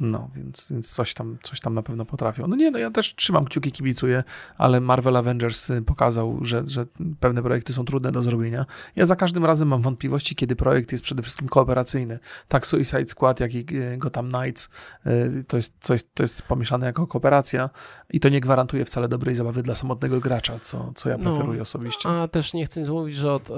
No, 0.00 0.30
więc, 0.34 0.72
więc 0.72 0.92
coś, 0.92 1.14
tam, 1.14 1.38
coś 1.42 1.60
tam 1.60 1.74
na 1.74 1.82
pewno 1.82 2.04
potrafią. 2.04 2.46
No 2.46 2.56
nie, 2.56 2.70
no 2.70 2.78
ja 2.78 2.90
też 2.90 3.14
trzymam 3.14 3.44
kciuki, 3.44 3.72
kibicuję, 3.72 4.24
ale 4.58 4.80
Marvel 4.80 5.16
Avengers 5.16 5.70
y, 5.70 5.82
pokazał, 5.82 6.38
że, 6.42 6.62
że 6.66 6.86
pewne 7.20 7.42
projekty 7.42 7.72
są 7.72 7.84
trudne 7.84 8.12
do 8.12 8.22
zrobienia. 8.22 8.66
Ja 8.96 9.06
za 9.06 9.16
każdym 9.16 9.44
razem 9.44 9.68
mam 9.68 9.82
wątpliwości, 9.82 10.34
kiedy 10.34 10.56
projekt 10.56 10.92
jest 10.92 11.04
przede 11.04 11.22
wszystkim 11.22 11.48
kooperacyjny. 11.48 12.18
Tak 12.48 12.66
Suicide 12.66 13.08
Squad, 13.08 13.40
jak 13.40 13.54
i 13.54 13.66
y, 13.76 13.96
Gotham 13.98 14.32
Knights 14.32 14.68
y, 15.06 15.44
to 15.48 15.56
jest, 15.56 15.74
coś, 15.80 16.00
to 16.14 16.22
jest 16.22 16.42
pomieszane 16.42 16.86
jako 16.86 17.06
kooperacja 17.06 17.70
i 18.10 18.20
to 18.20 18.28
nie 18.28 18.40
gwarantuje 18.40 18.84
wcale 18.84 19.08
dobrej 19.08 19.34
zabawy 19.34 19.62
dla 19.62 19.74
samotnego 19.74 20.20
gracza, 20.20 20.58
co, 20.62 20.92
co 20.94 21.08
ja 21.08 21.18
no, 21.18 21.24
preferuję 21.24 21.56
no, 21.56 21.62
osobiście. 21.62 22.08
A 22.08 22.28
też 22.28 22.54
nie 22.54 22.66
chcę 22.66 22.82
mówić, 22.90 23.16
że 23.16 23.32
od 23.32 23.50
y, 23.50 23.54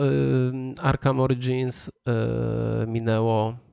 Arkham 0.82 1.20
Origins 1.20 1.88
y, 1.88 1.93
minęło 2.86 3.70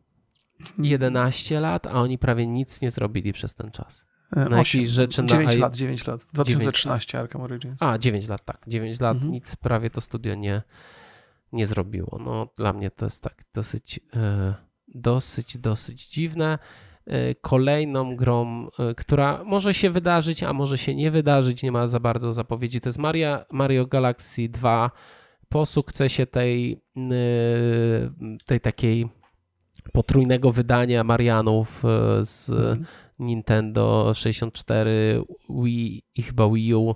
11 0.78 1.60
lat, 1.60 1.88
a 1.88 1.91
oni 1.93 2.18
prawie 2.18 2.47
nic 2.47 2.82
nie 2.82 2.91
zrobili 2.91 3.34
przez 3.34 3.55
ten 3.55 3.72
czas. 3.72 4.05
E, 4.36 4.39
Na 4.49 4.60
osiem. 4.60 4.82
jakieś 4.82 4.89
rzeczy 4.93 5.22
na 5.22 5.28
9 5.28 5.55
i- 5.55 5.58
lat, 5.60 5.76
9 5.76 6.08
lat. 6.08 6.22
2013 6.34 7.20
Arkham 7.20 7.41
Origins. 7.41 7.84
A, 7.84 7.97
9 7.97 8.28
lat, 8.28 8.45
tak. 8.45 8.62
9 8.68 8.99
lat, 8.99 9.14
Mhm. 9.16 9.32
nic 9.32 9.55
prawie 9.55 9.89
to 9.89 10.01
studio 10.01 10.36
nie, 10.36 10.62
nie 11.51 11.68
zrobiło. 11.68 12.20
No, 12.26 12.47
dla 12.58 12.74
mnie 12.74 12.91
to 12.91 13.05
jest 13.05 13.24
tak 13.24 13.34
dosyć, 13.53 13.99
e, 14.16 14.53
dosyć, 14.88 15.58
dosyć 15.58 16.08
dziwne. 16.08 16.60
E, 17.05 17.36
kolejną 17.36 18.16
grą, 18.16 18.68
która 18.97 19.43
może 19.43 19.74
się 19.74 19.89
wydarzyć, 19.89 20.43
a 20.43 20.53
może 20.53 20.78
się 20.78 20.95
nie 20.95 21.12
wydarzyć, 21.12 21.64
nie 21.64 21.72
ma 21.72 21.88
za 21.88 21.99
bardzo 21.99 22.34
zapowiedzi, 22.34 22.82
to 22.82 22.89
jest 22.89 22.99
Maria, 22.99 23.45
Mario 23.51 23.86
Galaxy 23.86 24.49
2. 24.49 24.91
Po 25.49 25.66
sukcesie 25.66 26.26
tej, 26.26 26.82
tej 28.45 28.60
takiej 28.60 29.10
potrójnego 29.98 30.52
wydania 30.52 31.04
Marianów 31.04 31.86
e, 31.86 31.89
z 32.26 32.50
Mhm. 32.50 32.86
Nintendo 33.20 34.12
64, 34.14 35.24
Wii 35.50 36.04
i 36.16 36.22
chyba 36.22 36.50
Wii 36.50 36.74
U, 36.76 36.95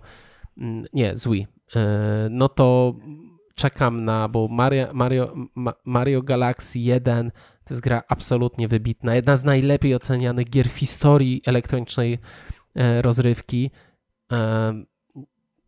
mm, 0.58 0.86
nie, 0.94 1.16
z 1.16 1.28
Wii, 1.28 1.48
E, 1.76 2.28
no 2.32 2.50
to 2.50 2.96
czekam 3.56 4.06
na, 4.06 4.28
bo 4.30 4.48
Mario, 4.48 4.88
Mario, 4.94 5.36
Ma- 5.56 5.74
Mario 5.86 6.22
Galaxy 6.22 6.80
1 6.80 7.32
to 7.64 7.74
jest 7.74 7.82
gra 7.82 8.04
absolutnie 8.08 8.68
wybitna, 8.68 9.16
jedna 9.16 9.38
z 9.38 9.44
najlepiej 9.44 9.96
ocenianych 9.96 10.50
gier 10.50 10.70
w 10.70 10.78
historii 10.78 11.42
elektronicznej 11.46 12.20
e, 12.76 13.02
rozrywki. 13.02 13.72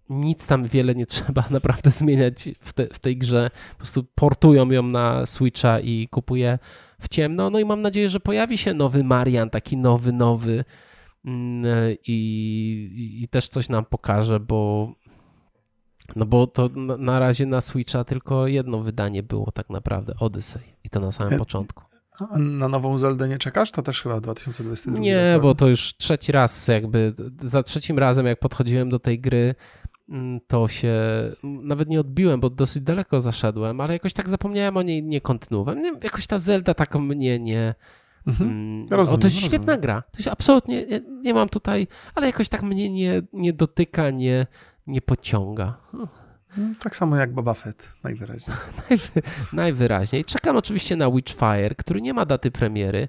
Nic 0.09 0.47
tam 0.47 0.63
wiele 0.63 0.95
nie 0.95 1.05
trzeba 1.05 1.43
naprawdę 1.57 1.89
zmieniać 1.89 2.49
w, 2.59 2.73
te, 2.73 2.87
w 2.87 2.99
tej 2.99 3.17
grze. 3.17 3.49
Po 3.71 3.77
prostu 3.77 4.03
portują 4.15 4.71
ją 4.71 4.83
na 4.83 5.25
Switcha 5.25 5.79
i 5.79 6.07
kupuję 6.07 6.59
w 7.03 7.09
ciemno. 7.09 7.49
No 7.49 7.59
i 7.59 7.65
mam 7.65 7.81
nadzieję, 7.81 8.09
że 8.09 8.19
pojawi 8.19 8.57
się 8.57 8.73
nowy 8.73 9.03
Marian, 9.03 9.49
taki 9.49 9.77
nowy, 9.77 10.13
nowy 10.13 10.65
mm, 11.25 11.65
i, 12.07 12.13
i, 12.95 13.23
i 13.23 13.27
też 13.27 13.47
coś 13.47 13.69
nam 13.69 13.85
pokaże, 13.85 14.39
bo 14.39 14.91
no 16.15 16.25
bo 16.25 16.47
to 16.47 16.69
na, 16.97 17.19
razie 17.19 17.45
na 17.45 17.61
Switcha 17.61 18.03
tylko 18.03 18.47
jedno 18.47 18.79
wydanie 18.79 19.23
było 19.23 19.51
tak 19.51 19.69
naprawdę, 19.69 20.13
Odyssey 20.19 20.61
i 20.83 20.89
to 20.89 20.99
na 20.99 21.11
samym 21.11 21.33
E, 21.33 21.37
początku. 21.37 21.83
A 22.19 22.37
na 22.39 22.67
nową 22.67 22.97
Zeldę 22.97 23.27
nie 23.27 23.37
czekasz? 23.37 23.71
To 23.71 23.81
też 23.81 24.01
chyba 24.01 24.17
w 24.17 24.21
2022 24.21 24.99
Nie, 24.99 25.39
bo 25.41 25.55
to 25.55 25.67
już 25.67 25.97
trzeci 25.97 26.31
raz 26.31 26.67
jakby, 26.67 27.13
za 27.43 27.63
trzecim 27.63 27.99
razem 27.99 28.25
jak 28.25 28.39
podchodziłem 28.39 28.89
do 28.89 28.99
tej 28.99 29.19
gry, 29.19 29.55
to 30.47 30.67
się 30.67 30.93
nawet 31.43 31.89
nie 31.89 31.99
odbiłem, 31.99 32.39
bo 32.39 32.49
dosyć 32.49 32.83
daleko 32.83 33.21
zaszedłem, 33.21 33.81
ale 33.81 33.93
jakoś 33.93 34.13
tak 34.13 34.29
zapomniałem 34.29 34.77
o 34.77 34.81
niej, 34.81 35.03
nie 35.03 35.21
kontynuowałem. 35.21 35.81
Nie, 35.81 35.91
jakoś 36.03 36.27
ta 36.27 36.39
Zelda 36.39 36.73
tak 36.73 36.95
mnie 36.95 37.39
nie... 37.39 37.75
Mhm. 38.27 38.49
Mm, 38.49 38.87
Rozumiem, 38.91 39.19
o, 39.19 39.21
to 39.21 39.27
jest 39.27 39.35
rozumiem. 39.35 39.49
świetna 39.51 39.77
gra. 39.77 40.01
To 40.01 40.17
jest 40.17 40.27
absolutnie, 40.29 40.85
nie, 40.85 41.01
nie 41.21 41.33
mam 41.33 41.49
tutaj, 41.49 41.87
ale 42.15 42.27
jakoś 42.27 42.49
tak 42.49 42.63
mnie 42.63 42.89
nie, 42.89 43.21
nie 43.33 43.53
dotyka, 43.53 44.09
nie, 44.09 44.47
nie 44.87 45.01
pociąga. 45.01 45.77
Mm, 46.57 46.75
Tak 46.75 46.95
samo 46.95 47.15
jak 47.17 47.33
Boba 47.33 47.53
Fett, 47.53 47.95
najwyraźniej. 48.03 48.57
Najwy, 48.89 49.21
najwyraźniej. 49.53 50.25
Czekam 50.25 50.57
oczywiście 50.57 50.95
na 50.95 51.11
Witchfire, 51.11 51.75
który 51.77 52.01
nie 52.01 52.13
ma 52.13 52.25
daty 52.25 52.51
premiery. 52.51 53.07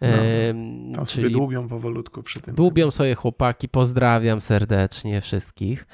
No, 0.00 0.94
Tam 0.94 1.06
sobie 1.06 1.22
czyli 1.22 1.34
dłubią 1.34 1.68
powolutku 1.68 2.22
przy 2.22 2.40
tym. 2.40 2.54
dłubią 2.54 2.90
sobie 2.90 3.14
chłopaki, 3.14 3.68
pozdrawiam 3.68 4.40
serdecznie 4.40 5.20
wszystkich. 5.20 5.86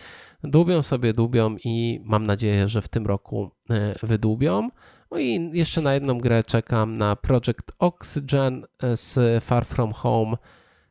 Dłubią 0.45 0.83
sobie, 0.83 1.13
dłubią 1.15 1.57
i 1.65 2.01
mam 2.05 2.27
nadzieję, 2.27 2.69
że 2.69 2.83
w 2.83 2.89
tym 2.89 3.07
roku 3.07 3.51
e, 3.71 3.95
wydłubią. 4.07 4.69
No 5.11 5.19
i 5.19 5.51
jeszcze 5.53 5.81
na 5.81 5.95
jedną 5.95 6.19
grę 6.19 6.43
czekam 6.43 6.97
na 6.97 7.17
Project 7.17 7.73
Oxygen 7.79 8.67
e, 8.83 8.97
z 8.97 9.45
Far 9.45 9.65
From 9.65 9.93
Home 9.93 10.37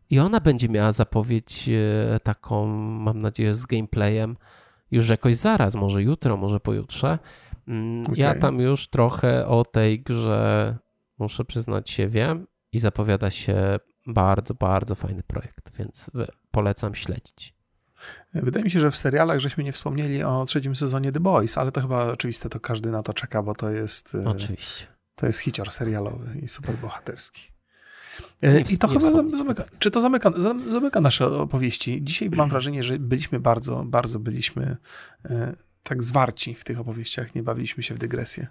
i 0.10 0.20
ona 0.20 0.40
będzie 0.40 0.70
miała 0.70 0.92
zapowiedź 0.92 1.70
e, 1.70 2.18
taką, 2.24 2.68
mam 2.78 3.22
nadzieję, 3.22 3.56
z 3.56 3.66
gameplayem 3.66 4.38
już 4.92 5.10
jakoś 5.10 5.36
zaraz, 5.36 5.76
może 5.76 6.04
jutro, 6.04 6.38
może 6.38 6.60
pojutrze. 6.60 7.20
Mm, 7.68 8.04
Ja 8.16 8.36
tam 8.36 8.60
już 8.60 8.88
trochę 8.88 9.48
o 9.48 9.66
tej 9.66 10.02
grze, 10.02 10.78
muszę 11.20 11.46
przyznać 11.46 11.90
się, 11.90 12.08
wiem 12.08 12.48
i 12.72 12.80
zapowiada 12.80 13.32
się 13.32 13.80
bardzo, 14.08 14.54
bardzo 14.54 14.96
fajny 14.96 15.24
projekt, 15.24 15.78
więc 15.78 16.12
polecam 16.52 16.96
śledzić. 16.96 17.57
Wydaje 18.34 18.64
mi 18.64 18.72
się, 18.72 18.80
że 18.80 18.92
w 18.92 18.98
serialach 18.98 19.40
żeśmy 19.40 19.64
nie 19.64 19.72
wspomnieli 19.72 20.24
o 20.24 20.44
trzecim 20.46 20.76
sezonie 20.76 21.12
The 21.12 21.20
Boys, 21.20 21.58
ale 21.58 21.72
to 21.72 21.82
chyba 21.82 22.04
oczywiste, 22.06 22.50
to 22.50 22.60
każdy 22.60 22.92
na 22.92 23.04
to 23.04 23.14
czeka, 23.14 23.44
bo 23.44 23.56
to 23.56 23.70
jest, 23.70 24.16
e, 24.16 24.26
Oczywiście. 24.26 24.86
to 25.16 25.26
jest 25.26 25.40
hicior 25.40 25.72
serialowy 25.72 26.40
i 26.40 26.48
super 26.48 26.76
bohaterski. 26.78 27.42
Nie 28.42 28.50
E, 28.50 28.62
I 28.62 28.78
to 28.78 28.88
chyba 28.88 29.12
zamyka, 29.12 29.64
czy 29.80 29.92
to 29.92 30.02
zamyka, 30.02 30.30
zam- 30.32 30.72
zamyka 30.72 31.02
nasze 31.02 31.28
opowieści. 31.28 32.00
Dzisiaj 32.04 32.30
mam 32.30 32.50
wrażenie, 32.50 32.84
że 32.84 33.00
byliśmy 33.00 33.40
bardzo, 33.40 33.84
bardzo 33.86 34.20
byliśmy 34.20 34.78
e, 35.26 35.56
tak 35.84 36.04
zwarci 36.04 36.56
w 36.56 36.64
tych 36.64 36.80
opowieściach, 36.80 37.36
nie 37.36 37.44
bawiliśmy 37.44 37.84
się 37.84 37.96
w 37.96 37.98
dygresję. 38.00 38.48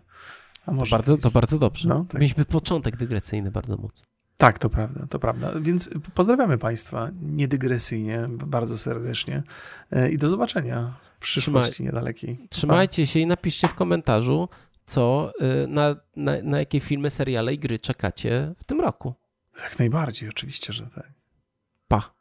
A 0.63 0.65
To 0.67 0.73
może 0.73 0.97
bardzo, 0.97 1.17
to 1.19 1.31
bardzo 1.31 1.59
dobrze. 1.59 1.89
No, 1.89 2.05
tak. 2.09 2.21
Mieliśmy 2.21 2.45
początek 2.45 2.97
dygressyjny 2.97 3.51
bardzo 3.51 3.77
mocny. 3.77 4.09
Tak, 4.37 4.59
to 4.59 4.71
prawda, 4.71 5.07
to 5.07 5.19
prawda. 5.19 5.53
Więc 5.61 5.91
pozdrawiamy 6.15 6.59
Państwa 6.59 7.11
niedygresyjnie, 7.23 8.29
bardzo 8.29 8.79
serdecznie 8.79 9.43
e, 9.91 10.11
i 10.11 10.19
do 10.19 10.29
zobaczenia 10.29 10.95
w 11.21 11.23
przyszłości 11.23 11.85
niedalekiej. 11.85 12.47
Trzymajcie 12.51 13.07
się 13.07 13.21
i 13.21 13.27
napiszcie 13.27 13.69
w 13.69 13.75
komentarzu, 13.75 14.49
co, 14.87 15.33
y, 15.65 15.67
na, 15.67 15.97
na, 16.17 16.33
na 16.43 16.59
jakie 16.59 16.81
filmy, 16.81 17.11
seriale 17.11 17.55
i 17.55 17.59
gry 17.59 17.79
czekacie 17.79 18.55
w 18.57 18.65
tym 18.65 18.81
roku. 18.81 19.15
Jak 19.63 19.79
najbardziej, 19.79 20.29
oczywiście, 20.29 20.73
że 20.73 20.87
tak. 20.95 21.13
Pa! 21.89 22.16